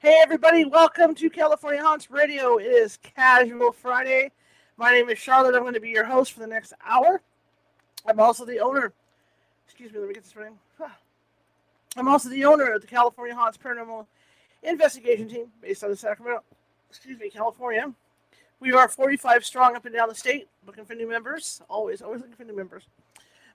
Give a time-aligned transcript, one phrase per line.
[0.00, 2.58] Hey everybody, welcome to California Haunts Radio.
[2.58, 4.30] It is Casual Friday.
[4.76, 5.56] My name is Charlotte.
[5.56, 7.20] I'm going to be your host for the next hour.
[8.06, 8.92] I'm also the owner.
[9.66, 10.52] Excuse me, let me get this right.
[11.96, 14.06] I'm also the owner of the California Haunts Paranormal
[14.62, 16.44] Investigation Team based out of Sacramento,
[16.88, 17.92] excuse me, California.
[18.60, 21.60] We are 45 strong up and down the state, looking for new members.
[21.68, 22.84] Always, always looking for new members.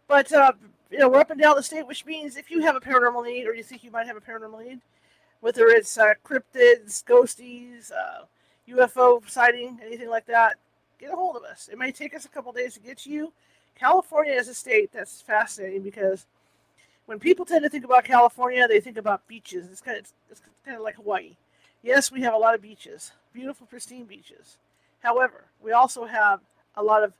[0.10, 0.52] But uh,
[0.92, 3.24] you know, we're up and down the state, which means if you have a paranormal
[3.24, 4.82] need or you think you might have a paranormal need,
[5.44, 8.24] whether it's uh, cryptids, ghosties, uh,
[8.70, 10.56] UFO sighting, anything like that,
[10.98, 11.68] get a hold of us.
[11.70, 13.34] It may take us a couple days to get to you.
[13.78, 16.28] California is a state that's fascinating because
[17.08, 19.68] when people tend to think about California, they think about beaches.
[19.70, 21.36] It's kind of, it's, it's kind of like Hawaii.
[21.82, 24.58] Yes, we have a lot of beaches, beautiful, pristine beaches.
[25.02, 26.40] However, we also have
[26.78, 27.12] a lot of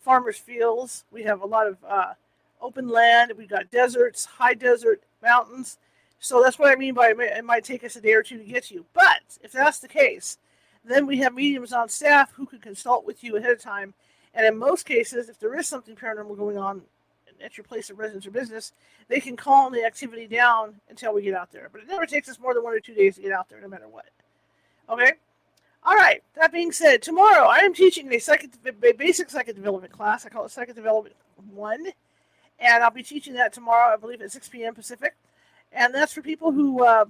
[0.00, 1.04] farmers' fields.
[1.10, 2.14] We have a lot of uh,
[2.62, 3.34] open land.
[3.36, 5.76] We've got deserts, high desert, mountains.
[6.18, 8.44] So that's what I mean by it might take us a day or two to
[8.44, 8.86] get to you.
[8.94, 10.38] But if that's the case,
[10.84, 13.94] then we have mediums on staff who can consult with you ahead of time.
[14.34, 16.82] And in most cases, if there is something paranormal going on
[17.42, 18.72] at your place of residence or business,
[19.08, 21.68] they can calm the activity down until we get out there.
[21.70, 23.60] But it never takes us more than one or two days to get out there,
[23.60, 24.06] no matter what.
[24.88, 25.12] Okay?
[25.84, 26.22] All right.
[26.34, 30.24] That being said, tomorrow I am teaching a, psychic, a basic psychic development class.
[30.24, 31.14] I call it Psychic Development
[31.54, 31.86] 1.
[32.58, 34.74] And I'll be teaching that tomorrow, I believe, at 6 p.m.
[34.74, 35.14] Pacific.
[35.72, 37.06] And that's for people who uh,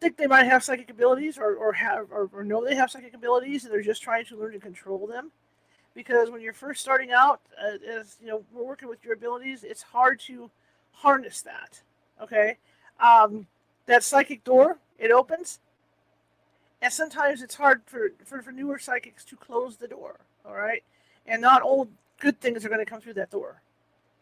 [0.00, 3.14] think they might have psychic abilities or, or have or, or know they have psychic
[3.14, 5.30] abilities and they're just trying to learn to control them
[5.98, 9.64] because when you're first starting out, uh, as you know, we're working with your abilities,
[9.64, 10.48] it's hard to
[10.92, 11.82] harness that.
[12.22, 12.56] Okay,
[13.00, 13.48] um,
[13.86, 15.58] that psychic door it opens,
[16.80, 20.20] and sometimes it's hard for, for for newer psychics to close the door.
[20.46, 20.84] All right,
[21.26, 21.88] and not all
[22.20, 23.60] good things are going to come through that door,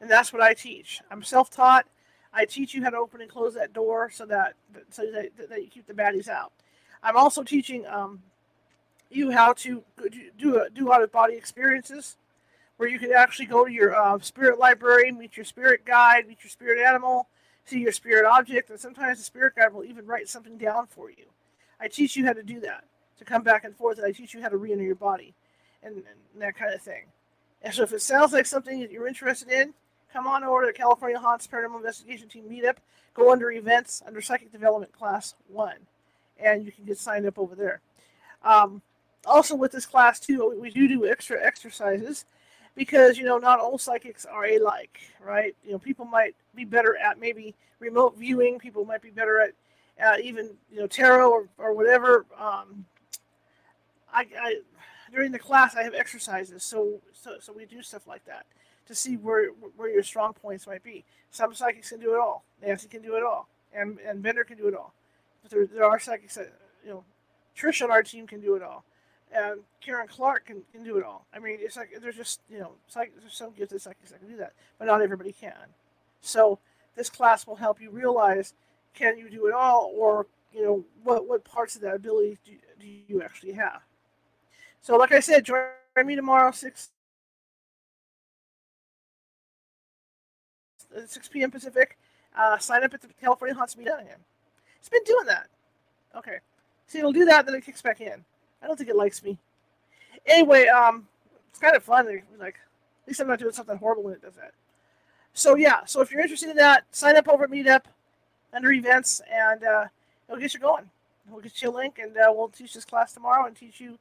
[0.00, 1.03] and that's what I teach.
[1.11, 1.87] I'm self-taught.
[2.36, 4.54] I teach you how to open and close that door so that
[4.91, 6.52] so that, that you keep the baddies out.
[7.02, 8.22] I'm also teaching um,
[9.10, 9.82] you how to
[10.38, 12.16] do a, do out of body experiences,
[12.76, 16.42] where you can actually go to your uh, spirit library, meet your spirit guide, meet
[16.42, 17.28] your spirit animal,
[17.64, 21.08] see your spirit object, and sometimes the spirit guide will even write something down for
[21.10, 21.25] you.
[21.80, 22.84] I teach you how to do that,
[23.19, 25.34] to come back and forth, and I teach you how to re-enter your body,
[25.82, 27.04] and, and that kind of thing.
[27.62, 29.72] And so, if it sounds like something that you're interested in,
[30.12, 32.77] come on over to the California Haunts Paranormal Investigation Team meetup.
[33.15, 35.77] Go under events under Psychic Development Class One,
[36.39, 37.81] and you can get signed up over there.
[38.43, 38.83] Um,
[39.25, 42.25] also with this class too, we do do extra exercises
[42.75, 45.56] because you know not all psychics are alike, right?
[45.65, 48.59] You know, people might be better at maybe remote viewing.
[48.59, 49.53] People might be better at
[50.05, 52.27] uh, even you know tarot or, or whatever.
[52.38, 52.84] Um,
[54.12, 54.56] I, I
[55.11, 58.47] during the class I have exercises, so so so we do stuff like that
[58.86, 61.04] to see where where your strong points might be.
[61.30, 62.44] Some psychics can do it all.
[62.64, 64.94] Nancy can do it all, and and Bender can do it all.
[65.42, 66.52] But there, there are psychics that
[66.84, 67.04] you know,
[67.56, 68.84] Trish on our team can do it all
[69.32, 71.26] and Karen Clark can, can do it all.
[71.34, 74.28] I mean, it's like there's just you know, like there's some gifted psychics that can
[74.28, 75.52] do that, but not everybody can.
[76.20, 76.58] So
[76.94, 78.54] this class will help you realize
[78.94, 82.52] can you do it all, or you know, what what parts of that ability do,
[82.80, 83.82] do you actually have.
[84.80, 85.66] So, like I said, join
[86.04, 86.91] me tomorrow six.
[91.06, 91.50] 6 p.m.
[91.50, 91.97] Pacific.
[92.36, 94.05] Uh, sign up at the California Haunts Meetup.
[94.78, 95.49] It's been doing that.
[96.14, 96.38] Okay.
[96.87, 98.25] So it'll do that, then it kicks back in.
[98.62, 99.38] I don't think it likes me.
[100.26, 101.06] Anyway, um,
[101.49, 102.06] it's kind of fun.
[102.38, 104.52] Like, at least I'm not doing something horrible when it does that.
[105.32, 107.82] So yeah, so if you're interested in that, sign up over at Meetup
[108.52, 109.84] under events, and uh,
[110.28, 110.88] it'll get you going.
[111.28, 113.99] We'll get you a link, and uh, we'll teach this class tomorrow and teach you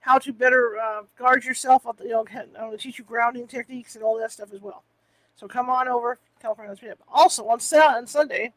[0.00, 1.86] how to better uh, guard yourself.
[2.02, 4.82] You know, teach you grounding techniques and all that stuff as well.
[5.34, 6.98] So come on over, California Meetup.
[7.08, 8.52] Also on Saturday on Sunday,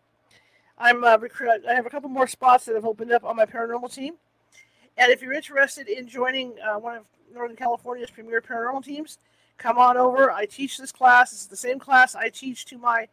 [0.78, 1.62] I'm uh, recruit.
[1.68, 4.16] I have a couple more spots that have opened up on my paranormal team.
[4.98, 9.18] And if you're interested in joining uh, one of Northern California's premier paranormal teams,
[9.58, 10.32] come on over.
[10.32, 11.34] I teach this class.
[11.34, 13.08] It's the same class I teach to my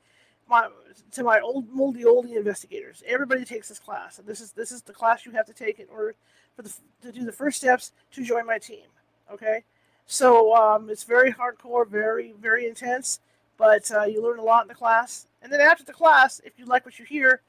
[0.49, 0.69] my
[1.13, 3.03] to my old moldy oldie investigators.
[3.07, 5.79] Everybody takes this class, and this is this is the class you have to take
[5.79, 6.15] in order
[6.55, 6.73] for the
[7.03, 8.87] to do the first steps to join my team.
[9.33, 9.65] Okay,
[10.07, 13.21] so um, it's very hardcore, very very intense,
[13.57, 15.27] but uh, you learn a lot in the class.
[15.43, 17.43] And then after the class, if you like what you hear,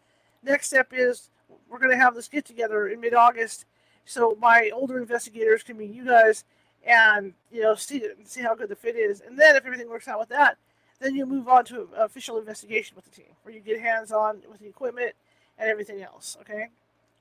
[0.44, 1.30] next step is
[1.70, 3.66] we're going to have this get together in mid August
[4.06, 6.44] so my older investigators can meet you guys
[6.86, 9.22] and you know see see how good the fit is.
[9.22, 10.58] And then if everything works out with that
[11.00, 14.42] then you move on to official investigation with the team where you get hands on
[14.50, 15.14] with the equipment
[15.58, 16.68] and everything else okay?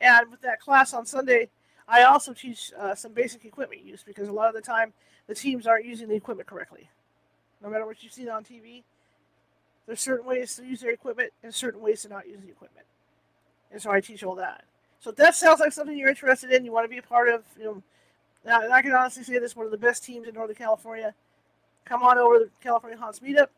[0.01, 1.49] And with that class on sunday
[1.89, 4.93] i also teach uh, some basic equipment use because a lot of the time
[5.27, 6.89] the teams aren't using the equipment correctly
[7.65, 8.85] no matter what you see on tv
[9.87, 12.87] there's certain ways to use their equipment and certain ways to not use the equipment
[13.73, 14.65] and so i teach all that
[15.05, 17.45] so that sounds like something you're interested in, you want to be a part of,
[17.59, 17.83] you know,
[18.47, 21.13] and I can honestly say this one of the best teams in Northern California.
[21.85, 23.49] Come on over to the California Haunts meetup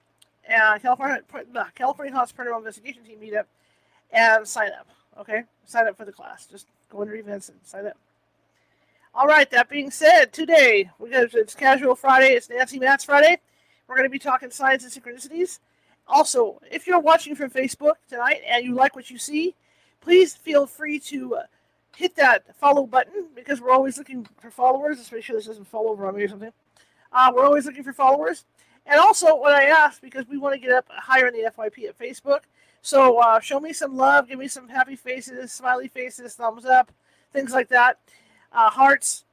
[0.48, 1.22] and California
[1.54, 3.44] uh, California Haunts Paranormal Investigation Team meetup
[4.10, 4.88] and sign up.
[5.20, 6.46] Okay, sign up for the class.
[6.46, 7.96] Just go under events and sign up.
[9.14, 9.48] All right.
[9.48, 12.34] That being said, today got it's Casual Friday.
[12.34, 13.38] It's Nancy Matz Friday.
[13.88, 15.60] We're going to be talking signs and synchronicities.
[16.08, 19.54] Also, if you're watching from Facebook tonight and you like what you see,
[20.00, 21.42] please feel free to uh,
[21.96, 24.98] hit that follow button because we're always looking for followers.
[24.98, 26.52] Let's make sure this doesn't fall over on me or something.
[27.12, 28.44] Uh, we're always looking for followers.
[28.84, 31.88] And also, what I ask because we want to get up higher in the FYP
[31.88, 32.40] at Facebook,
[32.82, 36.92] so uh, show me some love, give me some happy faces, smiley faces, thumbs up,
[37.32, 37.98] things like that,
[38.52, 39.24] uh, hearts,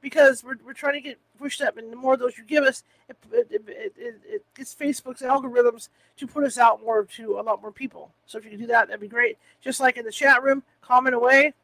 [0.00, 2.62] because we're, we're trying to get pushed up, and the more of those you give
[2.62, 7.42] us, it, it, it, it, gets Facebook's algorithms to put us out more to a
[7.42, 8.12] lot more people.
[8.26, 9.38] So if you can do that, that'd be great.
[9.60, 11.54] Just like in the chat room, comment away,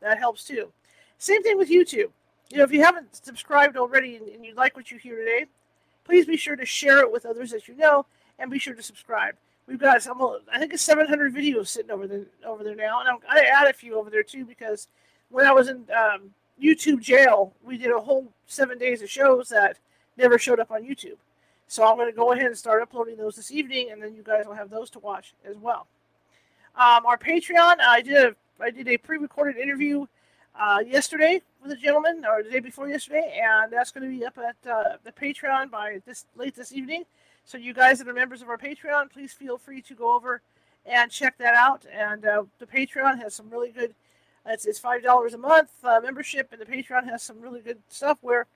[0.00, 0.72] that helps too.
[1.18, 2.10] Same thing with YouTube.
[2.48, 5.46] You know, if you haven't subscribed already and, and you like what you hear today,
[6.04, 8.06] please be sure to share it with others that you know,
[8.38, 9.34] and be sure to subscribe.
[9.66, 9.96] We've got
[10.52, 13.66] I think it's 700 videos sitting over there over there now, and I'm, I add
[13.68, 14.86] a few over there too because
[15.28, 16.30] when I was in um,
[16.62, 19.78] YouTube jail, we did a whole seven days of shows that
[20.16, 21.18] never showed up on YouTube.
[21.68, 24.22] So I'm going to go ahead and start uploading those this evening, and then you
[24.22, 25.86] guys will have those to watch as well.
[26.76, 30.06] Um, our Patreon, I did a I did a pre-recorded interview
[30.58, 34.24] uh, yesterday with a gentleman, or the day before yesterday, and that's going to be
[34.24, 37.04] up at uh, the Patreon by this late this evening.
[37.44, 40.40] So you guys that are members of our Patreon, please feel free to go over
[40.86, 41.84] and check that out.
[41.92, 43.94] And uh, the Patreon has some really good
[44.46, 47.78] it's, it's five dollars a month uh, membership, and the Patreon has some really good
[47.88, 48.46] stuff where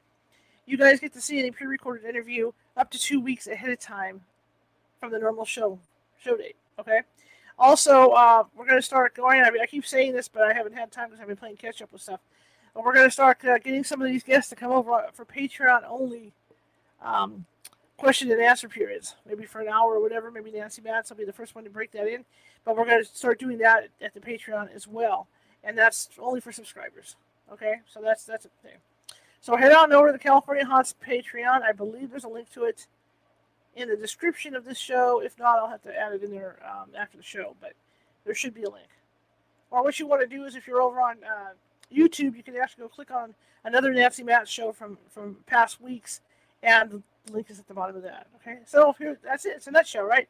[0.66, 4.20] you guys get to see any pre-recorded interview up to two weeks ahead of time
[4.98, 5.78] from the normal show
[6.22, 6.56] show date.
[6.78, 7.00] Okay.
[7.58, 9.42] Also, uh, we're going to start going.
[9.42, 11.56] I mean, I keep saying this, but I haven't had time because I've been playing
[11.56, 12.20] catch up with stuff.
[12.72, 15.24] But we're going to start uh, getting some of these guests to come over for
[15.26, 16.32] Patreon only
[17.02, 17.44] um,
[17.98, 20.30] question and answer periods, maybe for an hour or whatever.
[20.30, 22.24] Maybe Nancy Matz will be the first one to break that in.
[22.64, 25.26] But we're going to start doing that at the Patreon as well
[25.64, 27.16] and that's only for subscribers.
[27.52, 28.76] Okay, so that's that's a thing.
[29.40, 31.62] So head on over to the California Haunts Patreon.
[31.62, 32.86] I believe there's a link to it
[33.74, 35.20] in the description of this show.
[35.22, 37.56] If not, I'll have to add it in there um, after the show.
[37.60, 37.72] But
[38.24, 38.88] there should be a link.
[39.70, 41.52] Or what you want to do is if you're over on uh,
[41.92, 43.34] YouTube, you can actually go click on
[43.64, 46.20] another Nancy Matz show from from past weeks,
[46.62, 48.26] and the link is at the bottom of that.
[48.36, 49.54] Okay, so here that's it.
[49.56, 50.28] It's a nutshell, right?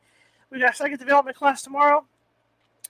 [0.50, 2.04] We got psychic development class tomorrow.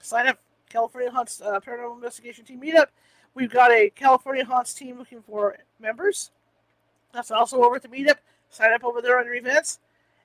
[0.01, 0.39] Sign up
[0.71, 2.87] California Haunts uh, Paranormal Investigation Team meetup.
[3.35, 6.31] We've got a California Haunts team looking for members.
[7.13, 8.17] That's also over at the meetup.
[8.49, 9.81] Sign up over there under events.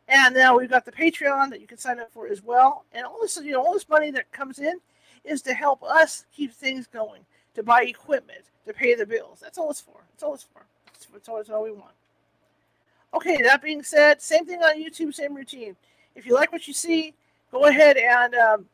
[0.07, 2.85] And now we've got the Patreon that you can sign up for as well.
[2.93, 4.79] And all this, you know, all this money that comes in
[5.23, 7.21] is to help us keep things going,
[7.55, 9.39] to buy equipment, to pay the bills.
[9.41, 10.03] That's all it's for.
[10.11, 10.61] That's all it's for.
[11.11, 11.93] That's, all, that's all we want.
[13.13, 15.75] Okay, that being said, same thing on YouTube, same routine.
[16.15, 17.13] If you like what you see,
[17.51, 18.65] go ahead and um,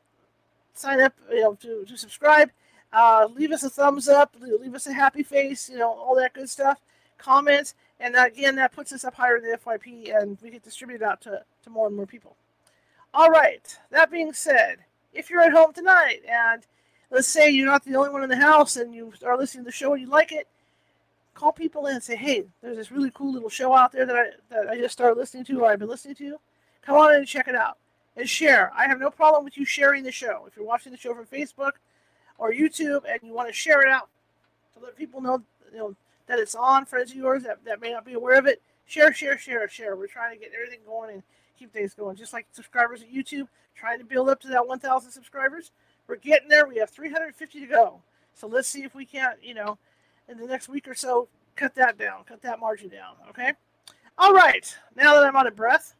[0.74, 2.52] sign up, you know, to, to subscribe.
[2.94, 6.34] Uh, leave us a thumbs up, leave us a happy face, you know, all that
[6.34, 6.80] good stuff.
[7.18, 11.06] Comments, and again, that puts us up higher in the FYP, and we get distributed
[11.06, 12.36] out to, to more and more people.
[13.14, 13.78] All right.
[13.92, 14.80] That being said,
[15.14, 16.66] if you're at home tonight, and
[17.12, 19.68] let's say you're not the only one in the house, and you are listening to
[19.68, 20.48] the show and you like it,
[21.34, 24.16] call people in and say, "Hey, there's this really cool little show out there that
[24.16, 26.38] I that I just started listening to, or I've been listening to.
[26.82, 27.78] Come on in and check it out."
[28.22, 28.72] And share.
[28.76, 30.46] I have no problem with you sharing the show.
[30.48, 31.74] If you're watching the show from Facebook
[32.38, 34.10] or YouTube and you want to share it out
[34.76, 35.42] to let people know,
[35.74, 35.96] you know
[36.28, 39.12] that it's on, friends of yours that, that may not be aware of it, share,
[39.12, 39.96] share, share, share.
[39.96, 41.24] We're trying to get everything going and
[41.58, 42.16] keep things going.
[42.16, 45.72] Just like subscribers at YouTube, trying to build up to that 1,000 subscribers.
[46.08, 46.68] We're getting there.
[46.68, 48.02] We have 350 to go.
[48.36, 49.80] So let's see if we can't, you know,
[50.30, 53.16] in the next week or so, cut that down, cut that margin down.
[53.30, 53.54] Okay.
[54.18, 54.78] All right.
[54.96, 55.96] Now that I'm out of breath,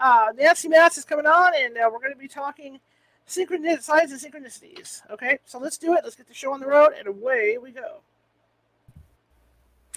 [0.00, 2.80] uh, Nancy Matz is coming on, and uh, we're going to be talking
[3.28, 5.00] synchronicity, signs and synchronicities.
[5.10, 6.00] Okay, so let's do it.
[6.04, 8.00] Let's get the show on the road, and away we go.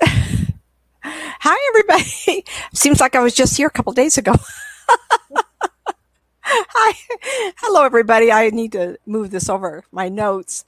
[1.03, 2.45] Hi, everybody.
[2.73, 4.33] Seems like I was just here a couple days ago.
[6.43, 6.93] Hi.
[7.57, 8.31] Hello, everybody.
[8.31, 10.65] I need to move this over my notes.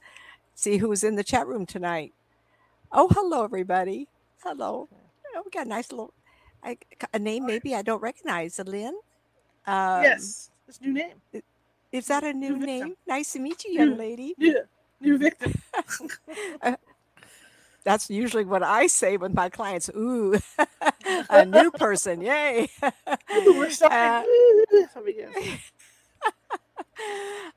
[0.54, 2.12] See who's in the chat room tonight.
[2.92, 4.08] Oh, hello, everybody.
[4.44, 4.88] Hello.
[5.34, 6.12] Oh, we got a nice little
[6.62, 6.78] I,
[7.12, 8.58] a name maybe I don't recognize.
[8.58, 8.94] Lynn?
[9.66, 11.14] Um, yes, it's new name.
[11.92, 12.96] Is that a new, new name?
[13.06, 14.34] Nice to meet you, young lady.
[14.38, 14.64] Yeah,
[15.00, 15.52] new victim.
[16.62, 16.76] uh,
[17.84, 19.90] that's usually what I say with my clients.
[19.94, 20.38] Ooh,
[21.30, 22.20] a new person.
[22.22, 22.68] Yay.
[23.34, 24.24] Ooh, uh,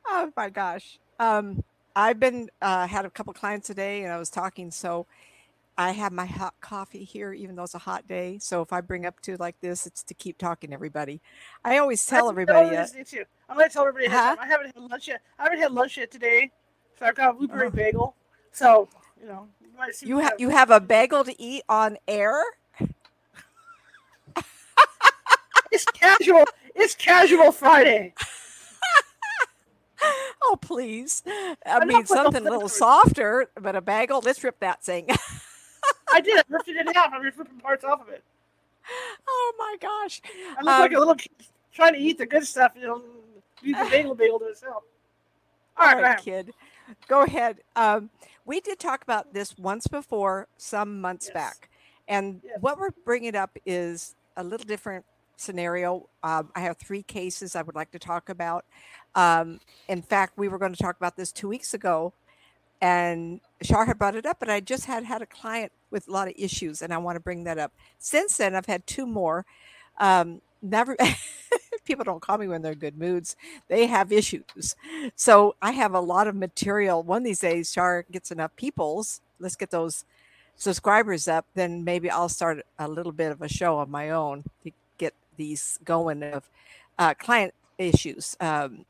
[0.07, 0.99] oh my gosh.
[1.19, 1.63] Um,
[1.95, 4.71] I've been uh, had a couple clients today, and I was talking.
[4.71, 5.05] So
[5.77, 8.37] I have my hot coffee here, even though it's a hot day.
[8.39, 11.21] So if I bring up to like this, it's to keep talking to everybody.
[11.65, 12.75] I always tell everybody.
[12.75, 12.85] Uh,
[13.49, 14.07] I'm going to tell everybody.
[14.07, 14.37] Huh?
[14.39, 15.21] I haven't had lunch yet.
[15.37, 16.51] I haven't had lunch yet today,
[16.97, 17.71] so I've got a blueberry oh.
[17.71, 18.15] bagel.
[18.53, 18.87] So
[19.21, 22.41] you know, you, you have you have a bagel to eat on air.
[25.71, 26.45] it's casual.
[26.73, 28.13] It's casual Friday.
[30.43, 31.21] oh please!
[31.27, 34.21] I, I mean something a little softer, but a bagel.
[34.23, 35.09] Let's rip that thing.
[36.11, 36.37] I did.
[36.37, 37.13] I ripped it in half.
[37.13, 38.23] I was ripping parts off of it.
[39.27, 40.21] Oh my gosh!
[40.57, 41.31] I look um, like a um, little kid
[41.73, 42.73] trying to eat the good stuff.
[42.75, 43.01] You know,
[43.61, 44.83] use the bagel bagel to itself.
[45.77, 46.51] All right, all right kid.
[47.07, 47.57] Go ahead.
[47.75, 48.09] Um,
[48.45, 51.33] we did talk about this once before, some months yes.
[51.33, 51.69] back,
[52.07, 52.57] and yes.
[52.61, 55.05] what we're bringing up is a little different
[55.37, 56.07] scenario.
[56.23, 58.65] Um, I have three cases I would like to talk about.
[59.15, 62.13] Um, in fact, we were going to talk about this two weeks ago,
[62.81, 66.11] and Shar had brought it up, but I just had had a client with a
[66.11, 67.71] lot of issues, and I want to bring that up.
[67.99, 69.45] Since then, I've had two more.
[69.99, 70.97] Um, never
[71.85, 73.35] people don't call me when they're in good moods.
[73.67, 74.75] They have issues.
[75.15, 77.03] So I have a lot of material.
[77.03, 79.21] One these days, Shar gets enough peoples.
[79.39, 80.03] Let's get those
[80.55, 81.45] subscribers up.
[81.53, 85.13] Then maybe I'll start a little bit of a show of my own to get
[85.37, 86.49] these going of
[86.97, 88.35] uh, client issues.
[88.39, 88.85] Um,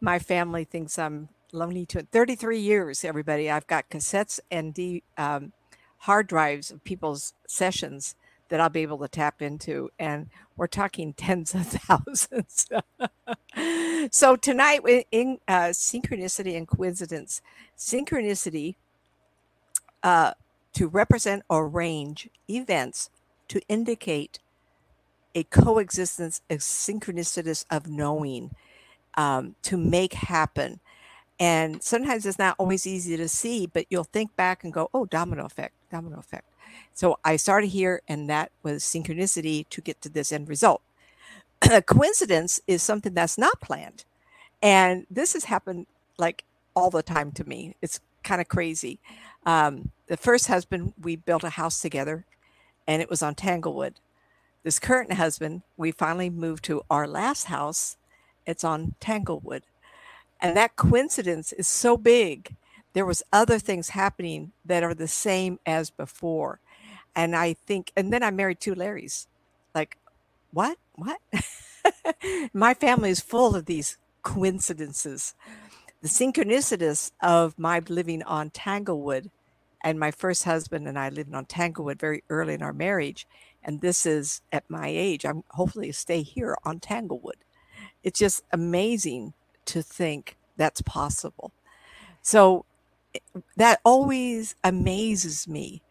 [0.00, 3.50] my family thinks I'm lonely to 33 years, everybody.
[3.50, 5.52] I've got cassettes and D, um,
[5.98, 8.14] hard drives of people's sessions
[8.48, 9.90] that I'll be able to tap into.
[9.98, 12.68] And we're talking tens of thousands.
[14.10, 14.80] so tonight,
[15.10, 17.42] in uh, synchronicity and coincidence,
[17.76, 18.76] synchronicity
[20.02, 20.32] uh,
[20.74, 23.10] to represent or arrange events
[23.48, 24.38] to indicate
[25.34, 28.54] a coexistence, a synchronicity of knowing
[29.18, 30.80] um, to make happen.
[31.38, 35.04] And sometimes it's not always easy to see, but you'll think back and go, oh,
[35.04, 36.44] domino effect, domino effect.
[36.94, 40.82] So I started here, and that was synchronicity to get to this end result.
[41.86, 44.04] Coincidence is something that's not planned.
[44.62, 46.44] And this has happened like
[46.74, 47.76] all the time to me.
[47.82, 48.98] It's kind of crazy.
[49.46, 52.24] Um, the first husband, we built a house together,
[52.86, 53.94] and it was on Tanglewood.
[54.62, 57.96] This current husband, we finally moved to our last house.
[58.48, 59.62] It's on Tanglewood.
[60.40, 62.56] And that coincidence is so big.
[62.94, 66.58] There was other things happening that are the same as before.
[67.14, 69.26] And I think, and then I married two Larrys.
[69.74, 69.98] Like,
[70.50, 70.78] what?
[70.94, 71.20] What?
[72.54, 75.34] My family is full of these coincidences.
[76.00, 79.30] The synchronicities of my living on Tanglewood
[79.82, 83.26] and my first husband and I lived on Tanglewood very early in our marriage.
[83.62, 85.26] And this is at my age.
[85.26, 87.36] I'm hopefully stay here on Tanglewood.
[88.02, 89.34] It's just amazing
[89.66, 91.52] to think that's possible.
[92.22, 92.64] So
[93.56, 95.82] that always amazes me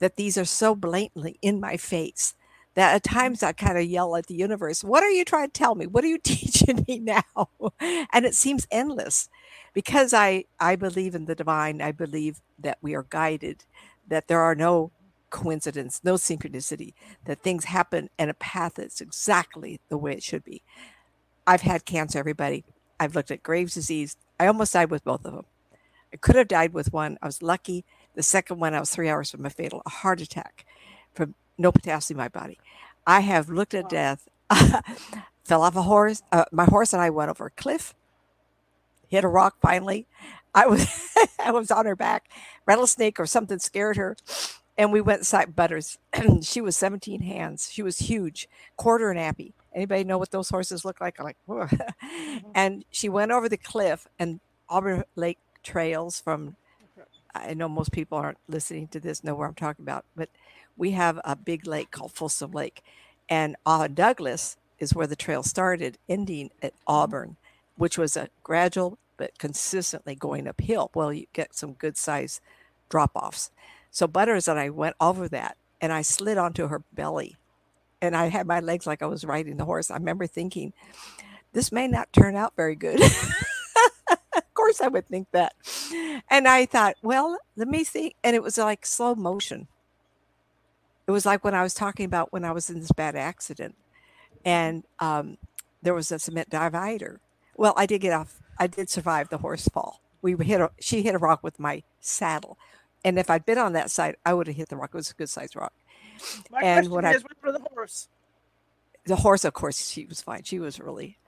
[0.00, 2.34] that these are so blatantly in my face
[2.74, 5.52] that at times I kind of yell at the universe, What are you trying to
[5.52, 5.86] tell me?
[5.86, 7.50] What are you teaching me now?
[7.80, 9.28] and it seems endless
[9.74, 11.82] because I, I believe in the divine.
[11.82, 13.64] I believe that we are guided,
[14.08, 14.92] that there are no
[15.30, 16.94] coincidence, no synchronicity,
[17.26, 20.62] that things happen in a path that's exactly the way it should be.
[21.46, 22.64] I've had cancer, everybody.
[23.00, 24.16] I've looked at Graves' disease.
[24.38, 25.46] I almost died with both of them.
[26.12, 27.18] I could have died with one.
[27.22, 27.84] I was lucky.
[28.14, 30.66] The second one, I was three hours from a fatal a heart attack
[31.14, 32.58] from no potassium in my body.
[33.06, 34.28] I have looked at death,
[35.44, 36.22] fell off a horse.
[36.30, 37.94] Uh, my horse and I went over a cliff,
[39.08, 40.06] hit a rock finally.
[40.54, 40.86] I was
[41.38, 42.28] I was on her back,
[42.66, 44.16] rattlesnake or something scared her,
[44.76, 45.98] and we went inside Butters.
[46.42, 47.70] she was 17 hands.
[47.72, 49.54] She was huge, quarter and appy.
[49.74, 51.18] Anybody know what those horses look like?
[51.18, 52.50] I'm like, mm-hmm.
[52.54, 56.56] and she went over the cliff and Auburn Lake trails from.
[57.34, 60.28] I know most people aren't listening to this know where I'm talking about, but
[60.76, 62.82] we have a big lake called Folsom Lake,
[63.28, 66.92] and uh, Douglas is where the trail started, ending at mm-hmm.
[66.92, 67.36] Auburn,
[67.76, 70.90] which was a gradual but consistently going uphill.
[70.94, 72.40] Well, you get some good size
[72.88, 73.50] drop offs.
[73.90, 77.36] So Butters and I went over that, and I slid onto her belly
[78.02, 79.90] and I had my legs like I was riding the horse.
[79.90, 80.72] I remember thinking,
[81.52, 83.00] this may not turn out very good.
[84.10, 85.54] of course, I would think that.
[86.28, 88.16] And I thought, well, let me see.
[88.24, 89.68] And it was like slow motion.
[91.06, 93.76] It was like when I was talking about when I was in this bad accident
[94.44, 95.38] and um,
[95.80, 97.20] there was a cement divider.
[97.56, 98.40] Well, I did get off.
[98.58, 100.00] I did survive the horse fall.
[100.22, 102.58] We hit a, she hit a rock with my saddle.
[103.04, 104.90] And if I'd been on that side, I would have hit the rock.
[104.92, 105.72] It was a good sized rock.
[106.50, 108.08] My and when I, for the horse.
[109.04, 110.44] The horse, of course, she was fine.
[110.44, 111.18] She was really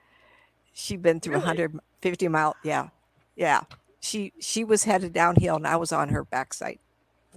[0.74, 1.46] She'd been through really?
[1.46, 2.56] 150 mile.
[2.64, 2.88] Yeah,
[3.36, 3.62] yeah.
[4.00, 6.80] She she was headed downhill, and I was on her backside.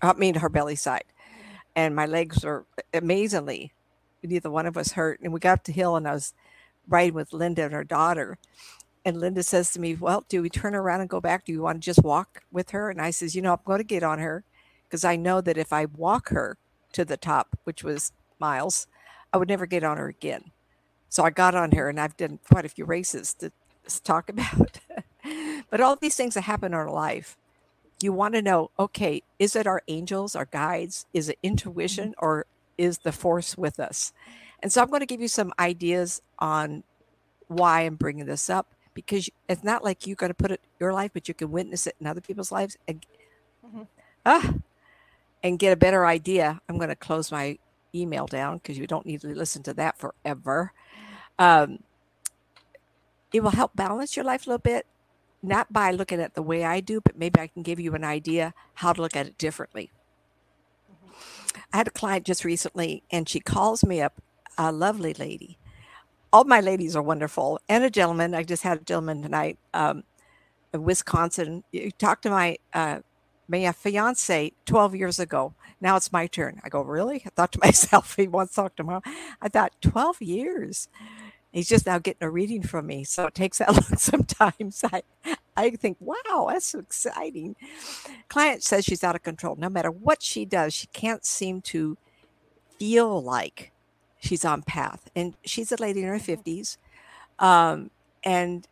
[0.01, 1.05] I mean, her belly side,
[1.75, 3.71] and my legs were amazingly.
[4.23, 6.33] Neither one of us hurt, and we got up the hill, and I was
[6.89, 8.39] riding with Linda and her daughter.
[9.05, 11.45] And Linda says to me, "Well, do we turn around and go back?
[11.45, 13.77] Do you want to just walk with her?" And I says, "You know, I'm going
[13.77, 14.43] to get on her
[14.83, 16.57] because I know that if I walk her
[16.93, 18.87] to the top, which was miles,
[19.33, 20.51] I would never get on her again."
[21.09, 23.51] So I got on her and I've done quite a few races to,
[24.03, 24.79] talk about.
[25.69, 27.37] but all these things that happen in our life,
[28.01, 31.05] you want to know okay, is it our angels, our guides?
[31.13, 32.25] Is it intuition mm-hmm.
[32.25, 32.45] or
[32.77, 34.11] is the force with us?
[34.61, 36.83] And so I'm going to give you some ideas on
[37.47, 40.69] why I'm bringing this up because it's not like you're going to put it in
[40.79, 43.05] your life, but you can witness it in other people's lives and,
[43.65, 43.83] mm-hmm.
[44.25, 44.55] ah,
[45.47, 46.59] and get a better idea.
[46.67, 47.57] I'm going to close my
[47.95, 50.73] email down because you don't need to listen to that forever.
[51.39, 51.79] Um,
[53.33, 54.85] it will help balance your life a little bit,
[55.43, 58.03] not by looking at the way I do, but maybe I can give you an
[58.03, 59.91] idea how to look at it differently.
[60.91, 61.59] Mm-hmm.
[61.73, 64.21] I had a client just recently, and she calls me up,
[64.57, 65.57] a lovely lady.
[66.33, 68.33] All my ladies are wonderful, and a gentleman.
[68.33, 70.03] I just had a gentleman tonight, um,
[70.73, 71.63] in Wisconsin.
[71.71, 72.99] You talked to my uh,
[73.47, 75.53] my fiance 12 years ago.
[75.79, 76.59] Now it's my turn.
[76.63, 77.23] I go, really?
[77.25, 79.01] I thought to myself, he wants to talk tomorrow.
[79.41, 80.87] I thought 12 years
[81.57, 83.03] he's just now getting a reading from me.
[83.03, 84.83] So it takes that long sometimes.
[84.91, 85.03] I,
[85.55, 87.55] I think, wow, that's so exciting.
[88.29, 89.55] Client says she's out of control.
[89.55, 91.97] No matter what she does, she can't seem to
[92.77, 93.71] feel like
[94.19, 95.09] she's on path.
[95.15, 96.77] And she's a lady in her 50s.
[97.39, 97.45] Mm-hmm.
[97.45, 97.91] Um,
[98.23, 98.67] and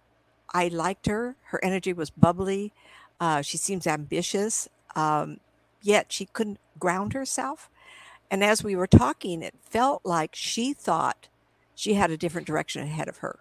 [0.53, 1.35] I liked her.
[1.45, 2.71] Her energy was bubbly.
[3.19, 4.67] Uh, she seems ambitious.
[4.95, 5.39] Um,
[5.81, 7.69] yet she couldn't ground herself.
[8.29, 11.27] And as we were talking, it felt like she thought
[11.75, 13.39] she had a different direction ahead of her.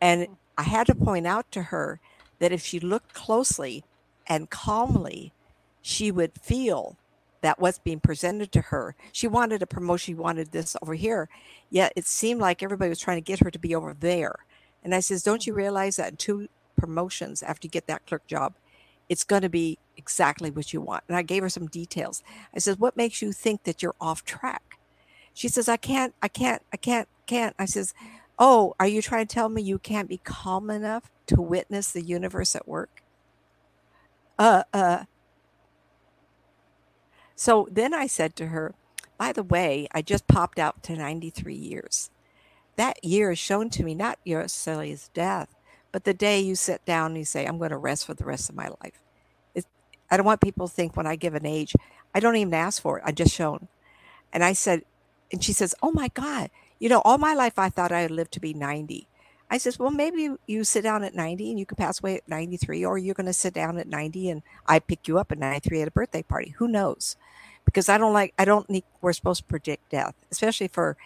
[0.00, 0.36] And mm.
[0.56, 2.00] I had to point out to her
[2.38, 3.84] that if she looked closely
[4.26, 5.32] and calmly,
[5.80, 6.96] she would feel
[7.40, 8.94] that what's being presented to her.
[9.12, 11.28] She wanted a promotion, she wanted this over here.
[11.70, 14.34] Yet it seemed like everybody was trying to get her to be over there.
[14.82, 15.58] And I says, Don't you mm-hmm.
[15.58, 18.54] realize that in two promotions after you get that clerk job,
[19.08, 21.04] it's going to be exactly what you want?
[21.08, 22.22] And I gave her some details.
[22.54, 24.78] I said, What makes you think that you're off track?
[25.34, 27.54] She says, I can't, I can't, I can't can't.
[27.58, 27.94] I says,
[28.40, 32.02] Oh, are you trying to tell me you can't be calm enough to witness the
[32.02, 33.02] universe at work?
[34.38, 35.04] Uh, uh.
[37.36, 38.74] So then I said to her,
[39.16, 42.10] By the way, I just popped out to 93 years.
[42.76, 45.48] That year is shown to me not necessarily as death,
[45.92, 48.24] but the day you sit down and you say, I'm going to rest for the
[48.24, 49.00] rest of my life.
[49.54, 49.66] It,
[50.10, 51.74] I don't want people to think when I give an age,
[52.14, 53.04] I don't even ask for it.
[53.06, 53.68] I just shown.
[54.32, 54.82] And I said,
[55.32, 58.30] and she says, Oh my God, you know, all my life I thought I'd live
[58.32, 59.08] to be 90.
[59.50, 62.28] I says, well, maybe you sit down at 90 and you can pass away at
[62.28, 65.38] 93, or you're going to sit down at 90 and I pick you up at
[65.38, 66.54] 93 at a birthday party.
[66.58, 67.16] Who knows?
[67.64, 70.96] Because I don't like, I don't need, we're supposed to predict death, especially for,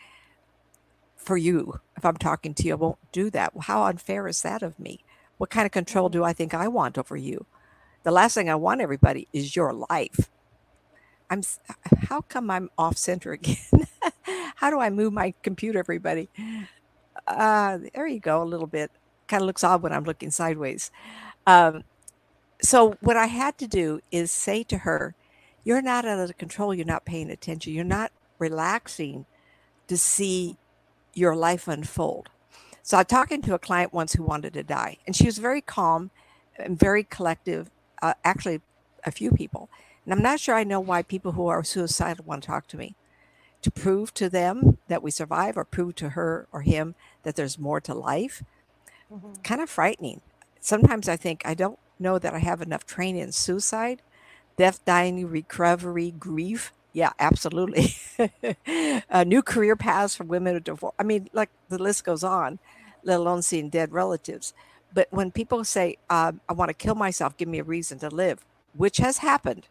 [1.22, 1.80] for you.
[1.96, 3.54] If I'm talking to you, I won't do that.
[3.54, 5.04] Well, how unfair is that of me?
[5.38, 7.46] What kind of control do I think I want over you?
[8.02, 10.30] The last thing I want everybody is your life.
[11.30, 11.42] I'm,
[12.08, 13.56] how come I'm off center again?
[14.56, 16.28] How do I move my computer, everybody?
[17.26, 18.90] Uh, there you go, a little bit.
[19.28, 20.90] Kind of looks odd when I'm looking sideways.
[21.46, 21.84] Um,
[22.60, 25.14] so, what I had to do is say to her,
[25.64, 26.74] You're not out of control.
[26.74, 27.72] You're not paying attention.
[27.72, 29.26] You're not relaxing
[29.88, 30.56] to see
[31.14, 32.28] your life unfold.
[32.82, 35.60] So, I'm talking to a client once who wanted to die, and she was very
[35.60, 36.10] calm
[36.56, 37.70] and very collective,
[38.02, 38.60] uh, actually,
[39.04, 39.68] a few people.
[40.04, 42.76] And I'm not sure I know why people who are suicidal want to talk to
[42.76, 42.96] me
[43.62, 47.58] to prove to them that we survive or prove to her or him that there's
[47.58, 48.42] more to life.
[49.12, 49.34] Mm-hmm.
[49.42, 50.20] Kind of frightening.
[50.60, 54.02] Sometimes I think I don't know that I have enough training in suicide,
[54.56, 56.72] death, dying, recovery, grief.
[56.92, 57.94] Yeah, absolutely.
[59.10, 60.94] uh, new career paths for women who divorce.
[60.98, 62.58] I mean, like the list goes on,
[63.02, 64.52] let alone seeing dead relatives.
[64.94, 68.08] But when people say, um, I want to kill myself, give me a reason to
[68.08, 68.44] live,
[68.76, 69.68] which has happened.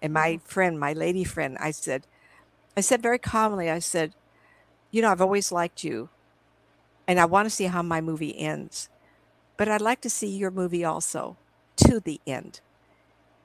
[0.00, 0.46] And my mm-hmm.
[0.46, 2.06] friend, my lady friend, I said,
[2.76, 4.14] I said very calmly, I said,
[4.90, 6.08] you know, I've always liked you
[7.06, 8.88] and I want to see how my movie ends.
[9.56, 11.36] But I'd like to see your movie also
[11.76, 12.60] to the end.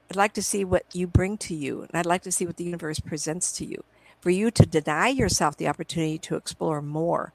[0.10, 2.58] I'd like to see what you bring to you, and I'd like to see what
[2.58, 3.84] the universe presents to you.
[4.22, 7.34] For you to deny yourself the opportunity to explore more.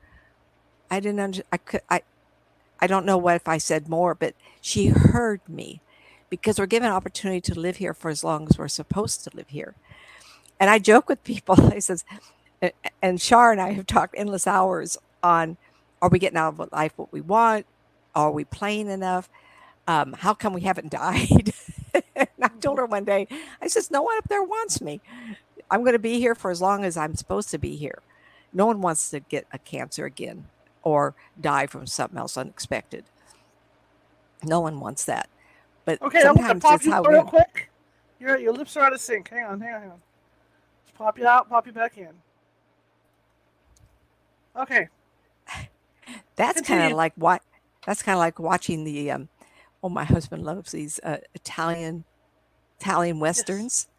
[0.90, 2.02] I didn't under, I could I
[2.80, 5.82] I don't know what if I said more, but she heard me
[6.30, 9.48] because we're given opportunity to live here for as long as we're supposed to live
[9.48, 9.74] here.
[10.60, 12.04] And I joke with people, I says,
[13.02, 15.56] and Shar and I have talked endless hours on
[16.02, 17.66] are we getting out of life what we want?
[18.14, 19.28] Are we playing enough?
[19.88, 21.52] Um, how come we haven't died?
[22.16, 23.26] I told her one day,
[23.60, 25.00] I says, no one up there wants me.
[25.70, 28.02] I'm going to be here for as long as I'm supposed to be here.
[28.52, 30.46] No one wants to get a cancer again
[30.82, 33.04] or die from something else unexpected.
[34.42, 35.28] No one wants that.
[35.84, 37.28] But okay, sometimes I'm pop you real we...
[37.28, 37.70] quick.
[38.20, 39.28] Your your lips are out of sync.
[39.28, 40.02] Hang on, hang on, hang on.
[40.84, 42.10] Just pop you out, pop you back in.
[44.56, 44.88] Okay.
[46.36, 47.42] That's kind of like what.
[47.86, 49.10] That's kind of like watching the.
[49.10, 49.28] Um,
[49.82, 52.04] oh, my husband loves these uh, Italian
[52.80, 53.96] Italian westerns, yes.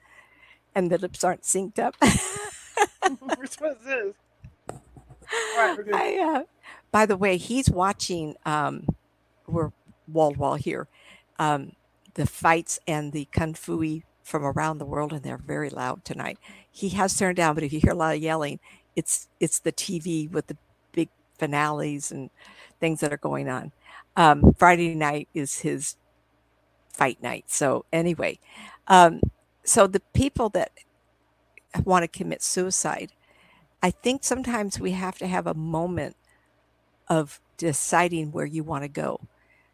[0.76, 1.96] and the lips aren't synced up.
[3.38, 4.16] Which one is this?
[5.58, 6.44] Right, I, uh,
[6.92, 8.36] by the way, he's watching.
[8.46, 8.88] Um,
[9.48, 9.72] we're
[10.08, 10.88] wall to wall here.
[11.38, 11.74] Um,
[12.14, 16.38] the fights and the kung fu from around the world, and they're very loud tonight.
[16.72, 18.60] He has turned down, but if you hear a lot of yelling,
[18.96, 20.58] it's it's the TV with the
[20.92, 22.30] big finales and
[22.80, 23.72] things that are going on.
[24.20, 25.96] Um, Friday night is his
[26.92, 27.46] fight night.
[27.48, 28.38] So anyway,
[28.90, 29.22] um,
[29.64, 30.72] so the people that
[31.86, 33.14] want to commit suicide,
[33.82, 36.18] I think sometimes we have to have a moment
[37.08, 39.22] of deciding where you want to go.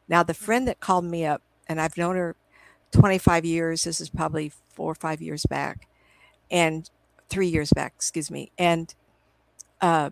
[0.08, 2.36] Now, the friend that called me up, and I've known her
[2.92, 5.88] 25 years, this is probably four or five years back,
[6.52, 6.88] and
[7.30, 8.52] three years back, excuse me.
[8.60, 8.94] And
[9.82, 10.12] uh,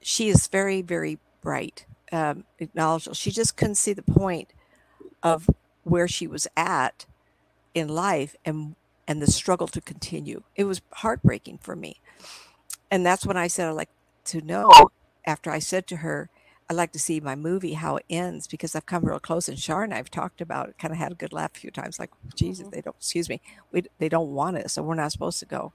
[0.00, 2.44] she is very, very bright, um.
[3.12, 4.52] She just couldn't see the point
[5.22, 5.48] of
[5.84, 7.06] where she was at
[7.74, 8.76] in life and
[9.08, 10.42] and the struggle to continue.
[10.56, 12.00] It was heartbreaking for me.
[12.90, 13.90] And that's when I said I'd like
[14.26, 14.70] to know
[15.24, 16.28] after I said to her,
[16.68, 19.58] I'd like to see my movie how it ends because I've come real close and
[19.58, 22.00] Shar and I've talked about it, kind of had a good laugh a few times,
[22.00, 22.74] like, Jesus, mm-hmm.
[22.74, 23.40] they don't excuse me,
[23.70, 25.72] we they don't want us, so we're not supposed to go.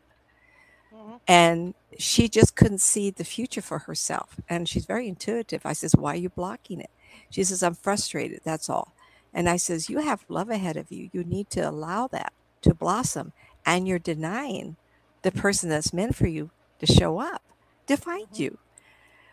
[0.93, 1.15] Mm-hmm.
[1.27, 4.37] And she just couldn't see the future for herself.
[4.49, 5.65] And she's very intuitive.
[5.65, 6.89] I says, Why are you blocking it?
[7.29, 8.93] She says, I'm frustrated, that's all.
[9.33, 11.09] And I says, You have love ahead of you.
[11.13, 13.33] You need to allow that to blossom.
[13.65, 14.75] And you're denying
[15.21, 16.49] the person that's meant for you
[16.79, 17.43] to show up,
[17.87, 18.43] to find mm-hmm.
[18.43, 18.57] you.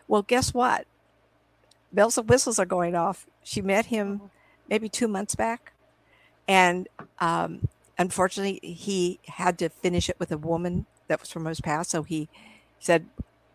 [0.07, 0.85] Well, guess what?
[1.91, 3.27] Bells and whistles are going off.
[3.43, 4.25] She met him mm-hmm.
[4.69, 5.73] maybe two months back.
[6.47, 6.87] And
[7.19, 7.67] um,
[7.97, 11.91] unfortunately, he had to finish it with a woman that was from his past.
[11.91, 12.29] So he
[12.79, 13.05] said,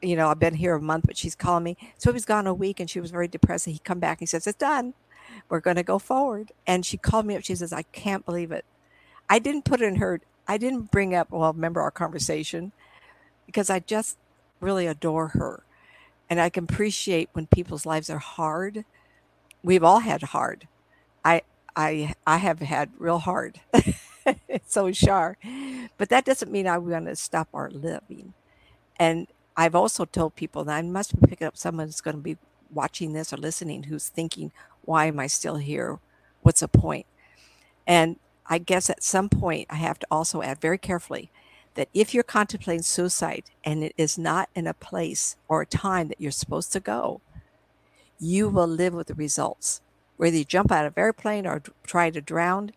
[0.03, 1.77] you know, I've been here a month, but she's calling me.
[1.97, 3.67] So he was gone a week and she was very depressed.
[3.67, 4.95] And he come back and he says, it's done
[5.49, 6.53] we're going to go forward.
[6.67, 7.45] And she called me up.
[7.45, 8.64] She says, I can't believe it.
[9.29, 12.73] I didn't put in her, I didn't bring up, well, remember our conversation
[13.47, 14.19] because I just
[14.61, 15.62] really adore her.
[16.29, 18.85] And I can appreciate when people's lives are hard.
[19.62, 20.69] We've all had hard.
[21.25, 21.43] I,
[21.75, 23.61] I, I have had real hard.
[24.67, 25.37] so Shar.
[25.97, 28.35] But that doesn't mean I'm going to stop our living.
[28.97, 32.23] And I've also told people that I must be picking up someone who's going to
[32.23, 32.37] be
[32.73, 35.99] watching this or listening who's thinking, why am I still here?
[36.43, 37.07] What's the point?
[37.87, 41.31] And I guess at some point, I have to also add very carefully
[41.75, 46.09] that if you're contemplating suicide and it is not in a place or a time
[46.09, 47.21] that you're supposed to go,
[48.19, 49.81] you will live with the results.
[50.17, 52.73] Whether you jump out of airplane or try to drown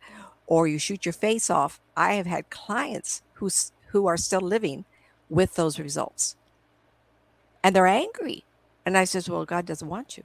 [0.47, 3.49] or you shoot your face off, I have had clients who,
[3.87, 4.85] who are still living
[5.29, 6.35] with those results.
[7.63, 8.45] And they're angry.
[8.85, 10.23] And I says, Well, God doesn't want you.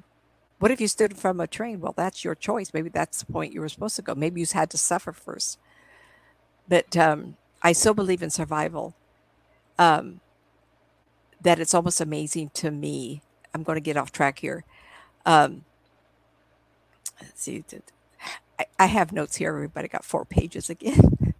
[0.60, 1.80] What if you stood from a train?
[1.80, 2.72] Well, that's your choice.
[2.72, 4.14] Maybe that's the point you were supposed to go.
[4.14, 5.58] Maybe you had to suffer first.
[6.68, 8.94] But um, I so believe in survival
[9.76, 10.20] um,
[11.40, 13.22] that it's almost amazing to me.
[13.52, 14.64] I'm going to get off track here.
[15.26, 15.64] Um,
[17.20, 17.64] let's see.
[18.78, 19.54] I, have notes here.
[19.54, 21.34] Everybody got four pages again.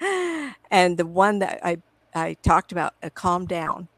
[0.70, 1.78] and the one that I,
[2.14, 3.88] I talked about, a calm down,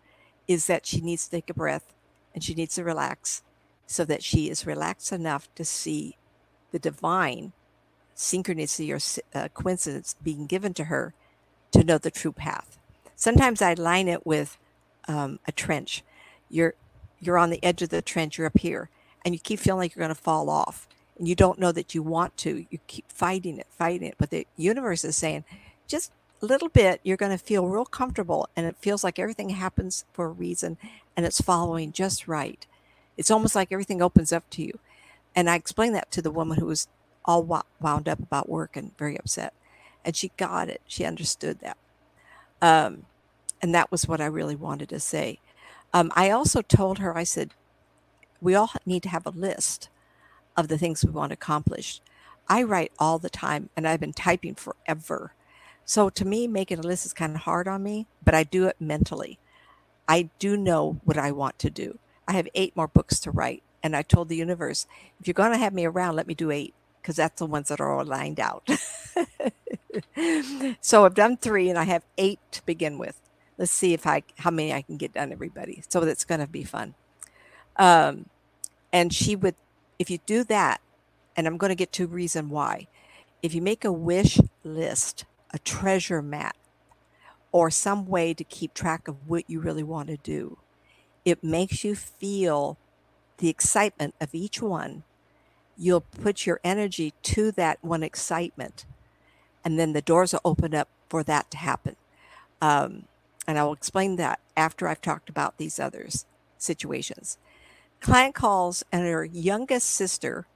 [0.46, 1.94] is that she needs to take a breath
[2.34, 3.42] and she needs to relax
[3.86, 6.16] so that she is relaxed enough to see
[6.70, 7.52] the divine
[8.16, 11.14] synchronicity or uh, coincidence being given to her
[11.72, 12.78] to know the true path.
[13.16, 14.58] Sometimes I line it with
[15.08, 16.04] um, a trench.
[16.48, 16.74] You're
[17.18, 18.38] you're on the edge of the trench.
[18.38, 18.88] You're up here,
[19.24, 20.88] and you keep feeling like you're going to fall off,
[21.28, 22.66] you don't know that you want to.
[22.70, 25.44] You keep fighting it, fighting it, but the universe is saying,
[25.86, 29.50] just a little bit, you're going to feel real comfortable and it feels like everything
[29.50, 30.78] happens for a reason
[31.16, 32.66] and it's following just right.
[33.16, 34.78] It's almost like everything opens up to you.
[35.36, 36.88] And I explained that to the woman who was
[37.24, 37.42] all
[37.80, 39.52] wound up about work and very upset.
[40.04, 40.80] And she got it.
[40.86, 41.76] She understood that.
[42.62, 43.04] Um,
[43.60, 45.38] and that was what I really wanted to say.
[45.92, 47.50] Um, I also told her, I said,
[48.40, 49.90] we all need to have a list
[50.60, 52.00] of the things we want to accomplish.
[52.48, 55.34] I write all the time and I've been typing forever.
[55.84, 58.66] So to me, making a list is kind of hard on me, but I do
[58.66, 59.38] it mentally.
[60.08, 61.98] I do know what I want to do.
[62.26, 63.62] I have eight more books to write.
[63.82, 64.86] And I told the universe,
[65.18, 67.68] if you're going to have me around, let me do eight because that's the ones
[67.68, 68.68] that are all lined out.
[70.80, 73.20] so I've done three and I have eight to begin with.
[73.56, 75.82] Let's see if I how many I can get done, everybody.
[75.88, 76.94] So that's going to be fun.
[77.76, 78.26] Um,
[78.92, 79.54] and she would,
[80.00, 80.80] if you do that,
[81.36, 82.88] and I'm going to get to reason why.
[83.42, 86.56] If you make a wish list, a treasure map,
[87.52, 90.56] or some way to keep track of what you really want to do,
[91.26, 92.78] it makes you feel
[93.36, 95.02] the excitement of each one.
[95.76, 98.86] You'll put your energy to that one excitement,
[99.62, 101.96] and then the doors will open up for that to happen.
[102.62, 103.04] Um,
[103.46, 106.24] and I will explain that after I've talked about these others
[106.56, 107.36] situations.
[108.00, 110.46] Client calls, and her youngest sister,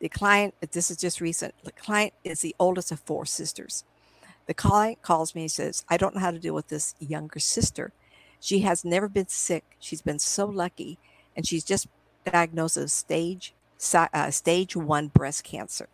[0.00, 3.84] the client, this is just recent, the client is the oldest of four sisters.
[4.46, 7.40] The client calls me and says, I don't know how to deal with this younger
[7.40, 7.92] sister.
[8.38, 9.64] She has never been sick.
[9.80, 10.98] She's been so lucky,
[11.34, 11.88] and she's just
[12.24, 13.54] diagnosed with stage
[13.94, 15.88] uh, stage one breast cancer.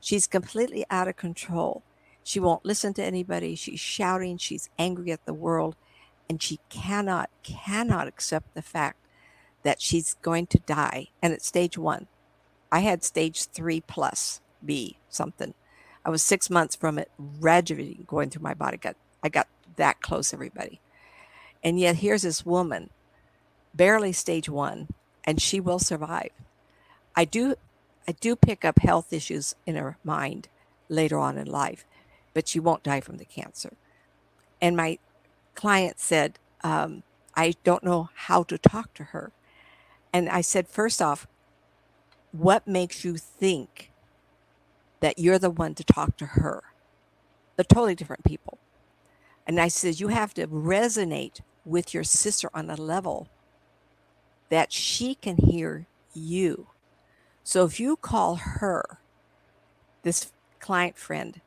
[0.00, 1.82] She's completely out of control.
[2.24, 3.54] She won't listen to anybody.
[3.54, 4.38] She's shouting.
[4.38, 5.76] She's angry at the world,
[6.28, 8.98] and she cannot cannot accept the fact
[9.68, 11.08] that she's going to die.
[11.20, 12.06] And it's stage one.
[12.72, 15.52] I had stage three plus B something.
[16.06, 18.78] I was six months from it radiating going through my body.
[18.78, 20.80] Got I got that close, everybody.
[21.62, 22.88] And yet here's this woman,
[23.74, 24.88] barely stage one,
[25.24, 26.30] and she will survive.
[27.14, 27.56] I do
[28.08, 30.48] I do pick up health issues in her mind
[30.88, 31.84] later on in life,
[32.32, 33.74] but she won't die from the cancer.
[34.62, 34.98] And my
[35.54, 37.02] client said, um,
[37.34, 39.30] I don't know how to talk to her.
[40.12, 41.26] And I said, first off,
[42.32, 43.90] what makes you think
[45.00, 46.62] that you're the one to talk to her?
[47.56, 48.58] They're totally different people.
[49.46, 53.28] And I said, you have to resonate with your sister on a level
[54.48, 56.68] that she can hear you.
[57.44, 58.98] So if you call her,
[60.02, 61.40] this client friend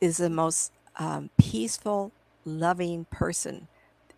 [0.00, 2.12] is the most um, peaceful,
[2.44, 3.68] loving person.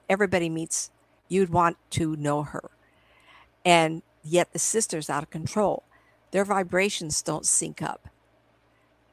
[0.08, 0.90] Everybody meets,
[1.28, 2.70] you'd want to know her.
[3.64, 5.84] And yet the sister's out of control.
[6.30, 8.08] Their vibrations don't sync up.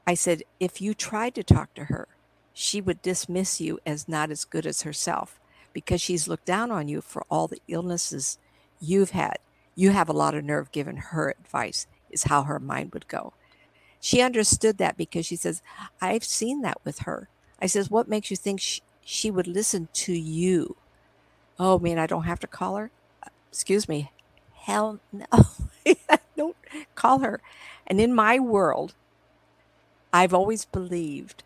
[0.06, 2.08] I said, if you tried to talk to her,
[2.54, 5.40] she would dismiss you as not as good as herself
[5.74, 8.40] because she's looked down on you for all the illnesses
[8.80, 9.38] you've had.
[9.76, 13.34] You have a lot of nerve giving her advice, is how her mind would go.
[14.00, 15.62] She understood that because she says,
[16.02, 17.30] I've seen that with her.
[17.62, 20.78] I says, What makes you think she, she would listen to you?
[21.60, 22.92] Oh, man, I don't have to call her?
[23.24, 24.12] Uh, excuse me.
[24.68, 25.26] Hell no.
[26.36, 26.58] don't
[26.94, 27.40] call her.
[27.88, 28.96] And in my world,
[30.12, 31.44] I've always believed,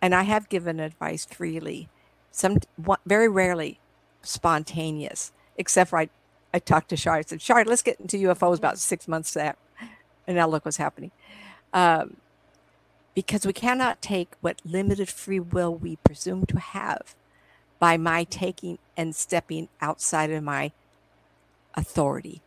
[0.00, 1.90] and I have given advice freely,
[2.30, 2.60] some
[3.04, 3.80] very rarely
[4.22, 6.08] spontaneous, except for I,
[6.54, 7.18] I talked to Shari.
[7.18, 9.58] I said, Shari, let's get into UFOs about six months that,
[10.26, 11.10] and now look what's happening.
[11.74, 12.16] Um,
[13.14, 17.14] because we cannot take what limited free will we presume to have
[17.78, 20.72] by my taking and stepping outside of my
[21.78, 22.42] authority.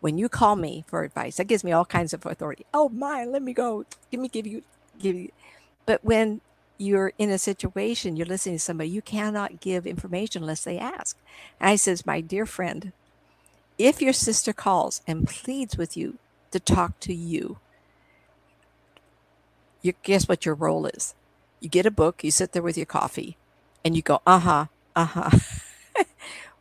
[0.00, 2.66] When you call me for advice, that gives me all kinds of authority.
[2.74, 3.84] Oh my, let me go.
[4.10, 4.62] Give me, give you,
[4.98, 5.30] give you.
[5.86, 6.40] But when
[6.78, 11.16] you're in a situation, you're listening to somebody, you cannot give information unless they ask.
[11.60, 12.92] And I says, my dear friend,
[13.78, 16.18] if your sister calls and pleads with you
[16.50, 17.58] to talk to you,
[19.82, 21.14] you guess what your role is?
[21.60, 23.36] You get a book, you sit there with your coffee,
[23.84, 25.30] and you go, uh huh, uh huh.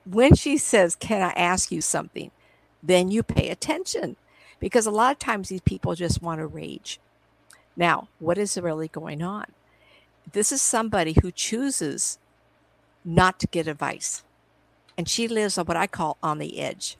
[0.05, 2.31] when she says, Can I ask you something?
[2.81, 4.15] Then you pay attention
[4.59, 6.99] because a lot of times these people just want to rage.
[7.75, 9.45] Now, what is really going on?
[10.31, 12.17] this is somebody who chooses
[13.03, 14.23] not to get advice.
[14.97, 16.97] And she lives on what I call on the edge.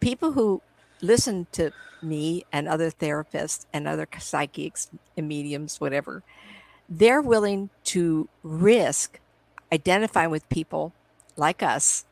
[0.00, 0.62] People who
[1.00, 6.22] listen to me and other therapists and other psychics and mediums, whatever,
[6.88, 9.20] they're willing to risk
[9.72, 10.92] identifying with people
[11.36, 12.04] like us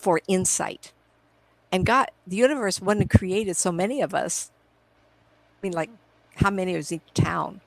[0.00, 0.92] for insight.
[1.70, 4.50] And God, the universe wouldn't have created so many of us.
[5.62, 5.90] I mean, like,
[6.36, 7.60] how many is each town?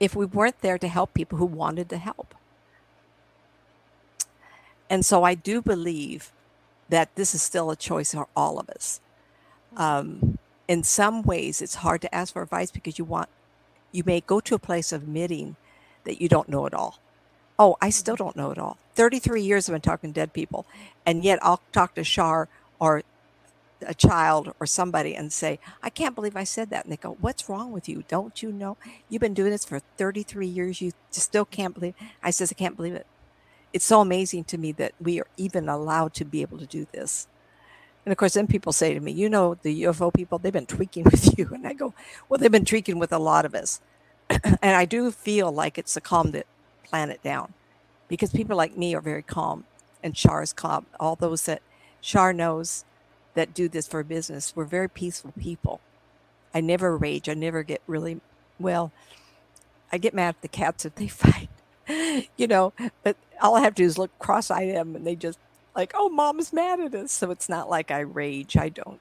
[0.00, 2.34] if we weren't there to help people who wanted to help.
[4.88, 6.32] And so I do believe
[6.88, 9.00] that this is still a choice for all of us.
[9.76, 13.28] Um, in some ways, it's hard to ask for advice because you want,
[13.92, 15.54] you may go to a place of admitting
[16.04, 16.98] that you don't know it all.
[17.60, 18.78] Oh, I still don't know it all.
[18.94, 20.64] 33 years I've been talking to dead people,
[21.04, 22.48] and yet I'll talk to Shar
[22.80, 23.02] or
[23.86, 26.84] a child or somebody and say, I can't believe I said that.
[26.84, 28.04] And they go, What's wrong with you?
[28.08, 28.78] Don't you know?
[29.10, 30.80] You've been doing this for 33 years.
[30.80, 31.94] You still can't believe.
[32.00, 32.06] It.
[32.22, 33.06] I says, I can't believe it.
[33.74, 36.86] It's so amazing to me that we are even allowed to be able to do
[36.92, 37.28] this.
[38.06, 40.64] And of course, then people say to me, You know, the UFO people, they've been
[40.64, 41.50] tweaking with you.
[41.52, 41.92] And I go,
[42.26, 43.82] Well, they've been tweaking with a lot of us.
[44.30, 46.44] and I do feel like it's to calm the
[46.90, 47.54] planet down
[48.08, 49.64] because people like me are very calm
[50.02, 50.86] and Shar's calm.
[50.98, 51.62] All those that
[52.00, 52.84] Char knows
[53.34, 55.80] that do this for business, we're very peaceful people.
[56.52, 57.28] I never rage.
[57.28, 58.20] I never get really,
[58.58, 58.90] well,
[59.92, 61.48] I get mad at the cats if they fight,
[62.36, 62.72] you know,
[63.04, 65.38] but all I have to do is look cross eyed at them and they just
[65.76, 67.12] like, oh, mom's mad at us.
[67.12, 68.56] So it's not like I rage.
[68.56, 69.00] I don't.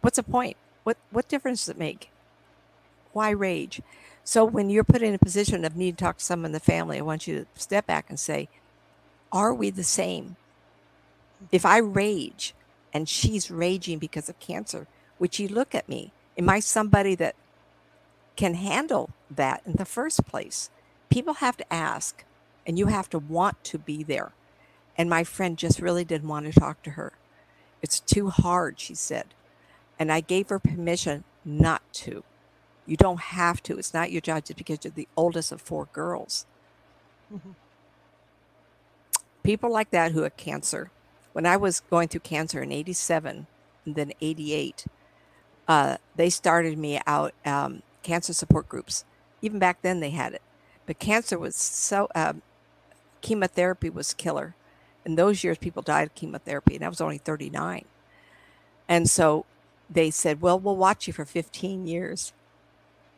[0.00, 0.56] What's the point?
[0.82, 2.10] What, what difference does it make?
[3.12, 3.80] Why rage?
[4.24, 6.60] So when you're put in a position of need to talk to someone in the
[6.60, 8.48] family, I want you to step back and say,
[9.32, 10.36] are we the same?
[11.50, 12.54] If I rage
[12.92, 14.86] and she's raging because of cancer,
[15.18, 16.12] would she look at me?
[16.38, 17.34] Am I somebody that
[18.36, 20.70] can handle that in the first place?
[21.10, 22.24] People have to ask,
[22.66, 24.32] and you have to want to be there.
[24.96, 27.12] And my friend just really didn't want to talk to her.
[27.82, 29.34] It's too hard, she said.
[29.98, 32.24] And I gave her permission not to.
[32.86, 33.78] You don't have to.
[33.78, 36.46] It's not your job just because you're the oldest of four girls.
[37.32, 37.52] Mm-hmm.
[39.42, 40.90] People like that who have cancer.
[41.32, 43.46] When I was going through cancer in 87
[43.86, 44.86] and then 88,
[45.68, 49.04] uh, they started me out um, cancer support groups.
[49.40, 50.42] Even back then they had it.
[50.86, 52.34] But cancer was so, uh,
[53.20, 54.54] chemotherapy was killer.
[55.04, 57.84] In those years, people died of chemotherapy, and I was only 39.
[58.88, 59.46] And so
[59.88, 62.32] they said, Well, we'll watch you for 15 years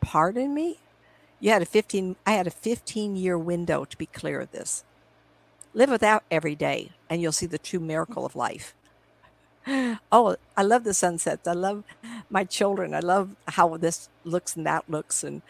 [0.05, 0.77] pardon me?
[1.39, 4.83] You had a 15 I had a 15 year window to be clear of this.
[5.73, 8.73] Live without every day and you'll see the true miracle of life.
[10.11, 11.47] Oh, I love the sunsets.
[11.47, 11.83] I love
[12.29, 12.93] my children.
[12.93, 15.41] I love how this looks and that looks and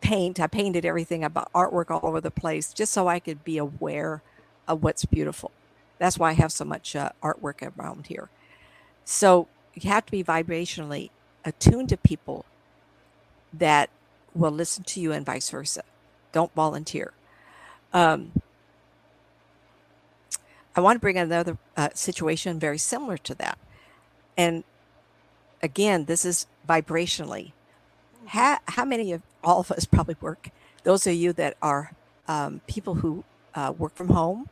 [0.00, 0.40] paint.
[0.40, 4.22] I painted everything about artwork all over the place just so I could be aware
[4.66, 5.50] of what's beautiful.
[5.98, 8.30] That's why I have so much uh, artwork around here.
[9.04, 11.10] So you have to be vibrationally
[11.44, 12.46] attuned to people
[13.52, 13.90] that
[14.34, 15.82] will listen to you and vice versa.
[16.32, 17.12] Don't volunteer.
[17.92, 18.32] Um,
[20.74, 23.58] I want to bring another uh, situation very similar to that.
[24.36, 24.64] And
[25.62, 27.52] again, this is vibrationally.
[28.26, 30.48] How, how many of all of us probably work?
[30.84, 31.92] Those of you that are
[32.26, 34.48] um, people who uh, work from home,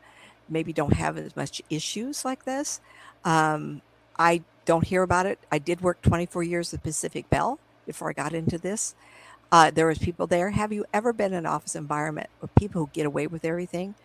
[0.48, 2.80] maybe don't have as much issues like this.
[3.24, 3.80] Um,
[4.18, 5.38] I don't hear about it.
[5.50, 7.58] I did work 24 years at Pacific Bell
[7.90, 8.94] before I got into this.
[9.52, 10.50] Uh, there was people there.
[10.50, 13.96] Have you ever been in an office environment where people who get away with everything,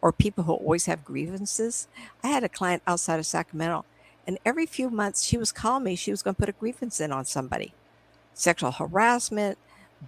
[0.00, 1.88] or people who always have grievances?
[2.22, 3.84] I had a client outside of Sacramento,
[4.26, 5.96] and every few months she was calling me.
[5.96, 7.74] She was going to put a grievance in on somebody,
[8.32, 9.58] sexual harassment,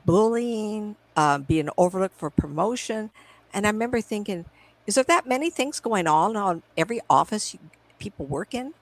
[0.06, 3.10] bullying, uh, being overlooked for promotion.
[3.52, 4.44] And I remember thinking,
[4.86, 7.60] is there that many things going on on every office you,
[7.98, 8.74] people work in?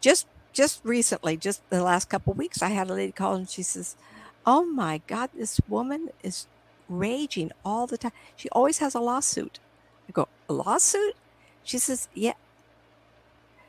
[0.00, 3.62] Just just recently, just the last couple weeks, I had a lady call and she
[3.62, 3.96] says,
[4.44, 6.46] "Oh my God, this woman is
[6.88, 8.12] raging all the time.
[8.36, 9.60] She always has a lawsuit."
[10.08, 11.16] I go, "A lawsuit?"
[11.62, 12.34] She says, "Yeah."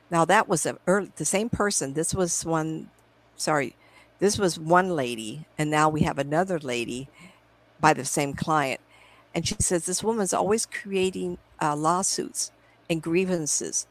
[0.09, 1.93] Now that was a early, the same person.
[1.93, 2.89] This was one.
[3.37, 3.75] Sorry,
[4.19, 7.07] this was one lady, and now we have another lady
[7.79, 8.81] by the same client.
[9.33, 12.51] And she says this woman's always creating uh, lawsuits
[12.89, 13.87] and grievances,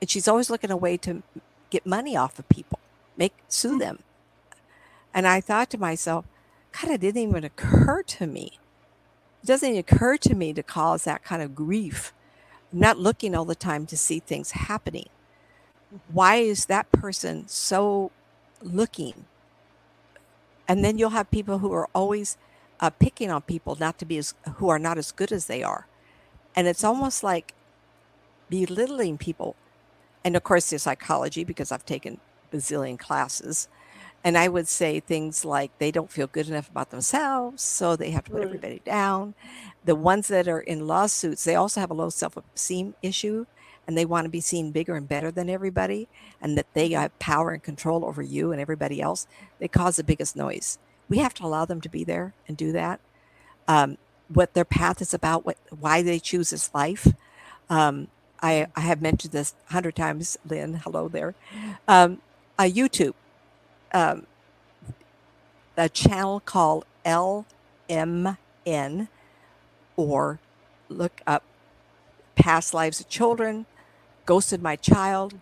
[0.00, 1.22] and she's always looking a way to
[1.74, 2.78] get money off of people,
[3.16, 3.78] make sue hmm.
[3.78, 3.98] them.
[5.12, 6.24] And I thought to myself,
[6.72, 8.58] God, it didn't even occur to me.
[9.42, 12.12] It doesn't even occur to me to cause that kind of grief.
[12.72, 15.08] I'm not looking all the time to see things happening.
[16.12, 18.10] Why is that person so
[18.62, 19.24] looking?
[20.68, 22.36] And then you'll have people who are always
[22.80, 25.62] uh, picking on people not to be as who are not as good as they
[25.62, 25.86] are,
[26.56, 27.54] and it's almost like
[28.48, 29.54] belittling people
[30.24, 32.20] and of course there's psychology because I've taken
[32.52, 33.68] bazillion classes.
[34.26, 38.10] And I would say things like they don't feel good enough about themselves, so they
[38.12, 38.46] have to put right.
[38.46, 39.34] everybody down.
[39.84, 43.44] The ones that are in lawsuits, they also have a low self esteem issue
[43.86, 46.08] and they want to be seen bigger and better than everybody
[46.40, 49.26] and that they have power and control over you and everybody else.
[49.58, 50.78] They cause the biggest noise.
[51.08, 53.00] We have to allow them to be there and do that.
[53.68, 53.98] Um,
[54.28, 57.06] what their path is about, what why they choose this life.
[57.68, 58.08] Um,
[58.44, 60.74] I, I have mentioned this a hundred times, Lynn.
[60.74, 61.34] Hello there.
[61.88, 62.20] Um,
[62.68, 63.14] YouTube,
[63.94, 64.26] um,
[65.78, 67.46] a channel called LMN,
[69.96, 70.40] or
[70.90, 71.42] look up
[72.36, 73.66] past lives of children,
[74.26, 75.36] ghosted my child,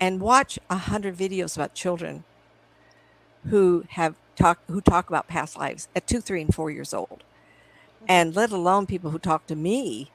[0.00, 2.24] and watch a hundred videos about children
[3.50, 7.22] who have talk who talk about past lives at two, three, and four years old,
[8.08, 10.10] and let alone people who talk to me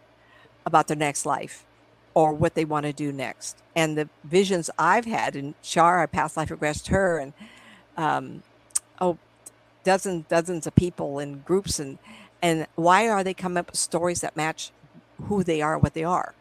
[0.66, 1.66] about their next life
[2.14, 3.58] or what they want to do next.
[3.76, 7.34] And the visions I've had, and Shar, I past life regressed her, and
[7.98, 8.44] um,
[9.00, 9.18] oh,
[9.84, 11.98] dozens, dozens of people in groups, and
[12.42, 14.72] and why are they coming up with stories that match
[15.24, 16.34] who they are, what they are?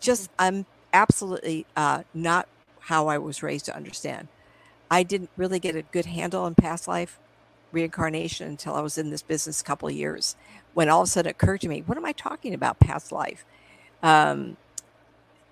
[0.00, 2.48] Just I'm absolutely uh, not
[2.80, 4.28] how I was raised to understand.
[4.90, 7.18] I didn't really get a good handle on past life
[7.72, 10.36] reincarnation until I was in this business a couple of years.
[10.74, 13.12] When all of a sudden it occurred to me, what am I talking about past
[13.12, 13.44] life?
[14.02, 14.56] Um,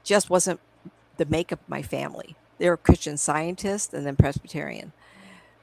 [0.05, 0.61] just wasn't
[1.17, 2.37] the makeup of my family.
[2.59, 4.93] They were Christian scientists and then Presbyterian.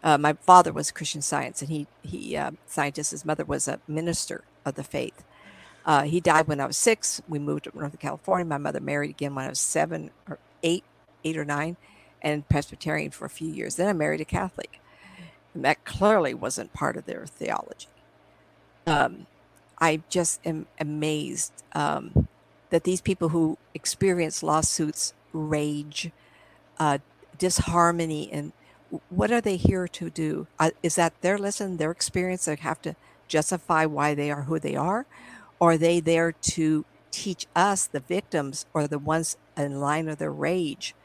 [0.03, 3.11] Uh, my father was Christian Science, and he he uh, scientist.
[3.11, 5.23] His mother was a minister of the faith.
[5.85, 7.21] Uh, he died when I was six.
[7.27, 8.45] We moved to Northern California.
[8.45, 10.83] My mother married again when I was seven or eight,
[11.23, 11.77] eight or nine,
[12.21, 13.75] and Presbyterian for a few years.
[13.75, 14.79] Then I married a Catholic.
[15.53, 17.87] And that clearly wasn't part of their theology.
[18.87, 19.25] Um,
[19.79, 22.20] I just am amazed um,
[22.71, 26.09] that these people who experience lawsuits, rage,
[26.79, 26.97] uh,
[27.37, 28.53] disharmony, and
[29.09, 30.47] what are they here to do?
[30.59, 32.45] Uh, is that their lesson, their experience?
[32.45, 32.95] They have to
[33.27, 35.05] justify why they are who they are,
[35.59, 40.17] or are they there to teach us, the victims, or the ones in line of
[40.17, 40.95] their rage,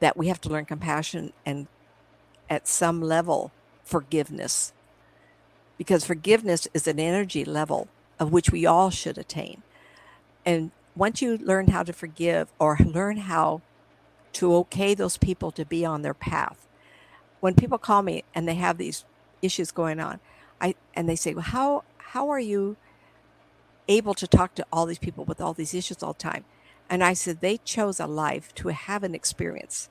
[0.00, 1.68] that we have to learn compassion and,
[2.50, 3.52] at some level,
[3.84, 4.72] forgiveness?
[5.78, 7.88] Because forgiveness is an energy level
[8.18, 9.62] of which we all should attain.
[10.44, 13.60] And once you learn how to forgive or learn how
[14.32, 16.66] to okay those people to be on their path,
[17.40, 19.04] when people call me and they have these
[19.42, 20.18] issues going on,
[20.60, 22.76] I and they say, "Well, how how are you
[23.88, 26.44] able to talk to all these people with all these issues all the time?"
[26.88, 29.90] And I said, "They chose a life to have an experience,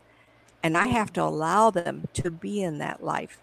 [0.63, 3.39] and I have to allow them to be in that life."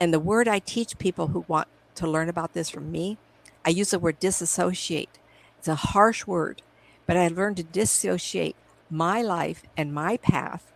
[0.00, 1.66] And the word I teach people who want
[1.96, 3.18] to learn about this from me,
[3.64, 5.18] I use the word disassociate.
[5.58, 6.62] It's a harsh word,
[7.08, 8.54] but I learned to dissociate
[8.90, 10.70] my life and my path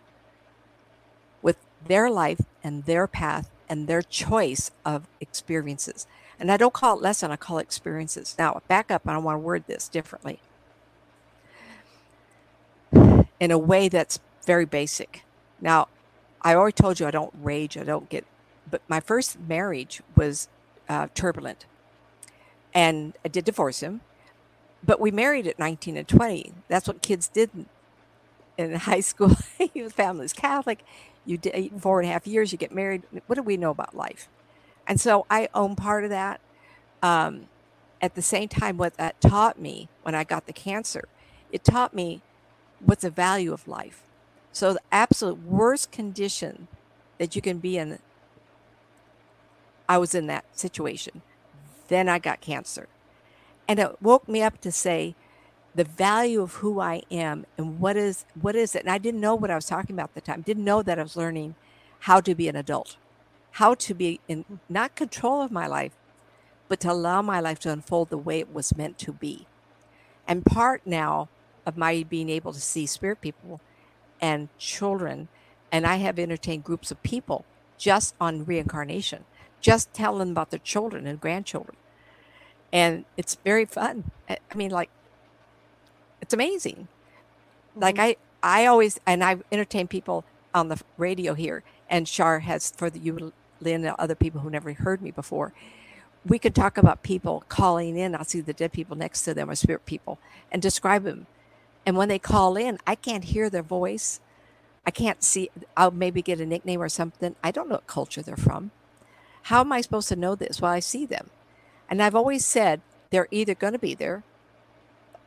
[1.43, 6.07] with their life and their path and their choice of experiences.
[6.41, 8.35] And I don't call it lesson, I call it experiences.
[8.39, 10.41] Now, back up, and I want to word this differently
[13.39, 15.25] in a way that's very basic.
[15.61, 15.89] Now,
[16.41, 18.25] I already told you I don't rage, I don't get,
[18.71, 20.49] but my first marriage was
[20.89, 21.67] uh, turbulent.
[22.73, 24.01] And I did divorce him
[24.85, 26.53] but we married at 19 and 20.
[26.69, 27.51] That's what kids did
[28.59, 29.37] in high school.
[29.75, 30.85] Your family's Catholic.
[31.25, 33.03] You date four and a half years, you get married.
[33.27, 34.29] What do we know about life?
[34.87, 36.41] And so I own part of that.
[37.03, 37.47] Um,
[38.01, 41.09] at the same time, what that taught me when I got the cancer,
[41.53, 42.23] it taught me
[42.81, 44.03] what's the value of life.
[44.53, 46.67] So the absolute worst condition
[47.19, 48.01] that you can be in,
[49.89, 51.23] I was in that situation.
[51.89, 52.89] Then I got cancer.
[53.69, 55.15] And it woke me up to say
[55.75, 58.83] the value of who I am and what is what is it.
[58.83, 60.43] And I didn't know what I was talking about at the time.
[60.43, 61.55] Didn't know that I was learning
[62.01, 62.97] how to be an adult,
[63.53, 65.93] how to be in not control of my life,
[66.69, 69.47] but to allow my life to unfold the way it was meant to be.
[70.27, 71.29] And part now
[71.65, 73.61] of my being able to see spirit people
[74.21, 75.29] and children,
[75.71, 77.45] and I have entertained groups of people
[77.79, 79.25] just on reincarnation,
[79.61, 81.77] just telling them about their children and grandchildren
[82.73, 84.11] and it's very fun.
[84.29, 84.91] I mean, like,
[86.21, 86.89] it's amazing.
[87.73, 87.81] Mm-hmm.
[87.81, 92.71] Like I, I always and I entertain people on the radio here, and Shar has
[92.71, 95.53] for the you, Lynn, and other people who never heard me before.
[96.25, 98.15] We could talk about people calling in.
[98.15, 100.19] I'll see the dead people next to them or spirit people
[100.53, 101.27] and describe them.
[101.85, 104.21] And when they call in, I can't hear their voice.
[104.87, 105.51] I can't see.
[105.77, 107.35] I'll maybe get a nickname or something.
[107.43, 108.71] I don't know what culture they're from.
[109.45, 110.61] How am I supposed to know this?
[110.61, 111.31] Well, I see them.
[111.93, 112.81] And I've always said
[113.11, 114.25] they're either going to be there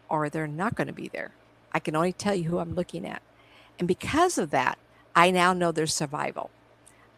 [0.09, 1.29] or they're not going to be there.
[1.71, 3.21] I can only tell you who I'm looking at.
[3.77, 4.79] And because of that,
[5.15, 6.49] I now know there's survival.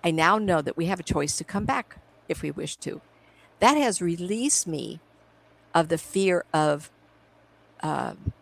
[0.04, 3.00] I now know that we have a choice to come back if we wish to.
[3.60, 5.00] That has released me
[5.74, 6.91] of the fear of
[7.80, 8.34] um,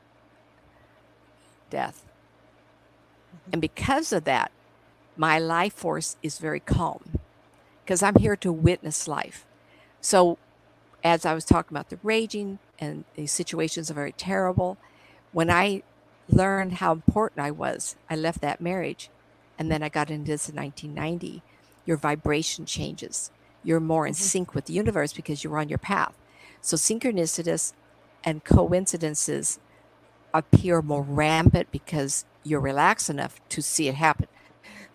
[1.70, 2.03] death.
[3.53, 4.51] And because of that,
[5.16, 7.20] my life force is very calm
[7.84, 9.45] because I'm here to witness life.
[10.01, 10.39] So
[11.06, 14.78] as I was talking about the raging and these situations are very terrible,
[15.32, 15.84] when I
[16.28, 17.95] learned how important I was.
[18.10, 19.10] I left that marriage
[19.60, 21.43] and then I got into this in 1990.
[21.86, 23.30] Your vibration changes.
[23.64, 24.22] You're more in mm-hmm.
[24.22, 26.16] sync with the universe because you're on your path.
[26.62, 27.74] So synchronicities
[28.24, 29.60] and coincidences
[30.34, 34.28] appear more rampant because you're relaxed enough to see it happen.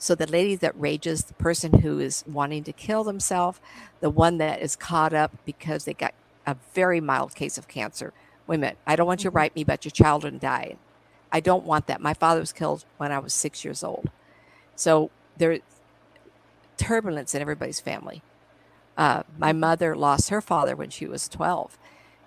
[0.00, 3.60] So the lady that rages, the person who is wanting to kill themselves,
[4.00, 6.14] the one that is caught up because they got
[6.46, 8.14] a very mild case of cancer.
[8.46, 9.36] Wait a minute, I don't want you to mm-hmm.
[9.36, 10.76] write me about your child and die.
[11.30, 12.00] I don't want that.
[12.00, 14.10] My father was killed when I was six years old.
[14.74, 15.60] So there's
[16.78, 18.22] turbulence in everybody's family.
[18.96, 21.76] Uh, my mother lost her father when she was 12.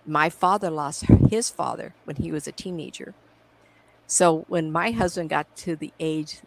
[0.06, 3.16] My father lost his father when he was a teenager.
[4.06, 6.42] So when my husband got to the age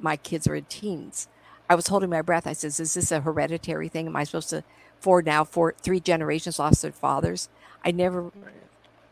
[0.00, 1.28] my kids are in teens,
[1.68, 2.46] I was holding my breath.
[2.46, 4.06] I says, "Is this a hereditary thing?
[4.06, 4.64] Am I supposed to?"
[5.00, 7.48] Four now, four, three generations lost their fathers.
[7.84, 8.30] I never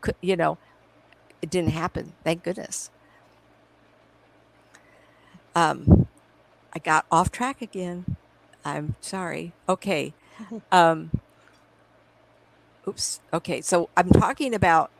[0.01, 0.57] could, you know,
[1.41, 2.13] it didn't happen.
[2.23, 2.91] Thank goodness.
[5.55, 6.07] Um,
[6.73, 8.17] I got off track again.
[8.65, 9.53] I'm sorry.
[9.67, 10.13] Okay.
[10.71, 11.11] Um,
[12.87, 13.19] oops.
[13.33, 13.61] Okay.
[13.61, 14.91] So I'm talking about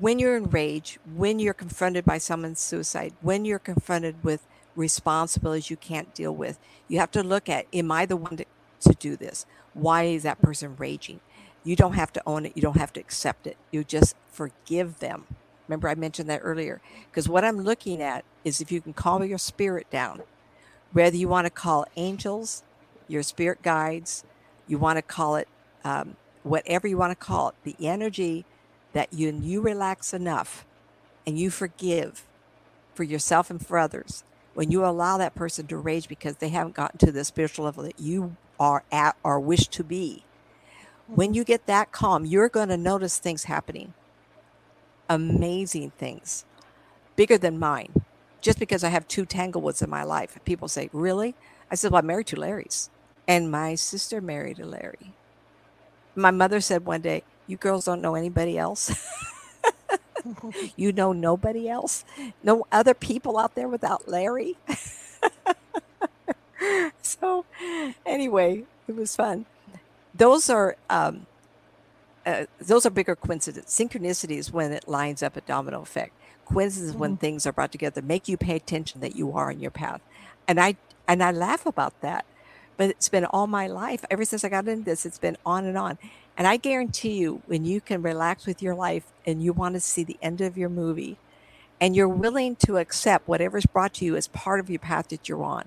[0.00, 5.70] when you're in rage, when you're confronted by someone's suicide, when you're confronted with responsibilities
[5.70, 8.44] you can't deal with, you have to look at Am I the one to,
[8.80, 9.46] to do this?
[9.74, 11.20] Why is that person raging?
[11.64, 12.52] You don't have to own it.
[12.54, 13.56] You don't have to accept it.
[13.70, 15.26] You just forgive them.
[15.66, 16.80] Remember, I mentioned that earlier.
[17.10, 20.22] Because what I'm looking at is if you can calm your spirit down,
[20.92, 22.62] whether you want to call angels,
[23.06, 24.24] your spirit guides,
[24.66, 25.48] you want to call it
[25.84, 28.44] um, whatever you want to call it, the energy
[28.92, 30.66] that you, you relax enough
[31.26, 32.24] and you forgive
[32.94, 34.24] for yourself and for others,
[34.54, 37.84] when you allow that person to rage because they haven't gotten to the spiritual level
[37.84, 40.24] that you are at or wish to be,
[41.06, 43.94] when you get that calm, you're going to notice things happening.
[45.08, 46.44] Amazing things,
[47.16, 47.92] bigger than mine.
[48.40, 51.34] Just because I have two Tanglewoods in my life, people say, Really?
[51.70, 52.90] I said, Well, I'm married to Larry's.
[53.26, 55.12] And my sister married a Larry.
[56.14, 58.92] My mother said one day, You girls don't know anybody else.
[60.76, 62.04] you know nobody else?
[62.44, 64.56] No other people out there without Larry?
[67.02, 67.44] so,
[68.06, 69.46] anyway, it was fun
[70.18, 71.26] those are um,
[72.26, 73.72] uh, those are bigger coincidences.
[73.72, 76.12] Synchronicity is when it lines up a domino effect.
[76.44, 77.00] Coincidence mm-hmm.
[77.00, 80.00] when things are brought together, make you pay attention that you are on your path.
[80.46, 80.76] And I
[81.06, 82.26] and I laugh about that,
[82.76, 84.04] but it's been all my life.
[84.10, 85.98] Ever since I got into this, it's been on and on.
[86.38, 89.80] And I guarantee you, when you can relax with your life and you want to
[89.80, 91.18] see the end of your movie,
[91.80, 95.28] and you're willing to accept whatever's brought to you as part of your path that
[95.28, 95.66] you're on.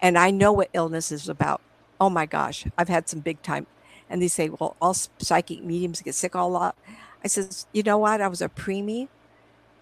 [0.00, 1.60] And I know what illness is about
[2.00, 3.66] oh my gosh, I've had some big time.
[4.10, 6.76] And they say, well, all psychic mediums get sick all lot.
[7.22, 8.20] I says, you know what?
[8.20, 9.08] I was a preemie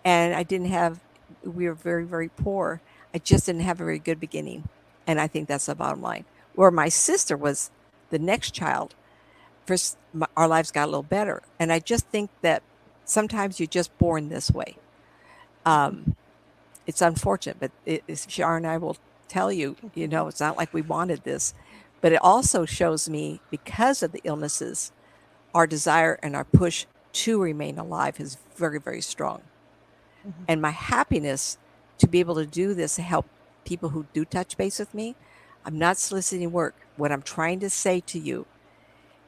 [0.04, 1.00] and I didn't have,
[1.44, 2.80] we were very, very poor.
[3.14, 4.68] I just didn't have a very good beginning.
[5.06, 6.24] And I think that's the bottom line.
[6.54, 7.70] Where my sister was
[8.10, 8.94] the next child,
[9.66, 11.42] first, my, our lives got a little better.
[11.58, 12.62] And I just think that
[13.04, 14.76] sometimes you're just born this way.
[15.64, 16.16] Um,
[16.86, 18.96] it's unfortunate, but it, Shar and I will
[19.28, 21.52] tell you, you know, it's not like we wanted this.
[22.00, 24.92] But it also shows me, because of the illnesses,
[25.54, 29.42] our desire and our push to remain alive is very, very strong.
[30.26, 30.44] Mm-hmm.
[30.46, 31.58] And my happiness
[31.98, 33.26] to be able to do this to help
[33.64, 35.16] people who do touch base with me,
[35.64, 36.74] I'm not soliciting work.
[36.96, 38.46] What I'm trying to say to you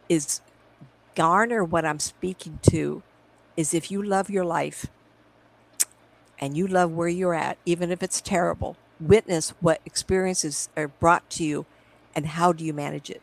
[0.08, 0.40] is
[1.14, 3.02] garner what I'm speaking to
[3.56, 4.86] is if you love your life
[6.38, 11.28] and you love where you're at, even if it's terrible, witness what experiences are brought
[11.30, 11.66] to you
[12.14, 13.22] and how do you manage it?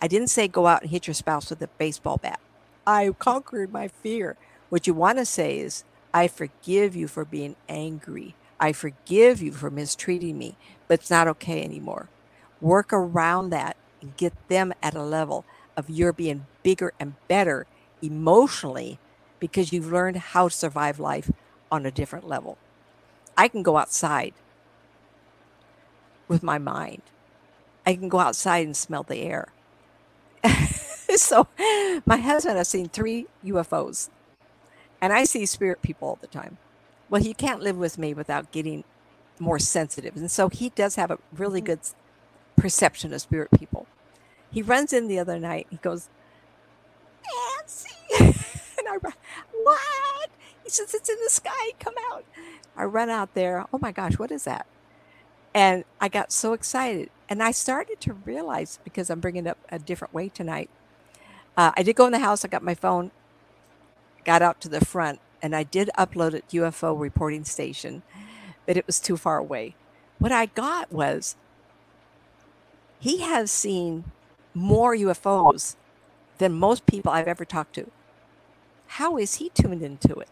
[0.00, 2.40] I didn't say go out and hit your spouse with a baseball bat.
[2.86, 4.36] I conquered my fear.
[4.68, 8.34] What you want to say is, I forgive you for being angry.
[8.58, 10.56] I forgive you for mistreating me,
[10.88, 12.08] but it's not okay anymore.
[12.60, 15.44] Work around that and get them at a level
[15.76, 17.66] of your being bigger and better
[18.02, 18.98] emotionally
[19.38, 21.30] because you've learned how to survive life
[21.70, 22.58] on a different level.
[23.36, 24.34] I can go outside
[26.28, 27.02] with my mind
[27.86, 29.48] I can go outside and smell the air.
[31.14, 31.46] so,
[32.04, 34.10] my husband has seen three UFOs,
[35.00, 36.58] and I see spirit people all the time.
[37.08, 38.82] Well, he can't live with me without getting
[39.38, 40.16] more sensitive.
[40.16, 41.66] And so, he does have a really mm-hmm.
[41.66, 41.80] good
[42.56, 43.75] perception of spirit people.
[44.50, 45.66] He runs in the other night.
[45.70, 46.08] He goes,
[47.58, 47.90] Nancy.
[48.78, 49.14] and I run,
[49.62, 50.30] what?
[50.64, 51.72] He says, it's in the sky.
[51.78, 52.24] Come out.
[52.76, 53.64] I run out there.
[53.72, 54.66] Oh my gosh, what is that?
[55.54, 57.10] And I got so excited.
[57.28, 60.70] And I started to realize because I'm bringing up a different way tonight.
[61.56, 62.44] Uh, I did go in the house.
[62.44, 63.10] I got my phone,
[64.24, 68.02] got out to the front, and I did upload it UFO reporting station,
[68.66, 69.74] but it was too far away.
[70.18, 71.36] What I got was
[73.00, 74.04] he has seen
[74.56, 75.76] more UFOs
[76.38, 77.90] than most people I've ever talked to.
[78.86, 80.28] How is he tuned into it?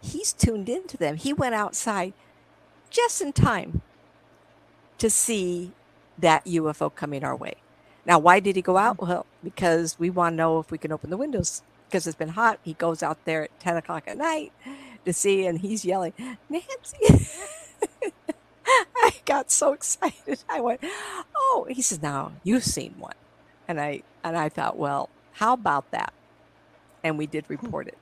[0.00, 1.16] He's tuned into them.
[1.16, 2.14] He went outside
[2.90, 3.82] just in time
[4.98, 5.72] to see
[6.18, 7.54] that UFO coming our way.
[8.06, 9.00] Now, why did he go out?
[9.00, 12.30] Well, because we want to know if we can open the windows because it's been
[12.30, 12.58] hot.
[12.62, 14.52] He goes out there at 10 o'clock at night
[15.04, 16.12] to see, and he's yelling,
[16.48, 17.28] Nancy.
[19.24, 20.44] Got so excited.
[20.48, 20.80] I went,
[21.34, 23.14] "Oh!" He says, "Now you've seen one,"
[23.66, 26.12] and I and I thought, "Well, how about that?"
[27.02, 27.98] And we did report it.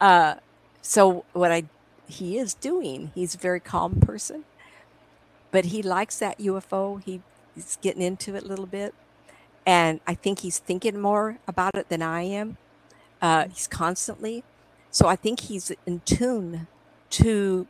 [0.00, 0.36] Uh,
[0.82, 1.64] so what I
[2.06, 4.44] he is doing, he's a very calm person,
[5.50, 7.02] but he likes that UFO.
[7.02, 7.22] He,
[7.54, 8.94] he's getting into it a little bit,
[9.66, 12.56] and I think he's thinking more about it than I am.
[13.20, 14.44] Uh, he's constantly,
[14.90, 16.66] so I think he's in tune
[17.10, 17.66] to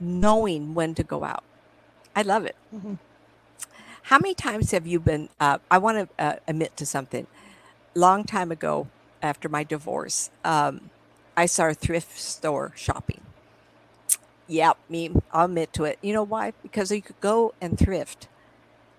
[0.00, 1.44] knowing when to go out.
[2.14, 2.56] I love it.
[2.74, 2.98] Mhm.
[4.04, 5.28] How many times have you been?
[5.40, 7.26] Uh, I want to uh, admit to something.
[7.94, 8.88] Long time ago,
[9.22, 10.90] after my divorce, um,
[11.36, 13.20] I started thrift store shopping.
[14.48, 15.10] Yep, me.
[15.32, 15.98] I'll admit to it.
[16.02, 16.52] You know why?
[16.62, 18.28] Because you could go and thrift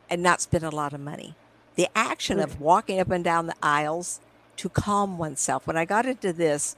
[0.10, 1.36] and not spend a lot of money.
[1.76, 4.20] The action of walking up and down the aisles
[4.58, 5.68] to calm oneself.
[5.68, 6.76] When I got into this,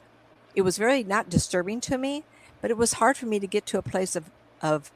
[0.56, 2.24] it was very not disturbing to me,
[2.62, 4.32] but it was hard for me to get to a place of
[4.62, 4.92] of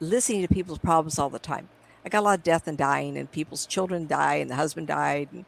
[0.00, 1.68] listening to people's problems all the time.
[2.04, 4.86] I got a lot of death and dying, and people's children die, and the husband
[4.86, 5.28] died.
[5.32, 5.44] And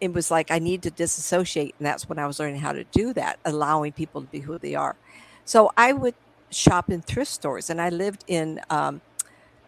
[0.00, 2.84] it was like I need to disassociate, and that's when I was learning how to
[2.84, 4.96] do that, allowing people to be who they are.
[5.44, 6.14] So I would
[6.50, 8.60] shop in thrift stores, and I lived in.
[8.68, 9.00] Um,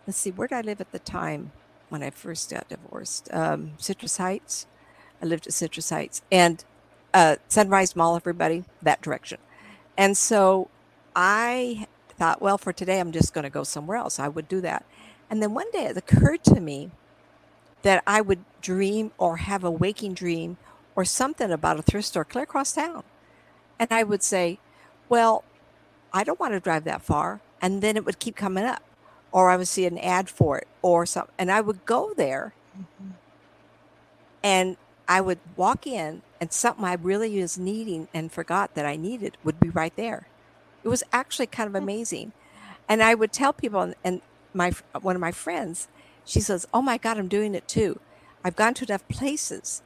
[0.07, 1.53] let's see, where did I live at the time
[1.89, 3.29] when I first got divorced?
[3.33, 4.67] Um, Citrus Heights.
[5.23, 6.63] I lived at Citrus Heights and
[7.15, 8.17] uh, Sunrise Mall.
[8.17, 9.39] Everybody that direction,
[9.97, 10.69] and so
[11.15, 11.87] I
[12.17, 14.19] thought, well, for today, I'm just going to go somewhere else.
[14.19, 14.85] I would do that.
[15.31, 16.91] And then one day it occurred to me
[17.83, 20.57] that I would dream or have a waking dream
[20.95, 23.03] or something about a thrift store clear across town.
[23.79, 24.59] And I would say,
[25.09, 25.45] well,
[26.13, 27.41] I don't want to drive that far.
[27.61, 28.83] And then it would keep coming up.
[29.33, 31.35] Or I would see an ad for it or something.
[31.39, 33.13] And I would go there Mhm.
[34.43, 34.77] and
[35.09, 39.37] I would walk in and something I really was needing and forgot that I needed
[39.45, 40.29] would be right there.
[40.87, 42.31] It was actually kind of amazing.
[42.89, 44.21] And I would tell people and,
[44.55, 44.71] my
[45.03, 45.89] one of my friends,
[46.25, 47.99] she says, "Oh my god, I'm doing it too.
[48.45, 49.83] I've gone to enough places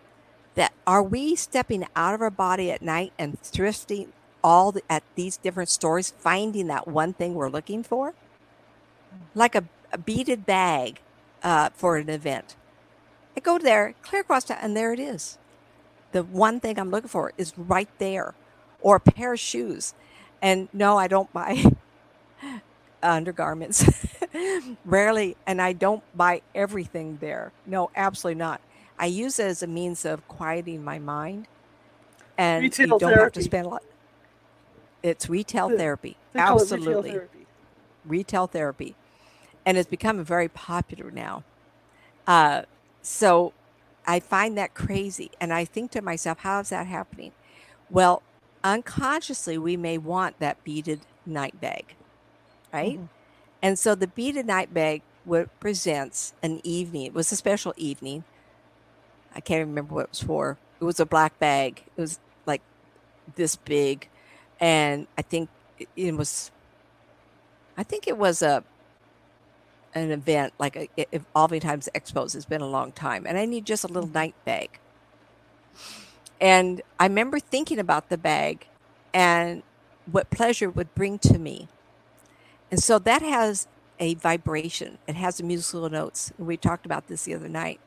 [0.56, 4.08] that are we stepping out of our body at night and thrifting
[4.44, 8.12] all the, at these different stores finding that one thing we're looking for?
[9.34, 11.00] Like a, a beaded bag
[11.42, 12.56] uh, for an event.
[13.34, 15.38] I go there, clear across town, and there it is.
[16.12, 18.34] The one thing I'm looking for is right there,
[18.82, 19.94] or a pair of shoes.
[20.42, 21.64] And no, I don't buy
[23.02, 23.84] undergarments.
[24.84, 27.52] Rarely, and I don't buy everything there.
[27.66, 28.60] No, absolutely not.
[28.98, 31.46] I use it as a means of quieting my mind,
[32.38, 33.82] and Retail you don't have to spend a lot.
[35.02, 37.46] It's retail The- therapy, it retail absolutely therapy.
[38.04, 38.94] retail therapy,
[39.64, 41.42] and it's becoming very popular now.
[42.26, 42.62] Uh,
[43.02, 43.52] so
[44.06, 47.32] I find that crazy, and I think to myself, how is that happening?
[47.88, 48.22] Well,
[48.64, 51.94] unconsciously, we may want that beaded night bag,
[52.72, 52.98] right?
[52.98, 53.08] Mhm.
[53.62, 57.06] And so the beaded night bag represents an evening.
[57.06, 58.24] It was a special evening.
[59.34, 60.58] I can't remember what it was for.
[60.80, 61.84] It was a black bag.
[61.96, 62.62] It was like
[63.36, 64.08] this big,
[64.60, 65.50] and I think
[65.96, 66.50] it, was.
[67.76, 68.64] I think it was a
[69.94, 72.34] an event like a, Evolving Times Expos.
[72.36, 74.78] It's been a long time, and I need just a little night bag.
[76.40, 78.66] And I remember thinking about the bag
[79.12, 79.62] and
[80.10, 81.68] what pleasure would bring to me.
[82.70, 83.68] And so that has
[84.00, 84.98] a vibration.
[85.06, 86.32] It has musical notes.
[86.38, 87.80] And we talked about this the other night.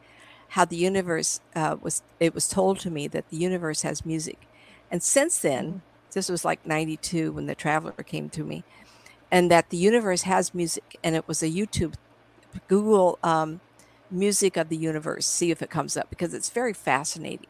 [0.50, 2.04] How the universe uh, was.
[2.20, 4.38] It was told to me that the universe has music,
[4.92, 5.82] and since then,
[6.12, 8.64] this was like '92 when the Traveler came to me,
[9.32, 10.98] and that the universe has music.
[11.04, 11.96] And it was a YouTube,
[12.68, 13.62] Google um,
[14.12, 15.26] music of the universe.
[15.26, 17.50] See if it comes up because it's very fascinating,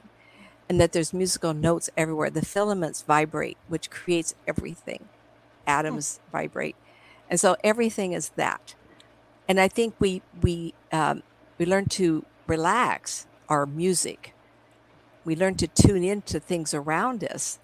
[0.74, 2.32] and that there's musical notes everywhere.
[2.32, 5.08] The filaments vibrate, which creates everything.
[5.68, 6.76] Atoms vibrate.
[7.30, 8.74] And so everything is that.
[9.48, 11.22] And i think we we um,
[11.60, 14.34] we learn to relax our music.
[15.24, 17.60] We learn to tune into things around us.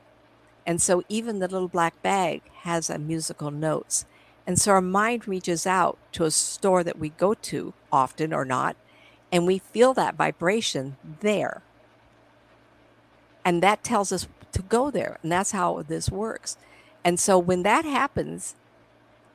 [0.67, 4.05] And so even the little black bag has a musical notes.
[4.45, 8.45] And so our mind reaches out to a store that we go to often or
[8.45, 8.77] not
[9.31, 11.63] and we feel that vibration there
[13.49, 16.57] and that tells us to go there and that's how this works
[17.05, 18.55] And so when that happens,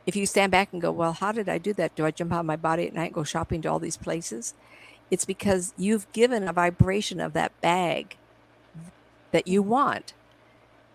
[0.07, 1.97] if you stand back and go, well, how did I do that?
[1.97, 3.99] Do I jump out of my body at night and go shopping to all these
[3.99, 4.55] places?
[5.11, 8.17] It's because you've given a vibration of that bag
[9.33, 10.15] that you want.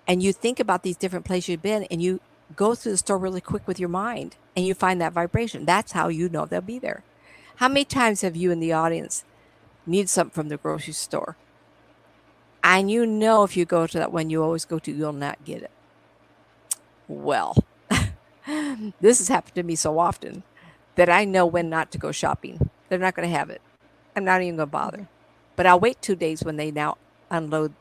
[0.07, 2.21] And you think about these different places you've been and you
[2.55, 5.65] go through the store really quick with your mind and you find that vibration.
[5.65, 7.03] That's how you know they'll be there.
[7.57, 9.25] How many times have you in the audience
[9.87, 11.37] need something from the grocery store?
[12.63, 15.43] And you know if you go to that one you always go to, you'll not
[15.45, 15.71] get it.
[17.07, 17.63] Well,
[19.01, 20.43] this has happened to me so often
[20.95, 22.69] that I know when not to go shopping.
[22.87, 23.61] They're not going to have it.
[24.15, 25.07] I'm not even going to bother.
[25.55, 26.97] But I'll wait two days when they now
[27.29, 27.73] unload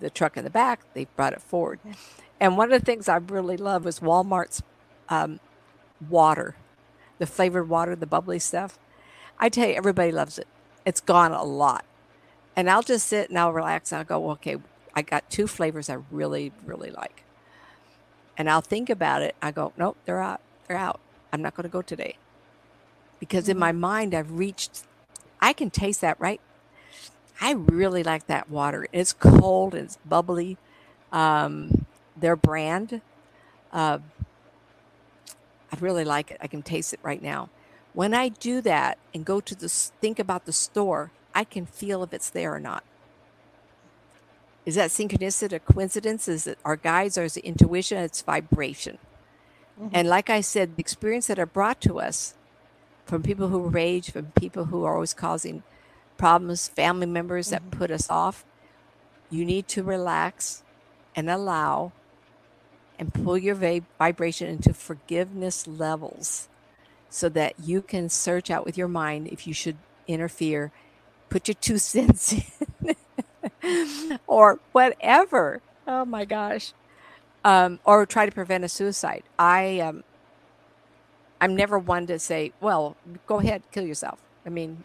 [0.00, 0.80] the truck in the back.
[0.94, 1.80] They've brought it forward.
[2.40, 4.62] And one of the things I really love was Walmart's
[5.08, 5.40] um,
[6.08, 6.56] water,
[7.18, 8.78] the flavored water, the bubbly stuff.
[9.38, 10.46] I tell you, everybody loves it.
[10.84, 11.84] It's gone a lot.
[12.56, 14.56] And I'll just sit and I'll relax and I'll go, okay,
[14.94, 17.22] I got two flavors I really, really like.
[18.38, 19.36] And I'll think about it.
[19.42, 20.40] I go, nope, they're out.
[20.66, 21.00] They're out.
[21.32, 22.16] I'm not going to go today.
[23.20, 23.52] Because mm-hmm.
[23.52, 24.84] in my mind, I've reached,
[25.40, 26.40] I can taste that, right?
[27.40, 28.86] I really like that water.
[28.92, 30.56] It's cold, it's bubbly.
[31.12, 31.86] Um,
[32.16, 33.02] their brand,
[33.72, 33.98] uh,
[35.70, 36.38] I really like it.
[36.40, 37.50] I can taste it right now.
[37.92, 42.02] When I do that and go to the think about the store, I can feel
[42.02, 42.82] if it's there or not.
[44.64, 46.26] Is that synchronicity a coincidence?
[46.26, 47.98] Is it our guides or is it intuition?
[47.98, 48.98] It's vibration.
[49.78, 49.94] Mm-hmm.
[49.94, 52.34] And like I said, the experience that are brought to us
[53.04, 55.62] from people who rage, from people who are always causing
[56.16, 57.68] problems, family members mm-hmm.
[57.68, 58.44] that put us off,
[59.30, 60.64] you need to relax
[61.14, 61.92] and allow
[62.98, 63.54] and pull your
[63.98, 66.48] vibration into forgiveness levels
[67.10, 69.76] so that you can search out with your mind if you should
[70.08, 70.72] interfere,
[71.28, 72.34] put your two cents
[72.82, 72.96] in,
[74.26, 75.60] or whatever.
[75.86, 76.72] Oh my gosh.
[77.44, 79.22] Um, or try to prevent a suicide.
[79.38, 80.02] I um,
[81.40, 82.96] I'm never one to say, well,
[83.26, 84.18] go ahead, kill yourself.
[84.44, 84.84] I mean,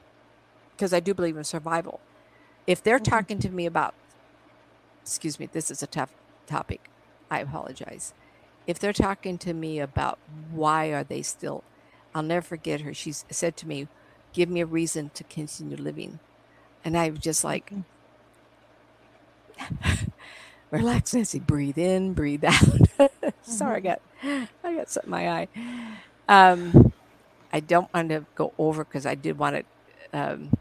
[0.76, 2.00] because I do believe in survival.
[2.68, 3.12] If they're mm-hmm.
[3.12, 3.94] talking to me about,
[5.02, 6.12] excuse me, this is a tough
[6.48, 6.89] topic.
[7.30, 8.14] I apologize.
[8.68, 10.20] If they're talking to me about
[10.52, 11.64] why are they still,
[12.14, 12.94] I'll never forget her.
[12.94, 13.88] She said to me,
[14.34, 16.20] "Give me a reason to continue living,"
[16.84, 17.71] and I was just like,
[20.71, 21.39] "Relax, Nancy.
[21.39, 22.53] Breathe in, breathe out."
[23.41, 24.39] Sorry, I mm-hmm.
[24.39, 25.47] got I got something in my eye.
[26.27, 26.93] Um,
[27.51, 29.63] I don't want to go over because I did want to.
[30.13, 30.57] Um,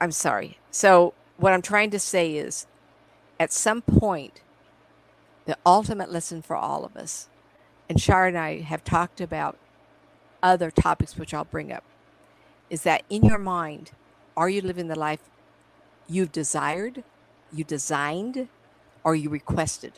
[0.00, 0.58] I'm sorry.
[0.70, 2.66] So what I'm trying to say is
[3.38, 4.42] at some point,
[5.46, 7.28] the ultimate lesson for all of us,
[7.88, 9.56] and Shar and I have talked about
[10.42, 11.84] other topics which I'll bring up,
[12.70, 13.92] is that in your mind,
[14.36, 15.20] are you living the life
[16.08, 17.04] you've desired,
[17.52, 18.48] you designed,
[19.04, 19.94] or you requested?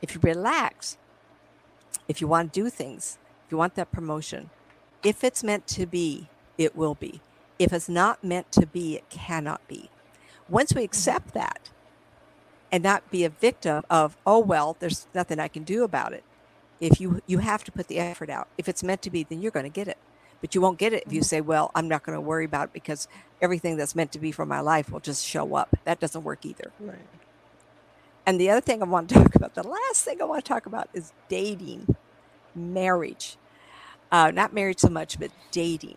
[0.00, 0.96] If you relax,
[2.08, 4.50] if you want to do things, if you want that promotion,
[5.02, 7.20] if it's meant to be, it will be.
[7.58, 9.90] If it's not meant to be, it cannot be.
[10.48, 10.84] Once we mm-hmm.
[10.84, 11.70] accept that,
[12.74, 16.24] and not be a victim of oh well there's nothing i can do about it
[16.80, 19.40] if you you have to put the effort out if it's meant to be then
[19.40, 19.96] you're going to get it
[20.44, 21.24] but you won't get it if you mm-hmm.
[21.24, 23.08] say well i'm not going to worry about it because
[23.40, 26.44] everything that's meant to be for my life will just show up that doesn't work
[26.44, 26.98] either right
[28.26, 30.48] and the other thing i want to talk about the last thing i want to
[30.48, 31.96] talk about is dating
[32.54, 33.38] marriage
[34.12, 35.96] uh, not marriage so much but dating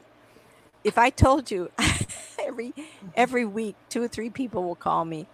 [0.85, 1.69] if i told you
[2.39, 2.73] every
[3.15, 5.27] every week two or three people will call me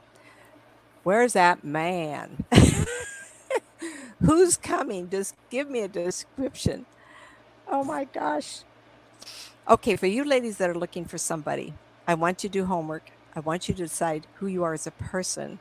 [1.04, 2.46] Where's that man?
[4.22, 5.10] Who's coming?
[5.10, 6.86] Just give me a description.
[7.68, 8.64] Oh my gosh.
[9.70, 11.74] Okay, for you ladies that are looking for somebody,
[12.08, 13.12] I want you to do homework.
[13.36, 15.60] I want you to decide who you are as a person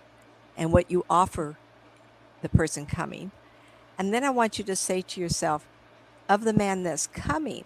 [0.56, 1.56] and what you offer
[2.42, 3.30] the person coming.
[3.98, 5.66] And then I want you to say to yourself,
[6.28, 7.64] of the man that's coming,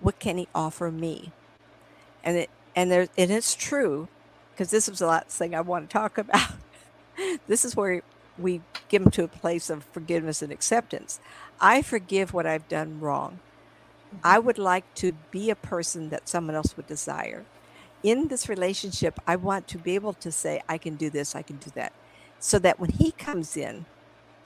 [0.00, 1.32] what can he offer me?
[2.22, 4.08] And it and there and it's true,
[4.52, 6.52] because this was the last thing I want to talk about
[7.46, 8.02] this is where
[8.38, 11.20] we get them to a place of forgiveness and acceptance.
[11.60, 13.40] I forgive what I've done wrong.
[14.24, 17.44] I would like to be a person that someone else would desire.
[18.02, 21.42] In this relationship, I want to be able to say, I can do this, I
[21.42, 21.92] can do that.
[22.38, 23.84] So that when he comes in,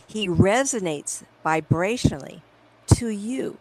[0.07, 2.43] he resonates vibrationally
[2.89, 3.59] to you.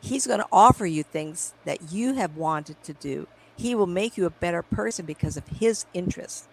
[0.00, 3.28] He's going to offer you things that you have wanted to do.
[3.56, 6.48] He will make you a better person because of his interest.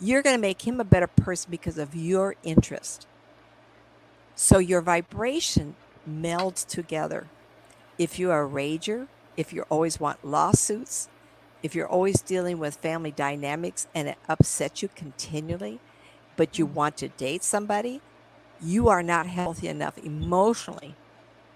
[0.00, 3.06] You're going to make him a better person because of your interest.
[4.34, 5.76] So your vibration
[6.08, 7.26] melds together.
[7.98, 11.08] If you're a rager, if you always want lawsuits,
[11.62, 15.80] if you're always dealing with family dynamics and it upsets you continually,
[16.36, 16.74] but you mm-hmm.
[16.74, 18.00] want to date somebody,
[18.60, 20.94] you are not healthy enough emotionally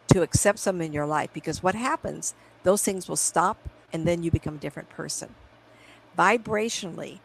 [0.09, 4.23] to accept someone in your life because what happens, those things will stop and then
[4.23, 5.35] you become a different person.
[6.19, 7.21] Vibrationally.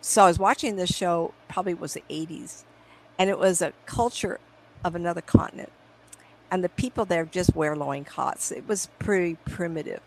[0.00, 2.64] So I was watching this show, probably was the 80s,
[3.18, 4.40] and it was a culture
[4.84, 5.72] of another continent.
[6.50, 8.50] And the people there just wear loincloths.
[8.50, 10.00] It was pretty primitive.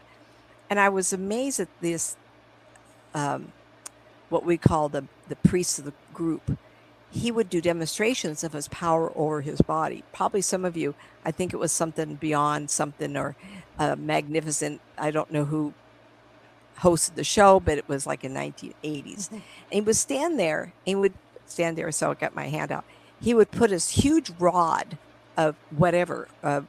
[0.70, 2.18] And I was amazed at this,
[3.14, 3.52] um,
[4.30, 6.58] what we call the, the priest of the group.
[7.12, 10.04] He would do demonstrations of his power over his body.
[10.12, 13.36] Probably some of you, I think it was something beyond something or
[13.78, 14.82] uh, magnificent.
[14.98, 15.74] I don't know who
[16.80, 18.74] hosted the show, but it was like in 1980s.
[18.84, 19.36] Mm-hmm.
[19.36, 21.14] And he would stand there and he would
[21.46, 21.92] stand there.
[21.92, 22.84] So I got my hand out.
[23.22, 24.98] He would put his huge rod
[25.38, 26.28] of whatever.
[26.44, 26.62] Uh,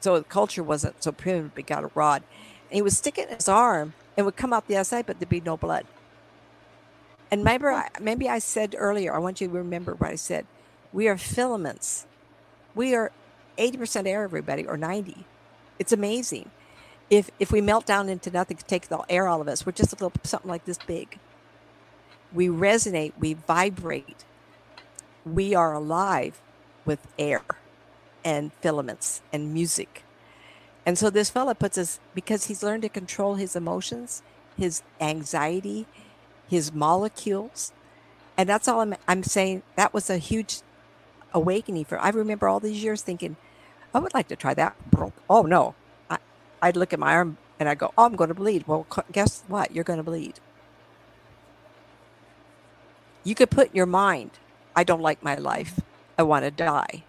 [0.00, 2.22] so the culture wasn't so primitive, but got a rod.
[2.70, 5.18] And he would stick it in his arm and would come out the outside, but
[5.18, 5.86] there'd be no blood.
[7.30, 7.64] And maybe
[8.00, 10.46] maybe I said earlier, I want you to remember what I said.
[10.92, 12.06] We are filaments.
[12.74, 13.12] We are
[13.56, 15.24] 80% air, everybody, or 90.
[15.78, 16.50] It's amazing.
[17.08, 19.66] If if we melt down into nothing, take the air out of us.
[19.66, 21.18] We're just a little something like this big.
[22.32, 24.24] We resonate, we vibrate.
[25.24, 26.40] We are alive
[26.84, 27.42] with air
[28.24, 30.04] and filaments and music.
[30.86, 34.22] And so this fella puts us because he's learned to control his emotions,
[34.56, 35.86] his anxiety,
[36.48, 37.72] his molecules.
[38.36, 39.62] And that's all I'm, I'm saying.
[39.76, 40.62] That was a huge
[41.32, 41.98] awakening for.
[41.98, 43.36] I remember all these years thinking,
[43.94, 44.76] I would like to try that.
[45.28, 45.74] Oh no,
[46.08, 46.18] I,
[46.62, 48.66] I'd look at my arm and I go, oh, I'm going to bleed.
[48.66, 49.74] Well, guess what?
[49.74, 50.40] You're going to bleed.
[53.22, 54.30] You could put in your mind,
[54.74, 55.80] I don't like my life.
[56.18, 57.04] I want to die.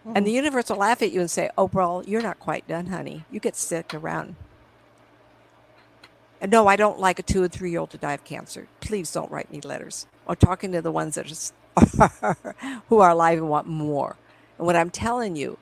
[0.00, 0.16] Mm-hmm.
[0.16, 0.36] And the mm-hmm.
[0.36, 3.24] universe will laugh at you and say, Oh, bro, you're not quite done, honey.
[3.30, 4.36] You get sick around.
[6.40, 8.66] And no, I don't like a two and three year old to die of cancer.
[8.80, 10.06] Please don't write me letters.
[10.26, 12.36] Or talking to the ones that are,
[12.88, 14.16] who are alive and want more.
[14.56, 15.58] And what I'm telling you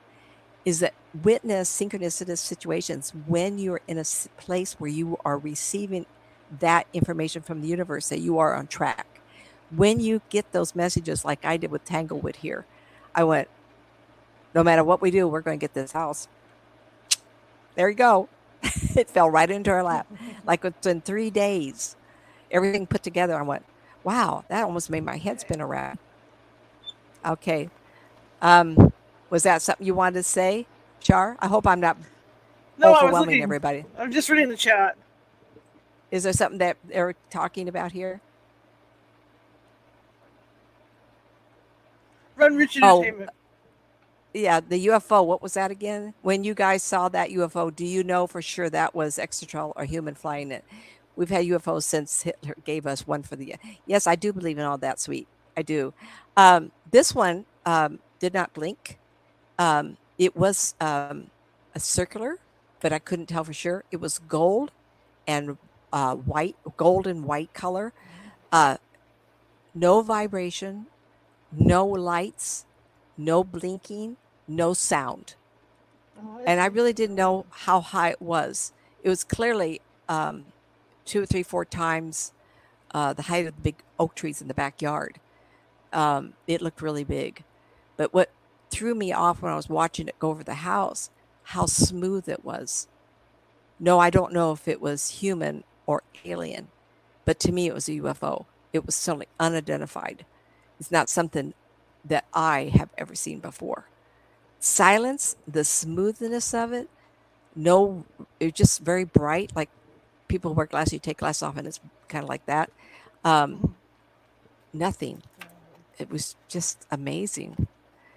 [0.63, 4.05] is that witness synchronicitous situations when you're in a
[4.37, 6.05] place where you are receiving
[6.59, 9.19] that information from the universe that you are on track.
[9.69, 12.65] When you get those messages, like I did with Tanglewood here,
[13.13, 13.47] I went,
[14.53, 16.27] no matter what we do, we're going to get this house.
[17.75, 18.29] There you go.
[18.95, 20.07] it fell right into our lap.
[20.45, 21.95] like within three days,
[22.51, 23.35] everything put together.
[23.35, 23.65] I went,
[24.03, 25.99] wow, that almost made my head spin around.
[27.25, 27.69] Okay.
[28.41, 28.93] Um,
[29.29, 30.65] was that something you wanted to say,
[30.99, 31.37] Shar?
[31.39, 31.97] I hope I'm not
[32.77, 33.85] no, overwhelming looking, everybody.
[33.97, 34.97] I'm just reading the chat.
[36.11, 38.21] Is there something that they're talking about here?
[42.35, 43.29] Run Rich oh, Entertainment.
[43.31, 43.38] Oh,
[44.33, 45.25] yeah, the UFO.
[45.25, 46.13] What was that again?
[46.21, 49.85] When you guys saw that UFO, do you know for sure that was extraterrestrial or
[49.85, 50.63] human flying it?
[51.15, 53.55] We've had UFOs since Hitler gave us one for the.
[53.85, 54.99] Yes, I do believe in all that.
[54.99, 55.27] Sweet,
[55.57, 55.93] I do.
[56.37, 58.97] Um, this one um, did not blink.
[59.57, 61.31] Um, it was um,
[61.73, 62.37] a circular,
[62.79, 63.83] but I couldn't tell for sure.
[63.91, 64.71] It was gold
[65.27, 65.57] and
[65.91, 67.93] uh, white, gold and white color.
[68.51, 68.77] Uh,
[69.73, 70.85] no vibration,
[71.51, 72.65] no lights
[73.19, 74.15] no blinking,
[74.47, 75.35] no sound.
[76.17, 78.71] Oh, and I really didn't know how high it was.
[79.03, 80.45] It was clearly um,
[81.05, 82.33] two or three, four times
[82.91, 85.19] uh, the height of the big oak trees in the backyard.
[85.91, 87.43] Um, it looked really big.
[87.97, 88.31] But what
[88.69, 91.09] threw me off when I was watching it go over the house,
[91.43, 92.87] how smooth it was.
[93.79, 96.67] No, I don't know if it was human or alien,
[97.25, 98.45] but to me, it was a UFO.
[98.71, 100.25] It was something unidentified.
[100.79, 101.53] It's not something
[102.09, 103.85] that I have ever seen before.
[104.59, 106.89] Silence, the smoothness of it,
[107.55, 108.05] no,
[108.39, 109.51] it's just very bright.
[109.55, 109.69] Like
[110.27, 112.71] people wear glasses, you take glasses off, and it's kind of like that.
[113.23, 113.75] Um,
[114.73, 115.23] nothing.
[115.97, 117.67] It was just amazing.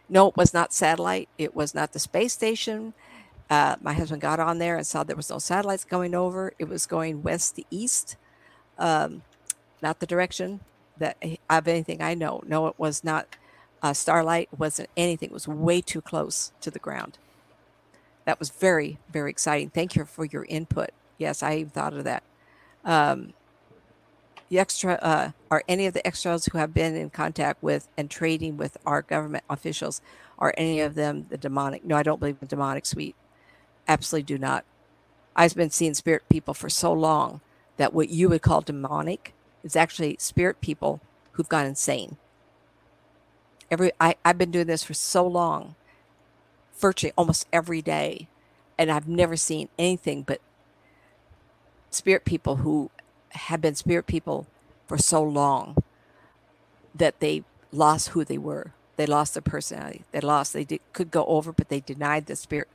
[0.09, 1.29] No, it was not satellite.
[1.39, 2.95] It was not the space station.
[3.51, 6.53] Uh, my husband got on there and saw there was no satellites going over.
[6.59, 8.17] It was going west to east,
[8.79, 9.23] um,
[9.83, 10.61] not the direction
[10.99, 11.17] that
[11.51, 12.43] of anything I know.
[12.47, 13.37] No, it was not
[13.83, 17.19] uh, starlight wasn't anything it was way too close to the ground.
[18.25, 19.71] That was very very exciting.
[19.71, 20.91] Thank you for your input.
[21.19, 22.23] Yes i even thought of that.
[22.85, 23.35] Um,
[24.51, 28.11] the extra uh, are any of the extras who have been in contact with and
[28.11, 30.03] trading with our government officials
[30.39, 33.17] are any of them the demonic no i don't believe in demonic suite.
[33.89, 34.65] Absolutely do not.
[35.37, 37.41] I've been seeing spirit people for so long
[37.79, 41.01] that what you would call demonic is actually spirit people
[41.33, 42.17] who've gone insane
[43.73, 45.77] every I, I've been doing this for so long,
[46.79, 48.29] virtually almost every day,
[48.79, 50.41] and I've never seen anything but
[51.91, 52.91] spirit people who
[53.33, 54.47] have been spirit people
[54.89, 55.77] for so long.
[56.95, 58.73] that they lost who they were.
[58.97, 60.05] They lost their personality.
[60.13, 60.55] They lost.
[60.55, 62.69] They did, could go over, but they denied the spirit,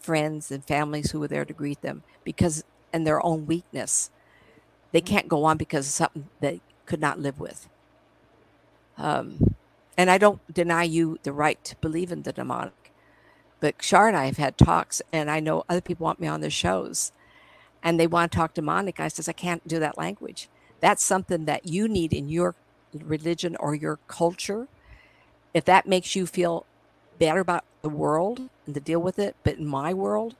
[0.00, 4.10] friends and families who were there to greet them because, and their own weakness,
[4.92, 7.68] they can't go on because of something they could not live with.
[8.98, 9.55] Um,
[9.96, 12.92] and I don't deny you the right to believe in the demonic,
[13.60, 16.40] but Shar and I have had talks, and I know other people want me on
[16.40, 17.12] their shows,
[17.82, 19.00] and they want to talk demonic.
[19.00, 20.48] I says I can't do that language.
[20.80, 22.54] That's something that you need in your
[22.94, 24.68] religion or your culture.
[25.54, 26.66] If that makes you feel
[27.18, 30.36] better about the world and to deal with it, but in my world,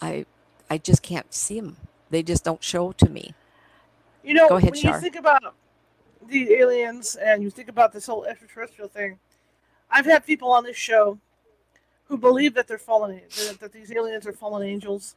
[0.00, 0.26] I
[0.70, 1.76] I just can't see them.
[2.10, 3.34] They just don't show to me.
[4.22, 4.96] You know, Go ahead, when Shar.
[4.96, 5.42] you think about
[6.28, 9.18] the aliens and you think about this whole extraterrestrial thing,
[9.90, 11.18] I've had people on this show
[12.06, 15.16] who believe that they're fallen, that, that these aliens are fallen angels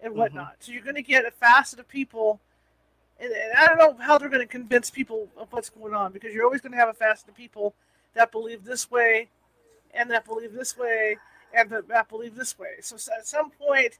[0.00, 0.18] and Mm-hmm.
[0.18, 0.56] whatnot.
[0.60, 2.40] So you're going to get a facet of people,
[3.20, 6.12] and, and I don't know how they're going to convince people of what's going on
[6.12, 7.74] because you're always going to have a facet of people
[8.14, 9.28] that believe this way,
[9.94, 11.18] and that believe this way,
[11.54, 12.76] and that, that believe this way.
[12.80, 13.98] So s- at some point,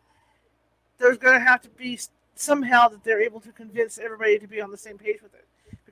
[0.99, 1.99] there's going to have to be
[2.35, 5.47] somehow that they're able to convince everybody to be on the same page with it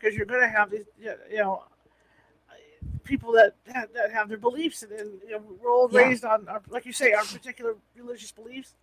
[0.07, 0.87] because you're going to have these
[1.31, 1.65] you know
[3.05, 5.99] people that that, that have their beliefs and, and you know, we're all Yeah.
[6.09, 8.75] raised on our, like you say our particular religious beliefs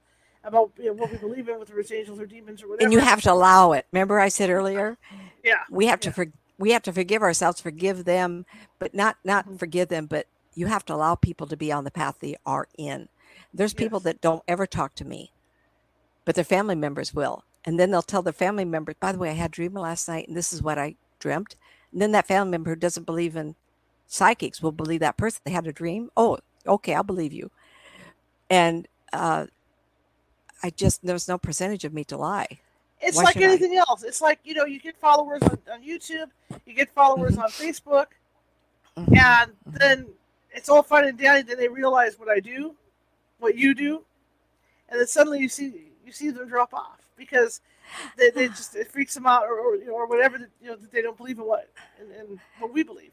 [0.43, 2.93] about you know, what we believe in whether it's angels or demons or whatever And
[2.93, 3.87] you have to allow it.
[3.93, 4.97] Remember I said earlier,
[5.43, 6.13] yeah we have to Yeah.
[6.13, 6.27] for,
[6.59, 8.45] we have to forgive ourselves, forgive them,
[8.79, 9.59] but not not Mhm.
[9.59, 12.67] forgive them, but you have to allow people to be on the path they are
[12.77, 13.09] in.
[13.53, 15.33] There's people that don't ever talk to me,
[16.25, 17.45] but their family members will.
[17.65, 20.07] And then they'll tell their family members, by the way, I had a dream last
[20.07, 21.55] night and this is what I dreamt.
[21.91, 23.55] And then that family member who doesn't believe in
[24.07, 25.41] psychics will believe that person.
[25.45, 26.09] They had a dream.
[26.17, 27.49] Oh, okay, I'll believe you.
[28.49, 29.47] And uh,
[30.61, 32.47] I just, there's no percentage of me to lie.
[33.01, 33.47] it's Why like should I?
[33.53, 36.29] anything else it's like you know you get followers on, on youtube
[36.65, 38.07] you get followers on facebook
[38.97, 39.17] Mhm.
[39.17, 40.07] and then
[40.51, 42.75] it's all fun and dandy then they realize what i do
[43.39, 44.01] what you do
[44.89, 45.67] and then suddenly you see
[46.05, 47.59] you see them drop off because
[48.17, 50.69] they, they just it freaks them out or, or, you know, or whatever that, you
[50.69, 51.69] know that they don't believe in what
[51.99, 53.11] in, in what we believe.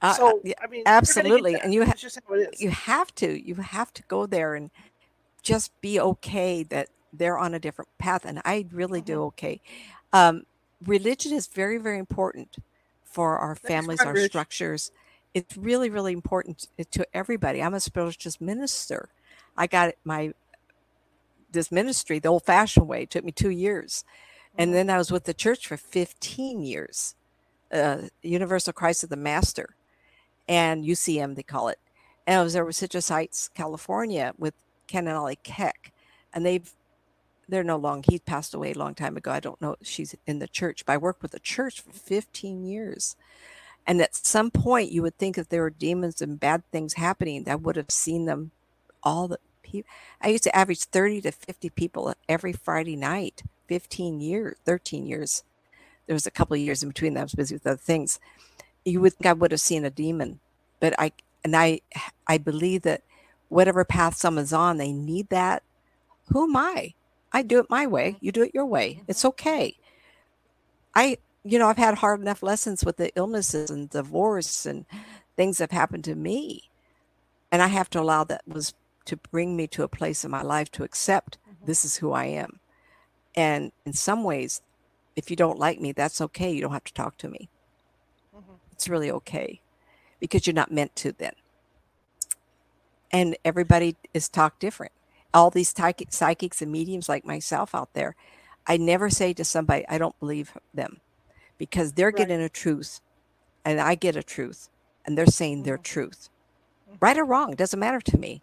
[0.00, 1.54] Uh, so yeah, i mean you're gonna get absolutely.
[1.60, 2.60] And you ha- it's just how it is.
[2.60, 4.70] you have to you have to go there and
[5.42, 9.60] just be okay that they're on a different path and i really do okay.
[10.12, 10.44] Um,
[10.84, 12.56] religion is very very important
[13.04, 14.92] for our families our structures.
[15.34, 17.62] It's really really important to everybody.
[17.62, 19.08] I'm a spiritualist minister.
[19.56, 20.32] I got my
[21.50, 24.04] this ministry the old fashioned way it took me two years
[24.58, 24.74] and Mhm.
[24.74, 27.14] then i was with the church for 15 years
[27.72, 29.76] uh, universal church of the master
[30.48, 31.78] and ucm they call it
[32.26, 34.54] and I was there with Citrus Heights, California, with
[34.86, 35.92] Ken and Ollie Keck,
[36.34, 36.72] and they've
[37.48, 39.30] they're no long, he passed away a long time ago.
[39.32, 39.76] I don't know.
[39.80, 43.16] if She's in the church, but I worked with the church for 15 years,
[43.86, 47.48] and at some point, you would think that there were demons and bad things happening.
[47.48, 48.52] I would have seen them
[49.02, 49.38] all the
[49.70, 49.90] people.
[50.20, 53.42] I used to average 30 to 50 people every Friday night.
[53.68, 55.44] 15 years, 13 years.
[56.06, 58.18] There was a couple of years in between that I was busy with other things.
[58.84, 60.40] You would think I would have seen a demon,
[60.80, 61.12] but I
[61.44, 61.82] and I
[62.26, 63.02] I believe that
[63.48, 65.62] whatever path someone's on, they need that.
[66.28, 66.94] Who am I?
[67.32, 68.16] I do it my way.
[68.20, 69.02] You do it your way.
[69.06, 69.28] It's mm-hmm.
[69.28, 69.76] okay.
[70.94, 74.86] I, you know, I've had hard enough lessons with the illnesses and divorce and
[75.36, 76.70] things that have happened to me.
[77.52, 78.74] And I have to allow that was
[79.08, 82.26] to bring me to a place in my life to accept this is who I
[82.26, 82.60] am.
[83.34, 84.62] And in some ways,
[85.16, 86.50] if you don't like me, that's okay.
[86.50, 87.48] You don't have to talk to me.
[88.34, 88.58] Mhm.
[88.72, 89.60] It's really okay
[90.20, 91.34] because you're not meant to then.
[93.10, 94.92] And everybody is talked different.
[95.32, 98.14] All these psychic, psychics and mediums like myself out there,
[98.66, 101.00] I never say to somebody, I don't believe them
[101.56, 102.16] because they're Right.
[102.16, 103.00] getting a truth
[103.64, 104.68] and I get a truth
[105.04, 105.82] and they're saying their Mhm.
[105.84, 106.28] truth.
[106.90, 106.98] Mhm.
[107.00, 108.42] Right or wrong, doesn't matter to me.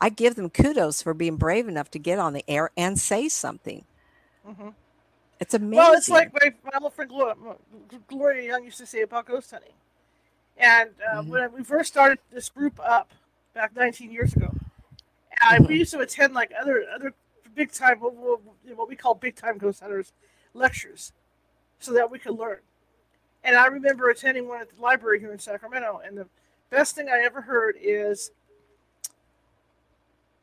[0.00, 3.28] I give them kudos for being brave enough to get on the air and say
[3.28, 3.84] something.
[4.46, 4.74] Mhm.
[5.40, 5.76] It's amazing.
[5.76, 7.34] Well, it's like my, my old friend Gloria,
[8.06, 9.72] Gloria Young used to say about ghost hunting.
[10.56, 11.28] And uh, Mhm.
[11.28, 13.12] when we first started this group up
[13.54, 14.54] back 19 years ago,
[15.42, 17.12] uh, we used to attend like other other
[17.54, 20.12] big time what we call big time ghost hunters
[20.54, 21.12] lectures,
[21.78, 22.60] so that we could learn.
[23.44, 26.26] And I remember attending one at the library here in Sacramento, and the
[26.70, 28.30] best thing I ever heard is,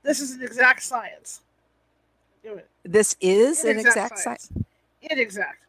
[0.03, 1.41] "This is an exact science."
[2.83, 4.49] This is an exact science.
[5.01, 5.65] inexact.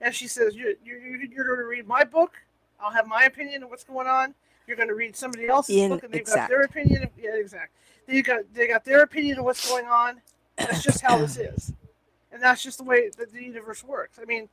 [0.00, 2.34] And she says, you're, you're, you're going to read my book.
[2.80, 4.34] I'll have my opinion of what's going on.
[4.66, 7.02] You're going to read somebody else's book, and they've got their opinion.
[7.02, 7.72] Of, yeah, exact.
[8.06, 10.20] They got they got their opinion of what's going on.
[10.56, 11.72] That's just how this is,
[12.32, 14.18] and that's just the way that the universe works.
[14.20, 14.48] I mean,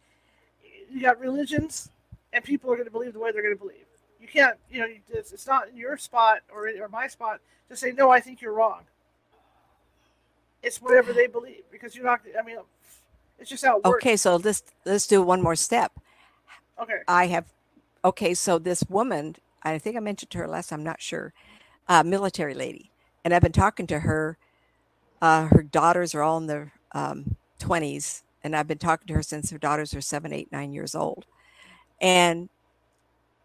[0.92, 1.92] you got religions,
[2.34, 3.86] and people are going to believe the way they're going to believe.
[4.20, 7.76] You can't, you know, it's, it's not in your spot or, or my spot to
[7.76, 8.82] say, no, I think you're wrong.
[10.64, 12.58] It's whatever they believe because you're not, I mean,
[13.40, 14.04] it's just how it works.
[14.04, 15.92] Okay, so let's let's do one more step.
[16.82, 17.00] Okay.
[17.08, 17.46] I have
[18.04, 21.34] okay, so this woman, I think I mentioned to her last, I'm not sure,
[21.88, 22.92] uh, military lady.
[23.24, 24.38] And I've been talking to her.
[25.22, 29.24] Uh, her daughters are all in their um, 20s, and I've been talking to her
[29.24, 31.26] since her daughters are seven, eight, nine years old.
[32.00, 32.50] And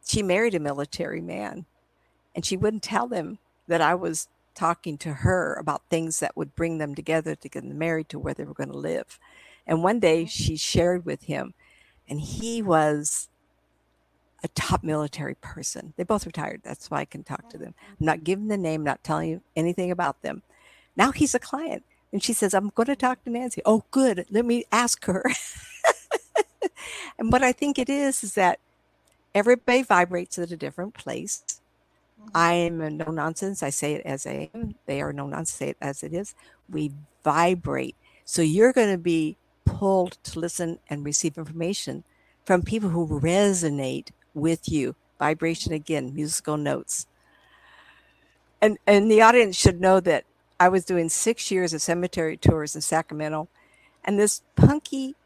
[0.04, 1.64] she married a military man,
[2.34, 3.38] and she wouldn't tell them
[3.68, 7.62] that I was talking to her about things that would bring them together to get
[7.62, 9.18] them married to where they were going to live.
[9.66, 10.28] And one day mm-hmm.
[10.28, 11.54] she shared with him,
[12.08, 13.28] and he was
[14.44, 15.94] a top military person.
[15.96, 16.62] They both retired.
[16.64, 17.74] That's why I can talk to them.
[17.88, 20.42] I'm not giving the name, not telling you anything about them.
[20.96, 21.84] Now he's a client.
[22.12, 23.62] And she says, I'm going to talk to Nancy.
[23.64, 24.26] Oh, good.
[24.30, 25.24] Let me ask her.
[27.18, 28.58] and what I think it is, is that
[29.34, 31.61] everybody vibrates at a different place.
[32.34, 33.62] I am a no nonsense.
[33.62, 34.74] I say it as I am.
[34.86, 35.58] They are no nonsense.
[35.58, 36.34] Say it as it is.
[36.68, 36.92] We
[37.24, 37.96] vibrate.
[38.24, 42.04] So you're going to be pulled to listen and receive information
[42.44, 44.96] from people who resonate with you.
[45.18, 47.06] Vibration again, musical notes.
[48.60, 50.24] And and the audience should know that
[50.58, 53.48] I was doing six years of cemetery tours in Sacramento,
[54.04, 55.16] and this punky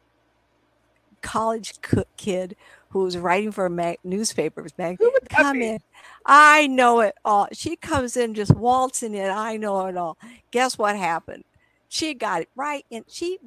[1.27, 1.73] college
[2.15, 2.55] kid
[2.89, 5.79] who was writing for a mag- newspapers mag- Who would come in.
[6.25, 7.49] I know it all.
[7.51, 9.29] She comes in just waltzing in.
[9.29, 10.17] I know it all.
[10.51, 11.43] Guess what happened?
[11.89, 13.03] She got it right in.
[13.09, 13.39] She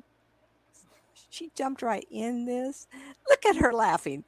[1.30, 2.86] she jumped right in this.
[3.28, 4.24] Look at her laughing.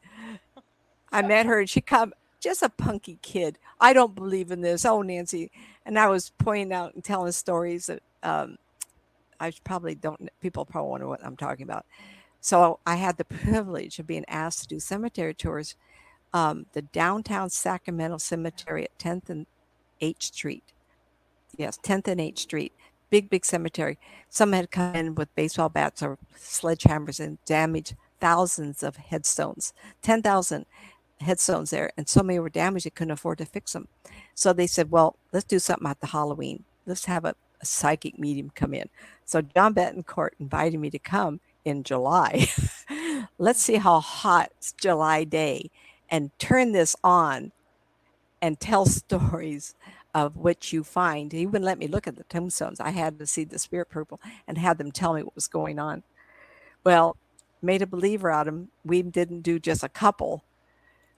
[1.11, 3.59] I met her and she come just a punky kid.
[3.81, 4.87] I don't believe in this.
[4.87, 5.51] Oh, Nancy.
[5.85, 8.57] And I was pointing out and telling stories that um,
[9.41, 11.85] I probably don't, people probably wonder what I'm talking about.
[12.43, 15.77] So I had the privilege of being asked to do cemetery tours.
[16.35, 19.47] Um, the downtown Sacramento Cemetery at 10th and
[20.01, 20.65] H Street.
[21.57, 22.73] Yes, 10th and H Street.
[23.11, 23.97] Big, big cemetery.
[24.29, 29.73] Some had come in with baseball bats or sledgehammers and damaged thousands of headstones,
[30.03, 30.67] 10,000
[31.21, 31.93] headstones there.
[31.97, 33.87] And so many were damaged, they couldn't afford to fix them.
[34.35, 36.65] So they said, well, let's do something at the Halloween.
[36.87, 38.89] Let's have a, a psychic medium come in.
[39.27, 42.49] So John Betancourt invited me to come in July.
[43.39, 45.71] let's see how hot July day
[46.11, 47.53] and turn this on
[48.41, 49.75] and tell stories
[50.15, 51.33] of what you find.
[51.33, 52.81] He wouldn't let me look at the tombstones.
[52.81, 55.79] I had to see the spirit purple and have them tell me what was going
[55.79, 56.03] on.
[56.85, 57.17] Well,
[57.63, 58.69] made a believer out of him.
[58.85, 60.45] We didn't do just a couple.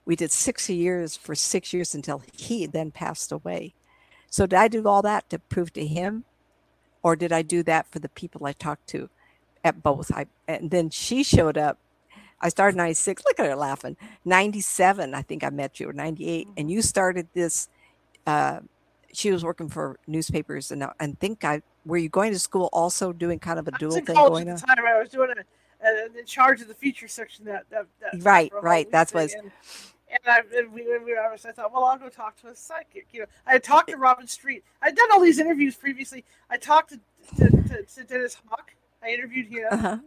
[0.04, 3.74] We did six years for six years until he then passed away.
[4.30, 6.24] So did I do all that to prove to him?
[7.02, 9.10] Or did I do that for the people I talked to
[9.64, 10.12] at both?
[10.12, 11.78] I and then she showed up.
[12.40, 13.24] I started 96.
[13.24, 13.96] Look at her laughing.
[14.26, 16.46] 97, I think I met you, or 98.
[16.58, 17.68] And you started this
[18.26, 18.60] uh,
[19.12, 23.12] she was working for newspapers and and think I were you going to school also
[23.12, 24.56] doing kind of a dual thing going on?
[24.56, 24.78] time.
[24.86, 28.52] I was doing a, a, in charge of the feature section that that, that Right,
[28.62, 29.50] right, that's was- and,
[30.10, 32.48] and I and we, we were, I was- I thought, well, I'll go talk to
[32.48, 33.06] a psychic.
[33.12, 34.64] You know, I had talked to Robin Street.
[34.82, 36.24] I'd done all these interviews previously.
[36.50, 37.00] I talked to
[37.36, 38.74] to, to, to Dennis Hauck.
[39.04, 39.66] I interviewed him.
[39.70, 39.98] Uh-huh.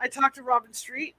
[0.00, 1.14] I talked to Robin Street.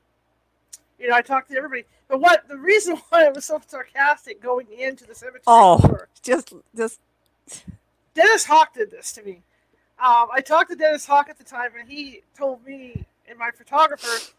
[1.00, 1.86] You know, I talked to everybody.
[2.08, 5.80] But what the reason why I was so sarcastic going into the cemetery Oh.
[5.80, 7.00] tour Just just
[8.14, 9.42] Dennis Hauck did this to me.
[10.00, 13.52] Um, I talked to Dennis Hauck at the time, and he told me and my
[13.52, 14.32] photographer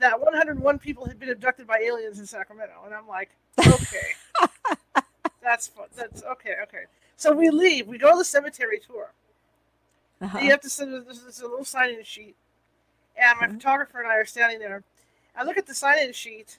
[0.00, 3.30] that 101 people had been abducted by aliens in Sacramento, and I'm like,
[3.60, 4.42] okay,
[5.42, 5.70] that's.
[5.96, 6.84] That's okay, okay.
[7.16, 7.86] So we leave.
[7.86, 9.12] We go to the cemetery tour.
[10.22, 10.38] Uh-huh.
[10.38, 12.36] You have to send this, this a little sign-in sheet,
[13.16, 13.54] and my Mhm.
[13.54, 14.84] photographer and I are standing there.
[15.36, 16.58] I look at the sign-in sheet,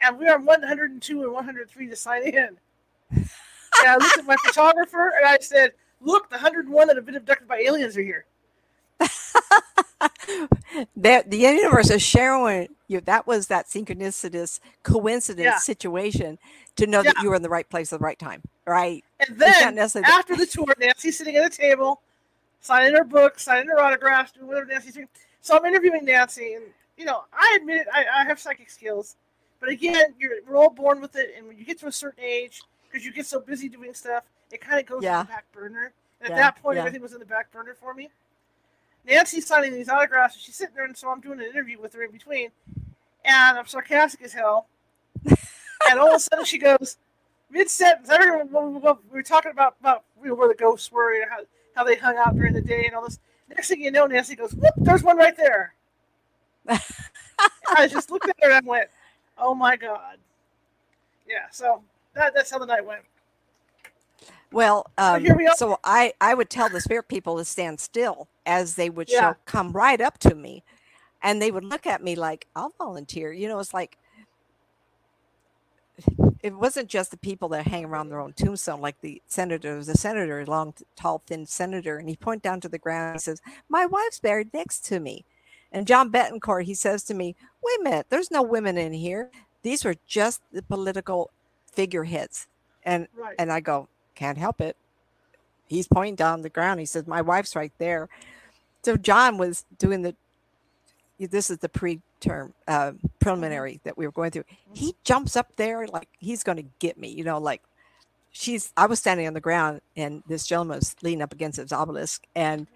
[0.00, 2.58] and we are 102 and 103 to sign in.
[3.10, 3.28] and
[3.86, 7.46] I looked at my photographer and I said, "Look, the 101 that have been abducted
[7.48, 8.26] by aliens are here."
[10.96, 15.58] that the universe is sharing you that was that synchronicitous coincidence Yeah.
[15.58, 16.38] situation
[16.76, 19.38] to know that you were in the right place at the right time right And
[19.38, 22.00] then after the tour, Nancy's sitting at a table,
[22.66, 25.08] signing her book, signing her autographs, doing whatever Nancy's doing.
[25.40, 26.64] So I'm interviewing Nancy, and
[26.96, 29.16] you know, I admit it, I, I have psychic skills,
[29.60, 32.22] but again, you're we're all born with it, and when you get to a certain
[32.24, 35.22] age, because you get so busy doing stuff, it kind of goes Yeah.
[35.22, 35.92] to the back burner.
[36.20, 36.80] And at that point, yeah.
[36.80, 38.08] everything was in the back burner for me.
[39.06, 41.94] Nancy's signing these autographs, and she's sitting there, and so I'm doing an interview with
[41.94, 42.50] her in between,
[43.24, 44.66] and I'm sarcastic as hell.
[45.24, 46.96] and all of a sudden, she goes,
[47.50, 48.80] mid sentence, everyone we
[49.12, 51.38] were talking about about you know, where the ghosts were and how,
[51.76, 53.20] how they hung out during the day and all this.
[53.48, 54.72] Next thing you know, Nancy goes, "Whoop!
[54.78, 55.74] There's one right there."
[57.76, 58.88] I just looked at her and I went,
[59.38, 60.18] "Oh my god!"
[61.28, 61.46] yeah.
[61.52, 61.82] So
[62.14, 63.02] that, that's how the night went.
[64.52, 65.54] Well, um, here we are.
[65.56, 69.20] so I I would tell the spirit people to stand still as they would Yeah.
[69.20, 70.64] show come right up to me,
[71.22, 73.32] and they would look at me like I'll volunteer.
[73.32, 73.98] You know, it's like
[76.42, 79.68] it wasn't just the people that hang around their own tombstone, like the senator.
[79.68, 82.78] There was a senator, a long, tall, thin senator, and he pointed down to the
[82.78, 83.14] ground.
[83.14, 85.24] And says, "My wife's buried next to me."
[85.72, 89.30] And John Betancourt, he says to me, "Wait a minute, there's no women in here.
[89.62, 91.30] These were just the political
[91.72, 92.46] figureheads."
[92.84, 93.34] And Right.
[93.38, 94.76] and I go, can't help it.
[95.68, 96.80] He's pointing down the ground.
[96.80, 98.08] He says, My wife's right there.
[98.82, 100.16] So John was doing the
[101.18, 101.68] this is the
[102.20, 104.44] pre-term uh, preliminary that we were going through.
[104.72, 107.62] He jumps up there like he's going to get me, you know, like
[108.30, 111.72] she's I was standing on the ground and this gentleman was leaning up against his
[111.72, 112.66] obelisk and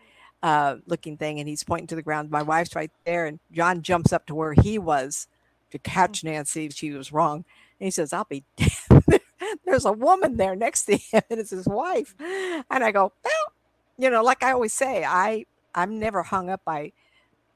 [0.42, 2.30] uh, looking thing and he's pointing to the ground.
[2.30, 5.26] My wife's right there and John jumps up to where he was
[5.70, 7.44] to catch Nancy if she was wrong.
[7.78, 9.20] And he says, I'll be damned.
[9.64, 12.14] There's a woman there next to him, and it's his wife.
[12.18, 13.52] And I go, well,
[13.96, 16.92] you know, like I always say, I I'm never hung up by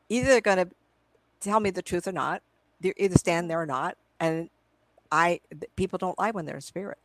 [0.09, 0.69] either going to
[1.45, 2.43] tell me the truth or not.
[2.81, 4.51] They're either stand there or not, and
[5.13, 5.41] I
[5.77, 6.99] people don't lie when they're in spirit,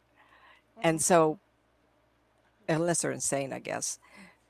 [0.82, 1.40] and so
[2.68, 4.00] unless they're insane, I guess.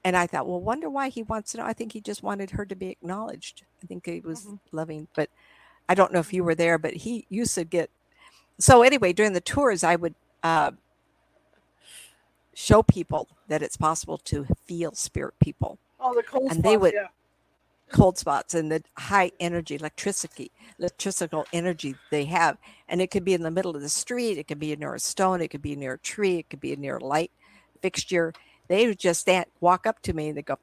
[0.04, 1.66] And I thought, well, wonder why he wants to know.
[1.66, 3.64] I think he just wanted her to be acknowledged.
[3.84, 4.60] I think he was Mhm.
[4.72, 5.30] loving, but
[5.90, 7.90] I don't know if you were there, but he used to get.
[8.60, 10.72] So anyway, during the tours, I would uh,
[12.54, 16.78] show people that it's possible to feel spirit people, Oh, the cold and spots, they
[16.78, 17.08] would- yeah.
[17.92, 22.58] Cold spots, and the high energy, electricity, electrical energy they have.
[22.88, 25.00] And it could be in the middle of the street, it could be near a
[25.00, 27.32] stone, it could be near a tree, it could be near a light
[27.82, 28.34] fixture.
[28.68, 30.58] They just stand, walk up to me, and they go,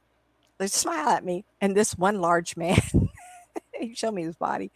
[0.59, 1.45] they smile at me.
[1.61, 2.81] And this one large man,
[3.81, 4.71] he showed me his body.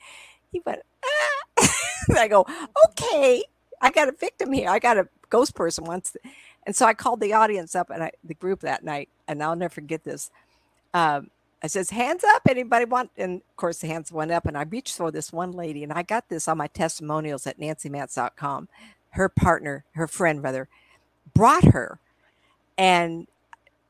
[0.52, 1.68] He went, ah.
[2.18, 2.47] I go,
[2.89, 3.44] okay,
[3.81, 4.68] I got a victim here.
[4.68, 6.16] I got a ghost person once.
[6.66, 9.56] And so I called the audience up and I, the group that night, and I'll
[9.56, 10.31] never forget this.
[10.93, 11.31] Um,
[11.62, 13.11] I says, hands up, anybody want?
[13.16, 15.93] And of course, the hands went up, and I reached for this one lady, and
[15.93, 18.69] I got this on my testimonials at nancymatz.com.
[19.11, 20.69] Her partner, her friend rather,
[21.35, 22.01] brought her.
[22.78, 23.27] And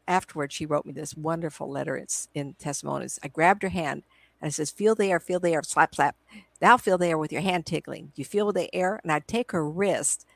[0.08, 1.96] afterwards, she wrote me this wonderful letter.
[1.96, 3.20] It's in testimonials.
[3.22, 4.02] I grabbed her hand
[4.40, 6.16] and I says, Feel the air, feel the air, slap, slap.
[6.60, 8.12] Now feel the air with your hand tickling.
[8.16, 9.00] You feel the air?
[9.02, 10.26] And I'd take her wrist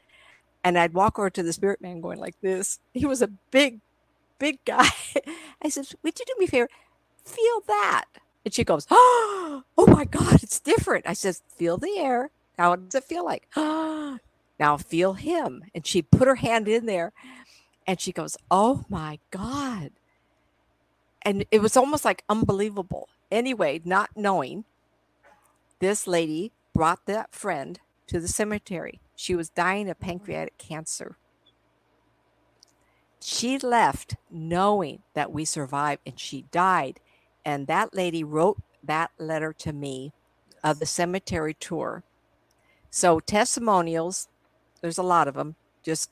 [0.62, 2.80] and I'd walk over to the spirit man going like this.
[2.92, 3.80] He was a big,
[4.38, 4.88] big guy.
[5.62, 6.68] I said, Would you do me a favor?
[7.24, 8.04] Feel that.
[8.44, 11.06] And she goes, Oh oh my God, it's different.
[11.06, 12.30] I says, Feel the air.
[12.56, 13.48] What does it feel like?
[13.56, 15.64] now feel him.
[15.74, 17.12] And she put her hand in there
[17.86, 19.90] and she goes, Oh my God.
[21.22, 23.08] And it was almost like unbelievable.
[23.30, 24.64] Anyway, not knowing,
[25.80, 29.00] this lady brought that friend to the cemetery.
[29.16, 31.16] She was dying of pancreatic cancer.
[33.20, 37.00] She left knowing that we survived and she died.
[37.44, 40.12] And that lady wrote that letter to me
[40.62, 42.02] of the cemetery tour.
[42.90, 44.28] So, testimonials,
[44.80, 45.56] there's a lot of them.
[45.82, 46.10] Just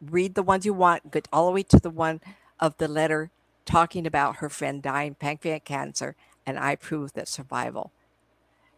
[0.00, 2.20] read the ones you want, get all the way to the one
[2.58, 3.30] of the letter
[3.64, 7.92] talking about her friend dying pancreatic cancer, and I prove that survival.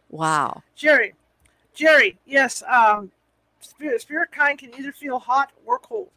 [0.09, 0.63] Wow.
[0.75, 1.13] Jerry,
[1.73, 2.63] Jerry, yes.
[2.67, 3.11] Um,
[3.59, 6.09] spirit, spirit kind can either feel hot or cold.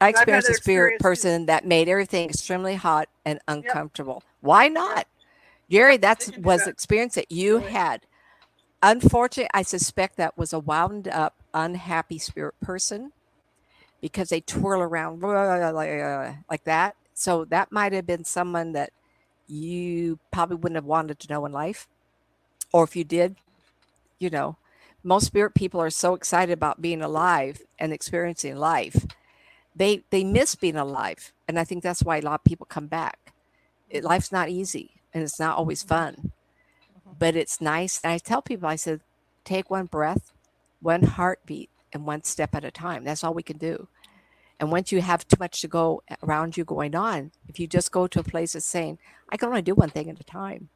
[0.00, 1.02] I experienced a spirit too.
[1.02, 4.22] person that made everything extremely hot and uncomfortable.
[4.40, 5.06] Why not?
[5.70, 6.64] Jerry, that's can do was that.
[6.66, 8.02] the experience that you had.
[8.82, 13.12] Unfortunately, I suspect that was a wound up, unhappy spirit person
[14.00, 15.22] because they twirl around
[16.50, 16.96] like that.
[17.14, 18.92] So that might have been someone that
[19.46, 21.88] you probably wouldn't have wanted to know in life.
[22.72, 23.36] Or if you did,
[24.18, 24.56] you know,
[25.02, 29.06] most spirit people are so excited about being alive and experiencing life.
[29.76, 31.32] They they miss being alive.
[31.48, 33.32] And I think that's why a lot of people come back.
[33.90, 35.88] It, life's not easy and it's not always mm-hmm.
[35.88, 36.14] fun.
[36.14, 37.10] Mm-hmm.
[37.18, 38.00] But it's nice.
[38.02, 39.00] And I tell people, I said,
[39.44, 40.32] take one breath,
[40.80, 43.04] one heartbeat, and one step at a time.
[43.04, 43.88] That's all we can do.
[44.60, 47.90] And once you have too much to go around you going on, if you just
[47.90, 48.98] go to a place that's saying,
[49.28, 50.68] I can only do one thing at a time,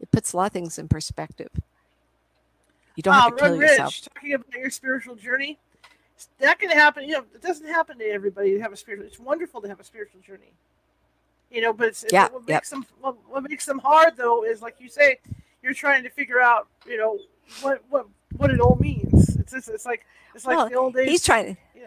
[0.00, 1.50] it puts a lot of things in perspective.
[2.94, 4.00] You don't have to kill Rich, yourself.
[4.14, 5.58] talking about your spiritual journey.
[6.38, 7.04] That can happen.
[7.04, 9.06] You know, it doesn't happen to everybody to have a spiritual.
[9.06, 10.52] It's wonderful to have a spiritual journey.
[11.50, 14.44] You know, but it's, it's Yeah, what makes them what, what makes them hard though
[14.44, 15.18] is like you say,
[15.62, 17.18] you're trying to figure out, you know,
[17.60, 18.06] what what
[18.36, 19.36] what it all means.
[19.36, 21.08] It's just, it's like it's like Well, the old days.
[21.08, 21.56] He's trying.
[21.74, 21.82] you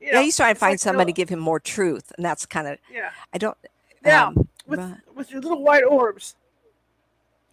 [0.00, 2.24] Yeah, know, he's trying to it's find like somebody to give him more truth, and
[2.24, 2.78] that's kind of.
[2.92, 3.10] Yeah.
[3.32, 3.56] I don't.
[4.04, 4.96] Now, um, with right.
[5.14, 6.36] with your little white orbs.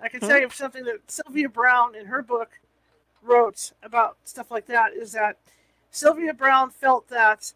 [0.02, 0.28] I can Hmm?
[0.28, 2.60] tell you something that Sylvia Browne in her book
[3.24, 5.38] wrote about stuff like that is that
[5.96, 7.54] Sylvia Browne felt that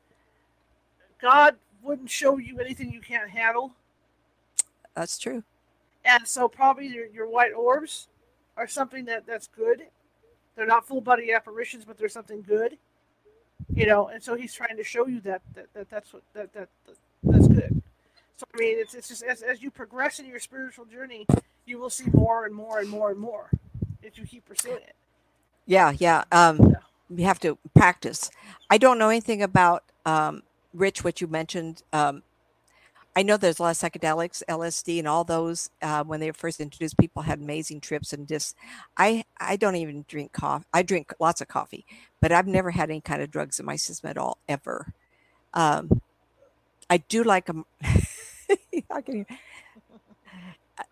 [1.22, 3.74] God wouldn't show you anything you can't handle.
[4.96, 5.44] That's true.
[6.06, 8.08] And so probably your, your white orbs
[8.56, 9.84] are something that, that's good.
[10.56, 12.78] They're not full body apparitions, but they're something good.
[13.74, 16.54] You know, and so he's trying to show you that that, that that's what that,
[16.54, 17.82] that, that that's good.
[18.38, 21.28] So I mean, it's, it's just as, as you progress in your spiritual journey,
[21.66, 23.52] you will see more and more and more and more
[24.02, 24.96] if you keep pursuing it.
[25.66, 26.24] Yeah, yeah.
[26.32, 26.78] Um,
[27.10, 28.30] you have to practice.
[28.70, 31.04] I don't know anything about um, Rich.
[31.04, 31.84] What you mentioned.
[31.94, 32.24] Um,
[33.16, 35.72] I know there's a lot of psychedelics, LSD, and all those.
[35.82, 38.56] Uh, when they were first introduced, people had amazing trips and just.
[38.98, 40.66] I I don't even drink coffee.
[40.74, 41.86] I drink lots of coffee,
[42.22, 44.94] but I've never had any kind of drugs in my system at all ever.
[45.54, 46.02] Um,
[46.90, 47.66] I do like them.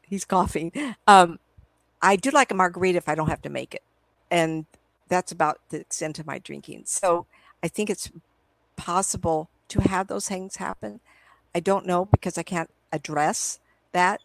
[0.02, 0.72] he's coughing.
[1.08, 1.40] Um,
[2.02, 3.84] I do like a margarita if I don't have to make it,
[4.30, 4.66] and
[5.08, 6.84] that's about the extent of my drinking.
[6.86, 7.26] So
[7.64, 8.12] I think it's
[8.76, 11.00] possible to have those things happen.
[11.54, 13.60] I don't know because I can't address
[13.92, 14.22] that.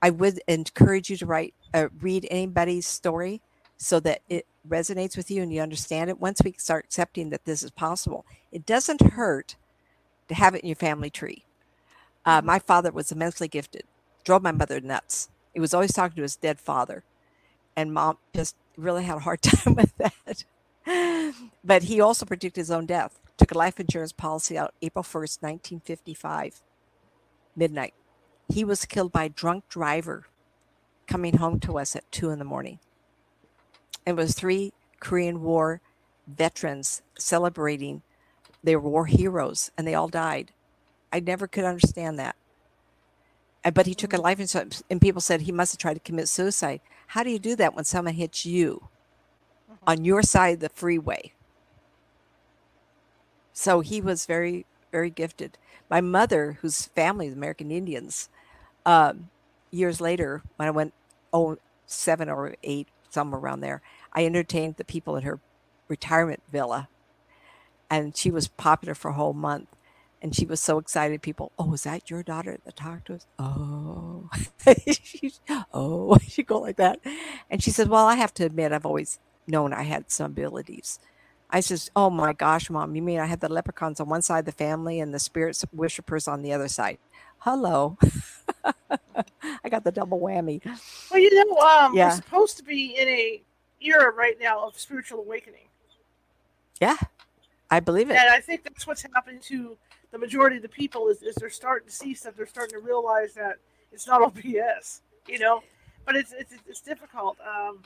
[0.00, 3.40] I would encourage you to write, uh, read anybody's story
[3.76, 6.20] so that it resonates with you and you understand it.
[6.20, 9.56] Once we start accepting that this is possible, it doesn't hurt
[10.28, 11.44] to have it in your family tree.
[12.24, 13.84] Uh, my father was immensely gifted,
[14.24, 15.28] drove my mother nuts.
[15.54, 17.04] He was always talking to his dead father,
[17.76, 20.44] and mom just really had a hard time with that.
[21.64, 23.18] but he also predicted his own death.
[23.36, 26.62] Took a life insurance policy out April 1st, 1955,
[27.56, 27.94] midnight.
[28.48, 30.26] He was killed by a drunk driver
[31.06, 32.78] coming home to us at two in the morning.
[34.06, 35.80] It was three Korean War
[36.26, 38.02] veterans celebrating.
[38.62, 40.52] They were war heroes and they all died.
[41.12, 42.36] I never could understand that.
[43.64, 46.00] Uh, but he took a life insurance, and people said he must have tried to
[46.00, 46.80] commit suicide.
[47.12, 48.88] How do you do that when someone hits you
[49.70, 49.84] mm-hmm.
[49.86, 51.32] on your side of the freeway?
[53.52, 55.58] So he was very, very gifted.
[55.90, 58.30] My mother, whose family is American Indians,
[58.86, 59.28] um,
[59.70, 60.94] years later, when I went,
[61.34, 63.82] oh, seven or eight, somewhere around there,
[64.14, 65.38] I entertained the people at her
[65.88, 66.88] retirement villa.
[67.90, 69.68] And she was popular for a whole month.
[70.22, 71.20] And she was so excited.
[71.20, 73.26] People, oh, is that your daughter that talked to us?
[73.40, 74.30] Oh,
[75.74, 77.00] oh, she go like that.
[77.50, 79.18] And she said, well, I have to admit, I've always
[79.48, 81.00] known I had some abilities.
[81.50, 84.38] I says, oh my gosh, mom, you mean I had the leprechauns on one side
[84.40, 86.98] of the family and the spirits worshippers on the other side?
[87.38, 87.98] Hello.
[89.64, 90.64] I got the double whammy.
[91.10, 92.08] Well, you know, um, yeah.
[92.08, 93.42] we're supposed to be in a
[93.82, 95.66] era right now of spiritual awakening.
[96.80, 96.96] Yeah,
[97.70, 98.16] I believe it.
[98.16, 99.76] And I think that's what's happening to
[100.12, 102.34] the majority of the people is, is they're starting to see stuff.
[102.36, 103.56] They're starting to realize that
[103.90, 105.62] it's not all BS, you know.
[106.04, 107.38] But it's it's, it's difficult.
[107.40, 107.80] Um,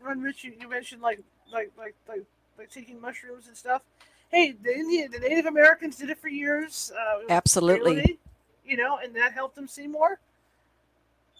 [0.00, 1.20] when Rich, you, you mentioned like
[1.52, 2.22] like like like
[2.58, 3.82] like taking mushrooms and stuff.
[4.30, 6.92] Hey, the Indian, the Native Americans did it for years.
[6.98, 8.18] Uh, Absolutely.
[8.64, 10.18] you know, and that helped them see more.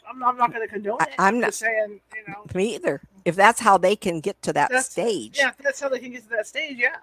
[0.08, 1.08] I'm, I'm not going to condone it.
[1.18, 2.44] I, am not saying, you know.
[2.54, 3.00] Me either.
[3.24, 5.36] If that's how they can get to that stage.
[5.36, 6.76] Yeah, that's how they can get to that stage.
[6.78, 6.96] Yeah.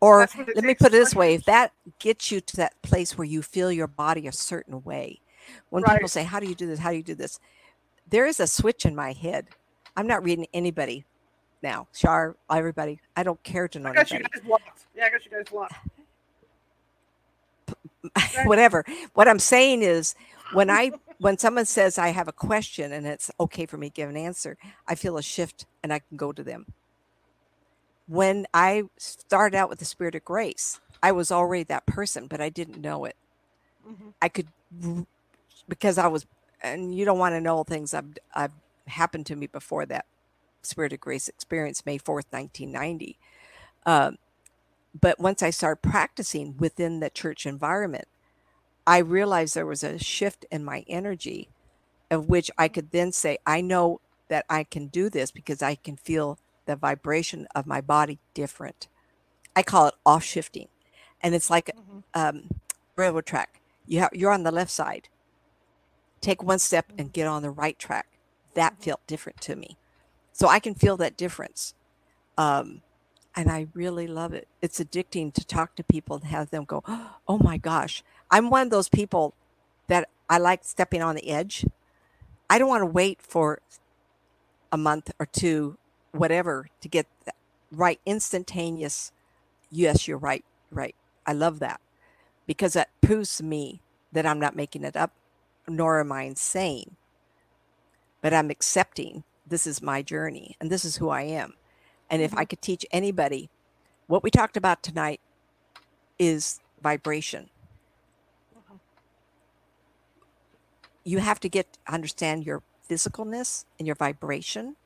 [0.00, 3.26] Or let me put it this way if that gets you to that place where
[3.26, 5.20] you feel your body a certain way,
[5.70, 5.94] when right.
[5.94, 6.78] people say, How do you do this?
[6.78, 7.40] How do you do this?
[8.08, 9.48] There is a switch in my head.
[9.96, 11.04] I'm not reading anybody
[11.62, 11.88] now.
[11.92, 13.00] Shar, everybody.
[13.16, 14.30] I don't care to know I got anybody.
[14.34, 14.86] You guys blocked.
[14.96, 15.74] Yeah, I got you guys blocked.
[18.46, 18.84] Whatever.
[19.14, 20.14] What I'm saying is
[20.52, 23.92] when I when someone says I have a question and it's okay for me to
[23.92, 24.56] give an answer,
[24.86, 26.66] I feel a shift and I can go to them
[28.08, 32.40] when I started out with the spirit of grace, I was already that person, but
[32.40, 33.16] I didn't know it.
[33.88, 34.08] Mm-hmm.
[34.20, 34.48] I could,
[35.68, 36.26] because I was,
[36.62, 38.52] and you don't want to know things I've, I've
[38.86, 40.06] happened to me before that
[40.62, 43.18] spirit of grace experience, May 4th, 1990.
[43.86, 44.18] Um,
[44.98, 48.08] but once I started practicing within the church environment,
[48.86, 51.48] I realized there was a shift in my energy
[52.10, 55.74] of which I could then say, I know that I can do this because I
[55.74, 58.88] can feel the vibration of my body different.
[59.54, 60.68] I call it off shifting.
[61.22, 61.98] And it's like mm-hmm.
[62.14, 62.60] um,
[62.96, 63.60] railroad track.
[63.86, 65.08] You have, you're on the left side.
[66.20, 68.06] Take one step and get on the right track.
[68.54, 68.82] That mm-hmm.
[68.82, 69.76] felt different to me.
[70.32, 71.74] So I can feel that difference.
[72.36, 72.82] Um,
[73.34, 74.48] and I really love it.
[74.62, 76.82] It's addicting to talk to people and have them go,
[77.28, 78.02] oh my gosh.
[78.30, 79.34] I'm one of those people
[79.86, 81.64] that I like stepping on the edge.
[82.50, 83.60] I don't want to wait for
[84.72, 85.78] a month or two
[86.12, 87.34] whatever to get that
[87.70, 89.12] right instantaneous
[89.70, 90.94] yes you're right right
[91.28, 91.80] i love that
[92.48, 93.82] because that proves to me
[94.12, 95.12] that i'm not making it up
[95.68, 96.96] nor am i insane
[98.22, 101.54] but i'm accepting this is my journey and this is who i am
[102.10, 102.48] And if I mm-hmm.
[102.48, 103.50] could teach anybody
[104.08, 105.20] what we talked about tonight
[106.18, 107.50] is vibration.
[108.56, 108.78] Uh-huh.
[111.04, 114.76] You have to get understand your physicalness and your vibration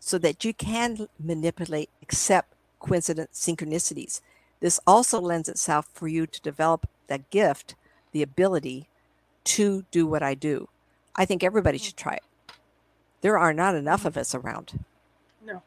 [0.00, 4.20] so that you can manipulate, accept coincident synchronicities.
[4.60, 7.74] This also lends itself for you to develop that gift,
[8.12, 8.88] the ability
[9.44, 10.68] to do what I do.
[11.16, 11.84] I think everybody mm-hmm.
[11.84, 12.22] should try it.
[13.20, 14.08] There are not enough mm-hmm.
[14.08, 14.84] of us around.
[15.44, 15.62] No.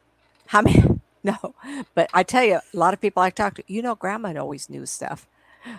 [0.46, 0.82] How many?
[1.24, 1.52] No.
[1.96, 4.70] But I tell you, a lot of people I talk to, you know, grandma always
[4.70, 5.26] knew stuff.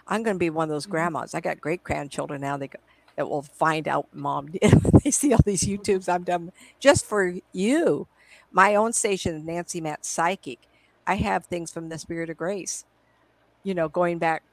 [0.06, 0.92] I'm going to be one of those Mhm.
[0.92, 1.34] grandmas.
[1.34, 2.58] I got great grandchildren now.
[2.58, 2.78] They go,
[3.16, 4.72] that will find out mom did.
[5.04, 5.82] they see all these mm-hmm.
[5.82, 8.08] YouTubes I'm done just for you.
[8.52, 10.60] My own station, Nancy Matz Psychic.
[11.08, 12.86] I have things from the Spirit of Grace.
[13.64, 14.44] You know, going back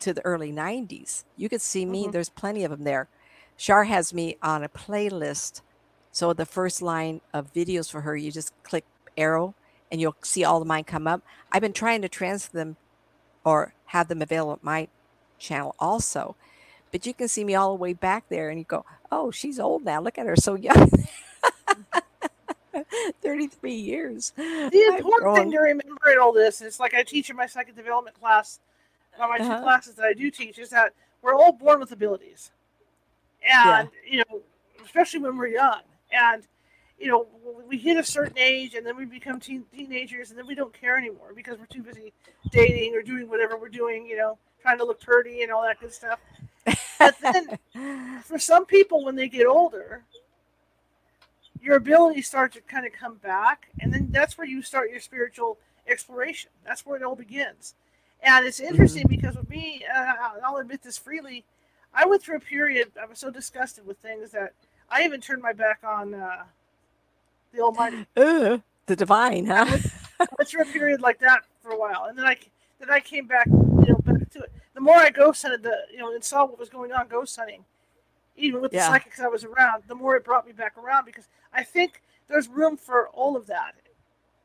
[0.00, 1.24] to the early 90s.
[1.36, 2.06] You could see me.
[2.06, 2.12] Mhm.
[2.12, 3.08] There's plenty of them there.
[3.56, 5.62] Shar has me on a playlist.
[6.12, 8.84] So the first line of videos for her, you just click
[9.16, 9.54] arrow
[9.92, 11.22] and you'll see all of mine come up.
[11.52, 12.76] I've been trying to transfer them
[13.44, 14.88] or have them available at my
[15.38, 16.36] channel also.
[16.92, 19.60] But you can see me all the way back there and you go, oh, she's
[19.60, 20.00] old now.
[20.00, 20.90] Look at her so young.
[23.22, 24.32] 33 years.
[24.36, 27.74] The important thing to remember in all this is like I teach in my second
[27.76, 28.60] development class,
[29.18, 29.56] uh, my Uh-huh.
[29.56, 30.92] two classes that I do teach, is that
[31.22, 32.50] we're all born with abilities.
[33.42, 34.40] And, you know,
[34.84, 35.80] especially when we're young.
[36.12, 36.46] And,
[36.98, 37.26] you know,
[37.66, 40.72] we hit a certain age and then we become teen- teenagers and then we don't
[40.72, 42.12] care anymore because we're too busy
[42.50, 45.80] dating or doing whatever we're doing, you know, trying to look pretty and all that
[45.80, 46.18] good stuff.
[46.98, 47.58] But then
[48.24, 50.04] for some people, when they get older,
[51.62, 55.00] your abilities start to kind of come back, and then that's where you start your
[55.00, 56.50] spiritual exploration.
[56.64, 57.74] That's where it all begins.
[58.22, 60.14] And it's interesting because with me, uh,
[60.44, 61.44] I'll admit this freely,
[61.94, 62.92] I went through a period.
[63.00, 64.52] I was so disgusted with things that
[64.90, 66.44] I even turned my back on uh,
[67.52, 68.06] the Almighty.
[68.16, 69.78] Ugh, the divine, huh?
[70.20, 72.36] I went through a period like that for a while, and then I
[72.78, 74.52] then I came back, you know, back to it.
[74.74, 77.36] The more I ghost hunted, the you know, and saw what was going on ghost
[77.36, 77.64] hunting,
[78.36, 81.28] even with the psychics I was around, the more it brought me back around because
[81.52, 83.74] I think there's room for all of that,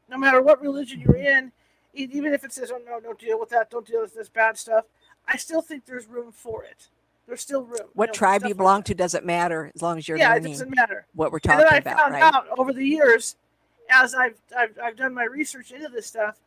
[0.10, 1.46] no matter what religion you're mm-hmm.
[1.46, 1.52] in,
[1.94, 4.30] e- even if it says, "Oh no, don't deal with that, don't deal with this
[4.30, 4.86] bad stuff,"
[5.28, 6.90] I still think there's room for it.
[7.28, 7.88] There's still room.
[7.94, 8.88] What know, tribe you belong that.
[8.88, 11.08] to doesn't matter as long as you're Yeah, it doesn't matter.
[11.16, 12.24] what we're And talking then I about, found right?
[12.24, 13.36] out over the years,
[13.90, 16.40] as I've, I've I've done my research into this stuff,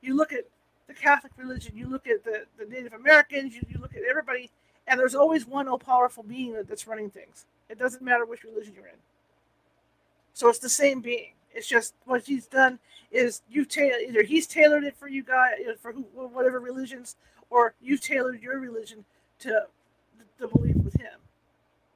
[0.00, 0.44] you look at
[0.88, 4.50] the Catholic religion, you look at the, the Native Americans, you, you look at everybody,
[4.86, 7.46] and there's always one all powerful being that's running things.
[7.68, 8.98] It doesn't matter which religion you're in.
[10.34, 11.32] So it's the same being.
[11.54, 12.78] It's just what he's done
[13.10, 17.16] is you've tailored either he's tailored it for you guys for who, whatever religions,
[17.50, 19.04] or you've tailored your religion
[19.40, 19.66] to
[20.38, 21.20] the belief with him.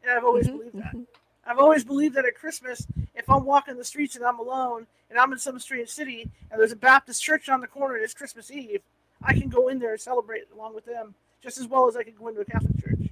[0.03, 0.95] And I've always Mhm, believed that.
[0.95, 1.07] mhm.
[1.47, 5.19] I've always believed that at Christmas, if I'm walking the streets and I'm alone and
[5.19, 8.15] I'm in some strange city and there's a Baptist church on the corner and it's
[8.15, 8.83] Christmas Eve,
[9.23, 11.15] I can go in there and celebrate along with them
[11.47, 13.09] just as well as I could go into a Catholic church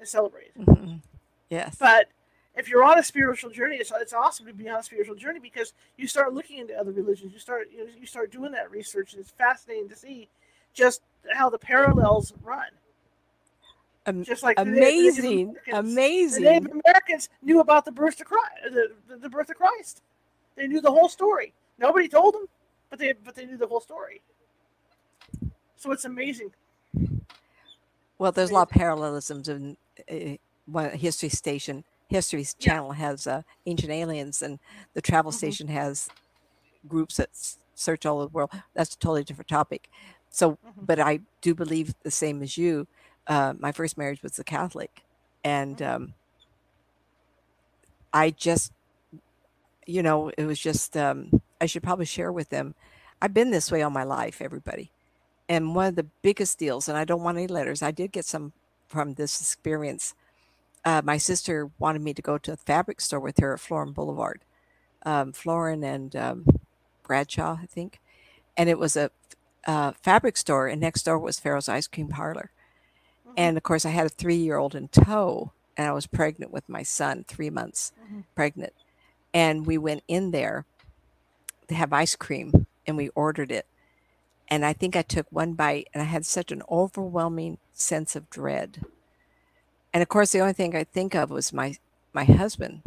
[0.00, 0.52] and celebrate.
[0.58, 1.00] Mhm.
[1.48, 1.76] Yes.
[1.78, 2.08] But
[2.56, 5.38] if you're on a spiritual journey, it's, it's awesome to be on a spiritual journey
[5.38, 7.32] because you start looking into other religions.
[7.32, 10.28] You start you, know, you start doing that research, and it's fascinating to see
[10.74, 11.02] just
[11.32, 12.66] how the parallels run.
[14.06, 15.56] Am- Just like Native- the Native amazing.
[15.66, 16.42] The Amazing.
[16.42, 20.02] Native Americans knew about the birth of Christ, the, the birth of Christ.
[20.56, 21.52] They knew the whole story.
[21.78, 22.46] Nobody told them,
[22.88, 24.20] but they but they knew the whole story.
[25.76, 26.50] So it's amazing.
[28.18, 29.76] Well, there's a lot of parallelisms in
[30.10, 30.36] uh,
[30.66, 31.84] one History Station.
[32.08, 34.58] History Channel has uh, Ancient Aliens, and
[34.94, 35.36] the Travel Mhm.
[35.36, 36.08] Station has
[36.86, 38.50] groups that s- search all over the world.
[38.74, 39.88] That's a totally different topic.
[40.30, 40.86] So, Mhm.
[40.86, 42.88] but I do believe the same as you.
[43.26, 45.04] Uh, my first marriage was a Catholic,
[45.44, 45.94] and Mhm.
[45.94, 46.14] um,
[48.12, 48.72] I just,
[49.86, 50.96] you know, it was just.
[50.96, 51.30] Um,
[51.60, 52.74] I should probably share with them.
[53.20, 54.92] I've been this way all my life, everybody.
[55.50, 57.82] And one of the biggest deals, and I don't want any letters.
[57.82, 58.52] I did get some
[58.86, 60.14] from this experience.
[60.84, 63.92] Uh, my sister wanted me to go to a fabric store with her at Florin
[63.92, 64.42] Boulevard,
[65.04, 66.46] um, Florin and um,
[67.02, 67.98] Bradshaw, I think.
[68.56, 69.10] And it was a
[69.66, 72.52] uh, fabric store, and next door was Farrell's Ice Cream Parlor.
[73.26, 73.34] Mhm.
[73.36, 76.52] And of course, I had a three year old in tow, and I was pregnant
[76.52, 78.24] with my son, three months Mhm.
[78.36, 78.72] pregnant.
[79.34, 80.64] And we went in there
[81.66, 83.66] to have ice cream, and we ordered it.
[84.50, 88.28] And I think I took one bite, and I had such an overwhelming sense of
[88.30, 88.84] dread.
[89.92, 91.76] And of course, the only thing I think of was my
[92.12, 92.82] my husband.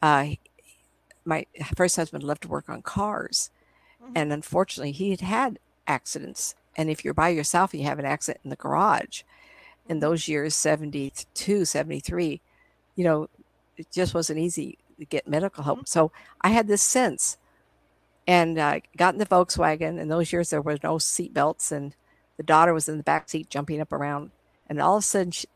[0.00, 0.34] Uh,
[1.24, 1.46] my
[1.76, 3.50] first husband loved to work on cars,
[4.00, 4.12] Mhm.
[4.14, 5.58] and unfortunately, he had had
[5.88, 6.54] accidents.
[6.76, 9.22] And if you're by yourself, you have an accident in the garage.
[9.88, 10.00] In Mhm.
[10.00, 12.40] those years, 72, 73,
[12.94, 13.28] you know,
[13.76, 15.80] it just wasn't easy to get medical help.
[15.80, 15.88] Mhm.
[15.88, 17.38] So I had this sense
[18.26, 19.98] and uh, got in the Volkswagen.
[20.00, 21.94] In those years, there were no seatbelts, and
[22.36, 24.30] the daughter was in the back seat jumping up around.
[24.68, 25.46] And all of a sudden, she,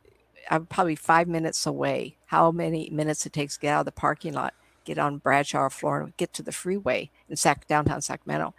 [0.50, 2.16] I'm probably five minutes away.
[2.26, 5.68] How many minutes it takes to get out of the parking lot, get on Bradshaw,
[5.68, 8.54] Florin, get to the freeway in Sac- downtown Sacramento.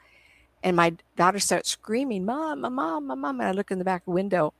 [0.64, 3.40] And my daughter starts screaming, Mom, my Mom, my Mom.
[3.40, 4.54] And I look in the back window,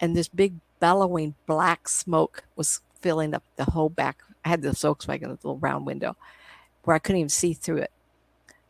[0.00, 4.22] and this big bellowing black smoke was filling up the whole back.
[4.44, 6.16] I had the Volkswagen, the little round window,
[6.84, 7.92] where I couldn't even see through it.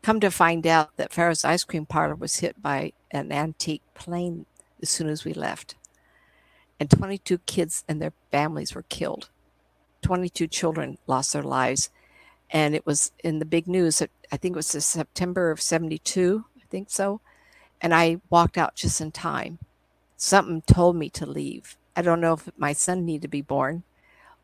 [0.01, 4.45] Come to find out that Farrell's ice cream parlor was hit by an antique plane
[4.81, 5.75] as soon as we left.
[6.79, 9.29] And 22 kids and their families were killed.
[10.01, 11.89] 22 children lost their lives.
[12.49, 14.01] And it was in the big news.
[14.31, 17.19] I think it was September of 72, I think so.
[17.81, 19.59] And I walked out just in time.
[20.15, 21.77] Something told me to leave.
[21.95, 23.83] I don't know if my son needed to be born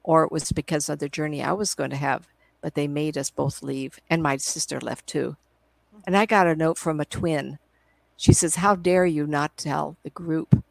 [0.03, 2.27] or it was because of the journey I was going to have,
[2.61, 3.99] but they made us both leave.
[4.10, 5.36] And my sister left too.
[6.05, 7.57] And I got a note from a twin.
[8.17, 10.63] She says, How dare you not tell the group?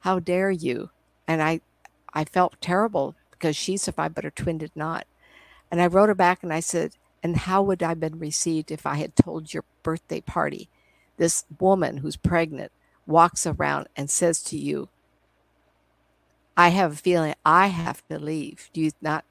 [0.00, 0.90] How dare you?
[1.26, 1.60] And I
[2.12, 5.06] I felt terrible because she survived, but her twin did not.
[5.70, 6.92] And I wrote her back and I said,
[7.22, 10.68] And how would I have been received if I had told your birthday party?
[11.16, 12.72] This woman who's pregnant
[13.06, 14.88] walks around and says to you,
[16.56, 18.70] I have a feeling I have to leave.
[18.72, 19.24] Do you not?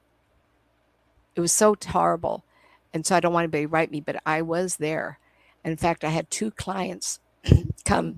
[1.36, 2.44] It was so horrible.
[2.92, 5.18] And so I don't want anybody to write me, but I was there.
[5.64, 7.20] in fact, I had two clients
[7.84, 8.16] come.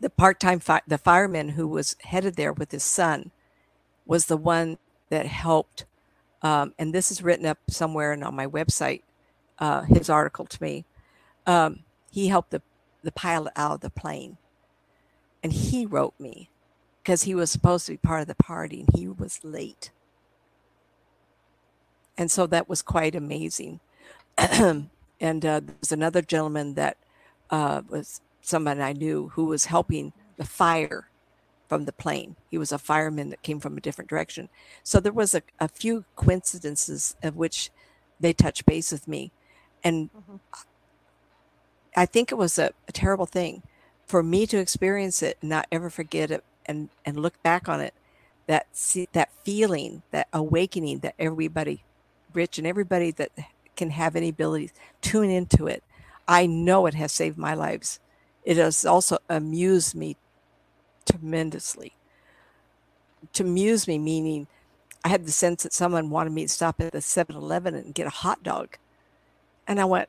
[0.00, 3.32] The part-time fi- the fireman who was headed there with his son
[4.06, 4.78] was the one
[5.10, 5.84] that helped.
[6.42, 9.02] Um, and this is written up somewhere and on my website.
[9.58, 10.84] Uh, his article to me.
[11.46, 11.80] Um,
[12.10, 12.62] he helped the
[13.02, 14.38] the pilot out of the plane,
[15.42, 16.50] and he wrote me
[17.02, 19.90] because he was supposed to be part of the party and he was late.
[22.18, 23.80] And so that was quite amazing.
[24.38, 24.90] and
[25.20, 26.98] uh, there was another gentleman that
[27.48, 31.08] uh, was someone I knew who was helping the fire
[31.68, 32.34] from the plane.
[32.50, 34.48] He was a fireman that came from a different direction.
[34.82, 37.70] So there was a, a few coincidences of which
[38.18, 39.30] they touched base with me.
[39.84, 40.36] And mm-hmm.
[41.96, 43.62] I think it was a, a, terrible thing
[44.06, 47.80] for me to experience it and not ever forget it and, and look back on
[47.80, 47.94] it.
[48.46, 51.84] That see, that feeling, that awakening that everybody,
[52.32, 53.32] Rich and everybody that
[53.76, 55.82] can have any abilities, tune into it.
[56.26, 58.00] I know it has saved my lives.
[58.44, 60.16] It has also amused me
[61.10, 61.94] tremendously.
[63.32, 64.46] To amuse me, meaning
[65.04, 67.94] I had the sense that someone wanted me to stop at the 7 Eleven and
[67.94, 68.76] get a hot dog.
[69.66, 70.08] And I went,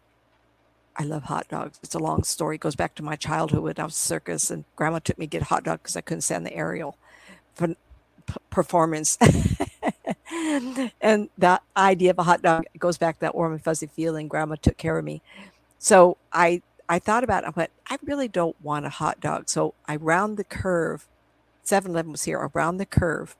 [0.95, 1.79] I love hot dogs.
[1.81, 2.55] It's a long story.
[2.55, 5.29] It goes back to my childhood when I was circus and grandma took me to
[5.29, 6.97] get a hot dog because I couldn't stand the aerial
[8.49, 9.17] performance.
[11.01, 14.27] and that idea of a hot dog goes back to that warm and fuzzy feeling.
[14.27, 15.21] Grandma took care of me.
[15.77, 17.47] So I I thought about it.
[17.47, 19.47] I went, I really don't want a hot dog.
[19.47, 21.07] So I round the curve.
[21.61, 23.35] 7 Eleven was here around the curve.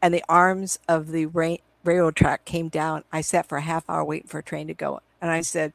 [0.00, 1.26] And the arms of the
[1.84, 3.04] railroad track came down.
[3.12, 5.00] I sat for a half hour waiting for a train to go.
[5.20, 5.74] And I said,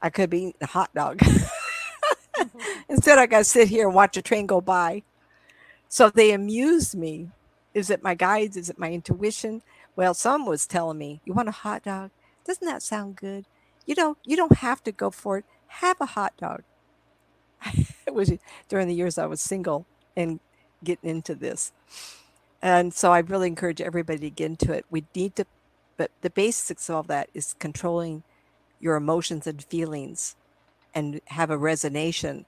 [0.00, 1.18] I could be eating a hot dog.
[1.18, 2.58] mm-hmm.
[2.88, 5.02] Instead, I got to sit here and watch a train go by.
[5.88, 7.30] So they amused me.
[7.74, 8.56] Is it my guides?
[8.56, 9.62] Is it my intuition?
[9.96, 12.10] Well, some was telling me, "You want a hot dog?
[12.44, 13.46] Doesn't that sound good?
[13.84, 15.44] You know, you don't have to go for it.
[15.66, 16.62] Have a hot dog."
[18.06, 18.32] it was
[18.68, 19.86] during the years I was single
[20.16, 20.40] and
[20.82, 21.72] getting into this,
[22.62, 24.86] and so I really encourage everybody to get into it.
[24.90, 25.46] We need to,
[25.96, 28.22] but the basics of all that is controlling
[28.80, 30.36] your emotions and feelings
[30.94, 32.44] and have a resonation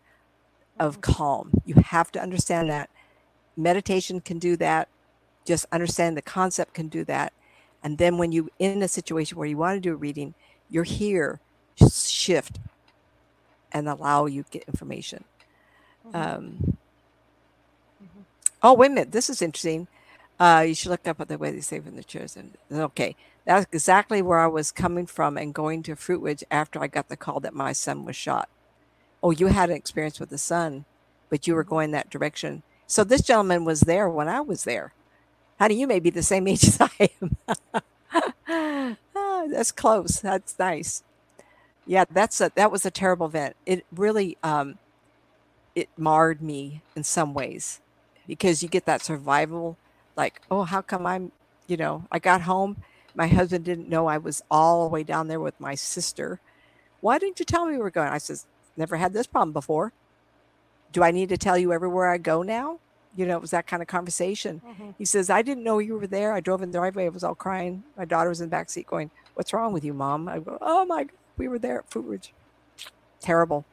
[0.78, 1.12] of mm-hmm.
[1.12, 1.50] calm.
[1.64, 2.90] You have to understand that.
[3.56, 4.88] Meditation can do that.
[5.46, 7.32] Just understand the concept can do that.
[7.82, 10.34] And then when you in a situation where you want to do a reading,
[10.68, 11.40] you're here,
[11.76, 12.58] shift
[13.72, 15.24] and allow you get information.
[16.06, 16.16] Mm-hmm.
[16.16, 16.76] Um,
[18.02, 18.20] mm-hmm.
[18.62, 19.12] Oh, wait a minute.
[19.12, 19.86] This is interesting.
[20.38, 22.36] Uh, you should look up at the way they say from the chairs.
[22.36, 26.88] And okay, that's exactly where I was coming from and going to Fruitridge after I
[26.88, 28.48] got the call that my son was shot.
[29.22, 30.84] Oh, you had an experience with the son,
[31.30, 32.62] but you were going that direction.
[32.86, 34.92] So this gentleman was there when I was there.
[35.58, 37.36] Honey, you may be the same age as I am.
[39.14, 40.20] oh, that's close.
[40.20, 41.02] That's nice.
[41.86, 43.56] Yeah, that's a that was a terrible event.
[43.66, 44.78] It really um
[45.74, 47.80] it marred me in some ways
[48.26, 49.76] because you get that survival
[50.16, 51.32] like, oh, how come I'm,
[51.68, 52.78] you know, I got home
[53.16, 56.38] my husband didn't know I was all the way down there with my sister.
[57.00, 58.08] Why didn't you tell me we were going?
[58.10, 58.46] I says,
[58.76, 59.92] never had this problem before.
[60.92, 62.78] Do I need to tell you everywhere I go now?
[63.16, 64.60] You know, it was that kind of conversation.
[64.66, 64.90] Mm-hmm.
[64.98, 66.32] He says, I didn't know you were there.
[66.32, 67.06] I drove in the driveway.
[67.06, 67.84] I was all crying.
[67.96, 70.28] My daughter was in the back seat going, What's wrong with you, mom?
[70.28, 71.12] I go, Oh my God.
[71.38, 72.30] We were there at Fruitridge.
[73.20, 73.66] Terrible.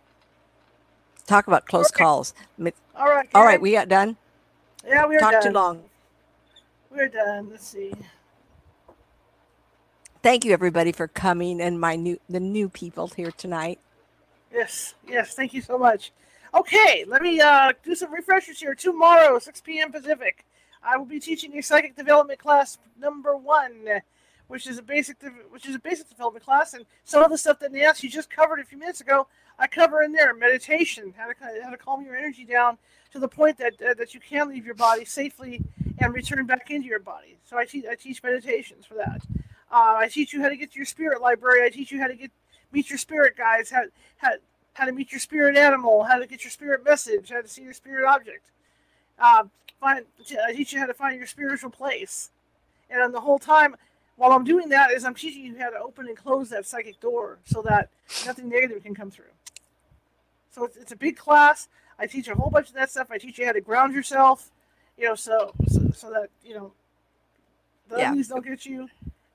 [1.28, 2.04] Talk about close Okay.
[2.04, 2.34] calls.
[2.96, 3.30] All right.
[3.34, 4.18] All right, we got done.
[4.86, 5.44] yeah, we're Talk done.
[5.44, 5.84] too long.
[6.92, 7.50] We're done.
[7.50, 7.94] Let's see.
[10.22, 13.80] Thank you everybody for coming and my new the new people here tonight.
[14.54, 15.34] Yes, yes.
[15.34, 16.12] Thank you so much.
[16.56, 18.76] Okay, let me uh, do some refreshers here.
[18.76, 19.92] Tomorrow, 6 p.m.
[19.92, 20.46] Pacific,
[20.84, 23.88] I will be teaching a psychic development class number one,
[24.48, 27.40] which is a basic, de- which is a basic development class, and some of the
[27.40, 29.26] stuff that Nancy just covered a few minutes ago,
[29.58, 30.32] I cover in there.
[30.36, 32.78] Meditation, how to how to calm your energy down
[33.14, 35.60] to the point that uh, that you can leave your body safely
[35.98, 37.40] and return back into your body.
[37.46, 39.22] So I teach I teach meditations for that.
[39.72, 41.66] Uh, I teach you how to get to your spirit library.
[41.66, 42.30] I teach you how to get
[42.72, 43.86] meet your spirit guides, how
[44.18, 44.34] how
[44.74, 47.62] how to meet your spirit animal, how to get your spirit message, how to see
[47.64, 48.52] your spirit object.
[49.20, 49.46] Uh,
[49.80, 50.06] find
[50.46, 52.32] I teach you how to find your spiritual place.
[52.90, 53.76] And then the whole time,
[54.16, 57.00] while I'm doing that, is I'm teaching you how to open and close that psychic
[57.00, 57.90] door so that
[58.26, 59.26] nothing negative can come through.
[60.52, 61.68] So it's, it's a big class.
[61.98, 63.08] I teach a whole bunch of that stuff.
[63.12, 64.52] I teach you how to ground yourself,
[64.98, 66.72] you know, so so, so that you know
[67.90, 68.10] the Yeah.
[68.10, 68.90] uglies don't get you.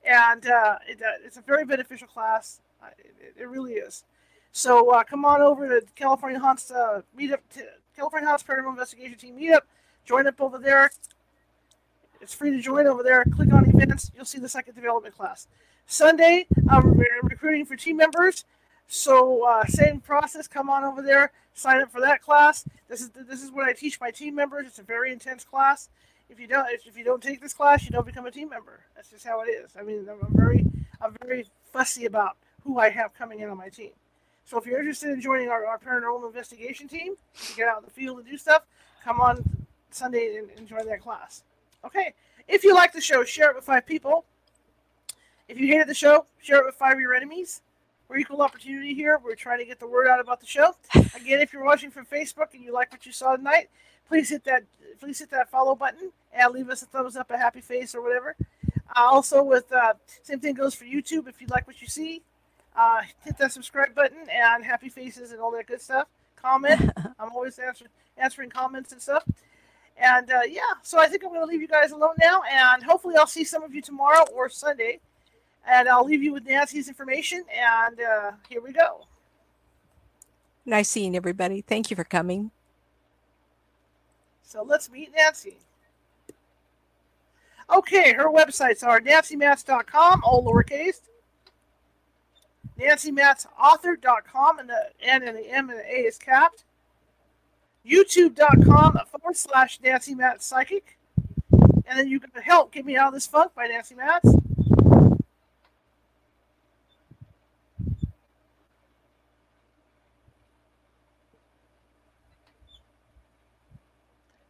[0.05, 2.61] And uh, it, uh, it's a very beneficial class.
[2.83, 4.05] Uh, it, it really is.
[4.53, 7.39] So uh, come on over to California Haunts uh, meetup,
[7.97, 9.61] California Haunts Paranormal Investigation Team meetup.
[10.05, 10.91] Join up over there.
[12.21, 13.25] It's free to join over there.
[13.25, 14.11] Click on events.
[14.15, 15.47] You'll see the second development class.
[15.87, 18.45] Sunday, I'm re- recruiting for team members.
[18.89, 20.49] So uh, same process.
[20.49, 21.31] Come on over there.
[21.55, 22.65] Sign up for that class.
[22.89, 24.67] This is this is what I teach my team members.
[24.67, 25.89] It's a very intense class.
[26.31, 28.81] If you don't if you don't take this class, you don't become a team member.
[28.95, 29.73] That's just how it is.
[29.79, 30.65] I mean, I'm very
[31.01, 33.91] I'm very fussy about who I have coming in on my team.
[34.49, 37.17] So if you're interested in joining our, our paranormal investigation team
[37.49, 38.63] to get out in the field and do stuff,
[39.05, 39.45] come on
[39.91, 41.43] Sunday and, join that class.
[41.85, 42.15] Okay.
[42.49, 44.25] If you like the show, share it with five people.
[45.49, 47.61] If you hated the show, share it with five of your enemies.
[48.09, 49.21] We're equal opportunity here.
[49.23, 50.75] We're trying to get the word out about the show.
[50.95, 53.69] Again, if you're watching from Facebook and you like what you saw tonight,
[54.09, 54.63] please hit that
[54.99, 58.01] please hit that follow button and leave us a thumbs up, a happy face, or
[58.01, 58.35] whatever.
[58.97, 59.93] Uh, also, with uh,
[60.23, 61.29] same thing goes for YouTube.
[61.29, 62.23] If you like what you see,
[62.79, 66.07] uh, hit that subscribe button and happy faces and all that good stuff.
[66.37, 66.81] Comment.
[67.19, 69.25] I'm always answering answering comments and stuff.
[69.97, 72.85] And uh, yeah, so I think I'm going to leave you guys alone now, and
[72.85, 75.01] hopefully I'll see some of you tomorrow or Sunday.
[75.69, 77.45] And I'll leave you with Nancy's information.
[77.53, 79.07] And uh, here we go.
[80.65, 81.61] Nice seeing everybody.
[81.63, 82.53] Thank you for coming.
[84.43, 85.59] So let's meet Nancy.
[87.71, 91.01] Okay, her websites are nancymatz.com, all lowercase,
[92.79, 96.65] nancymatzauthor.com, and the N and the M and the A is capped,
[97.87, 100.99] youtube.com forward slash Nancy Matz Psychic,
[101.51, 104.29] and then you can help get me out of this funk by Nancy Matz.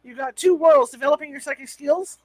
[0.03, 2.17] You've got two worlds developing your psychic skills.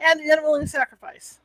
[0.00, 1.40] And the unwilling sacrifice.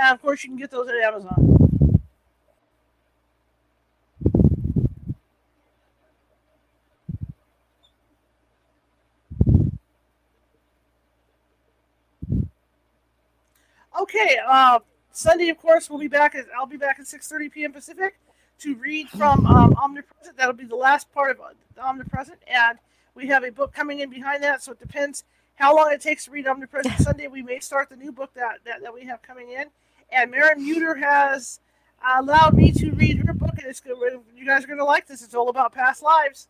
[0.00, 1.58] And of course, you can get those at Amazon.
[14.00, 14.78] Okay, uh,
[15.18, 16.36] Sunday, of course, we'll be back.
[16.36, 17.72] At, I'll be back at 6:30 p.m.
[17.72, 18.20] Pacific
[18.60, 20.36] to read from um, Omnipresent.
[20.36, 22.78] That'll be the last part of uh, Omnipresent, and
[23.16, 24.62] we have a book coming in behind that.
[24.62, 25.24] So it depends
[25.56, 27.26] how long it takes to read Omnipresent Sunday.
[27.26, 29.64] We may start the new book that that, that we have coming in.
[30.12, 31.58] And Maren Muter has
[32.16, 33.98] allowed me to read her book, and it's good.
[34.36, 35.24] You guys are going to like this.
[35.24, 36.46] It's all about past lives.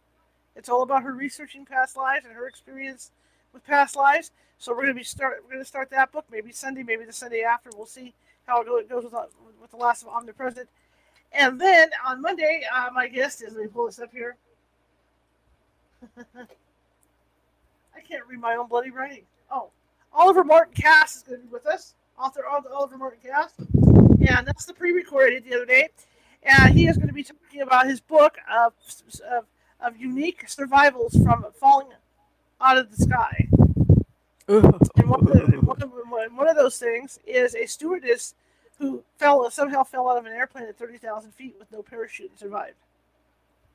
[0.54, 3.12] It's all about her researching past lives and her experience
[3.54, 4.30] with past lives.
[4.58, 5.38] So we're going to be start.
[5.42, 7.70] We're going to start that book maybe Sunday, maybe the Sunday after.
[7.74, 8.12] We'll see
[8.48, 9.28] how it goes with, the-
[9.60, 10.68] with the last of Omnipresent.
[11.32, 13.52] And then on Monday, uh, my guest is.
[13.52, 14.36] Let me pull this up here.
[16.18, 19.24] I can't read my own bloody writing.
[19.50, 19.70] Oh,
[20.12, 21.94] Oliver Martin Cass is going to be with us.
[22.18, 25.88] Author of the Oliver Martin Cass, and that's the pre recorded the other day.
[26.42, 28.72] And he is going to be talking about his book of
[29.30, 29.44] of,
[29.80, 31.88] of unique survivals from falling
[32.60, 33.47] out of the sky.
[34.48, 38.34] And one of, the, one, of, one of those things is a stewardess
[38.78, 42.38] who fell somehow fell out of an airplane at 30,000 feet with no parachute and
[42.38, 42.76] survived.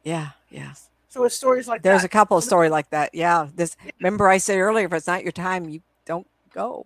[0.04, 0.74] Yeah, yeah.
[1.10, 1.90] So it's stories like that.
[1.90, 2.08] There's that.
[2.08, 3.14] a couple of story like that.
[3.14, 3.48] Yeah.
[3.56, 6.86] This remember I said earlier, if it's not your time, you don't go.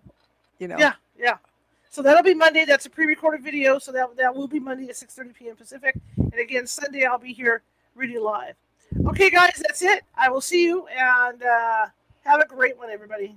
[0.58, 0.76] You know.
[0.78, 1.38] Yeah, yeah.
[1.90, 2.64] So that'll be Monday.
[2.64, 5.56] That's a pre-recorded video, so that that will be Monday at 6:30 p.m.
[5.56, 5.96] Pacific.
[6.18, 7.62] And again, Sunday I'll be here
[7.94, 8.54] reading live.
[9.06, 10.04] Okay, guys, that's it.
[10.16, 11.86] I will see you and uh,
[12.24, 13.36] have a great one, everybody.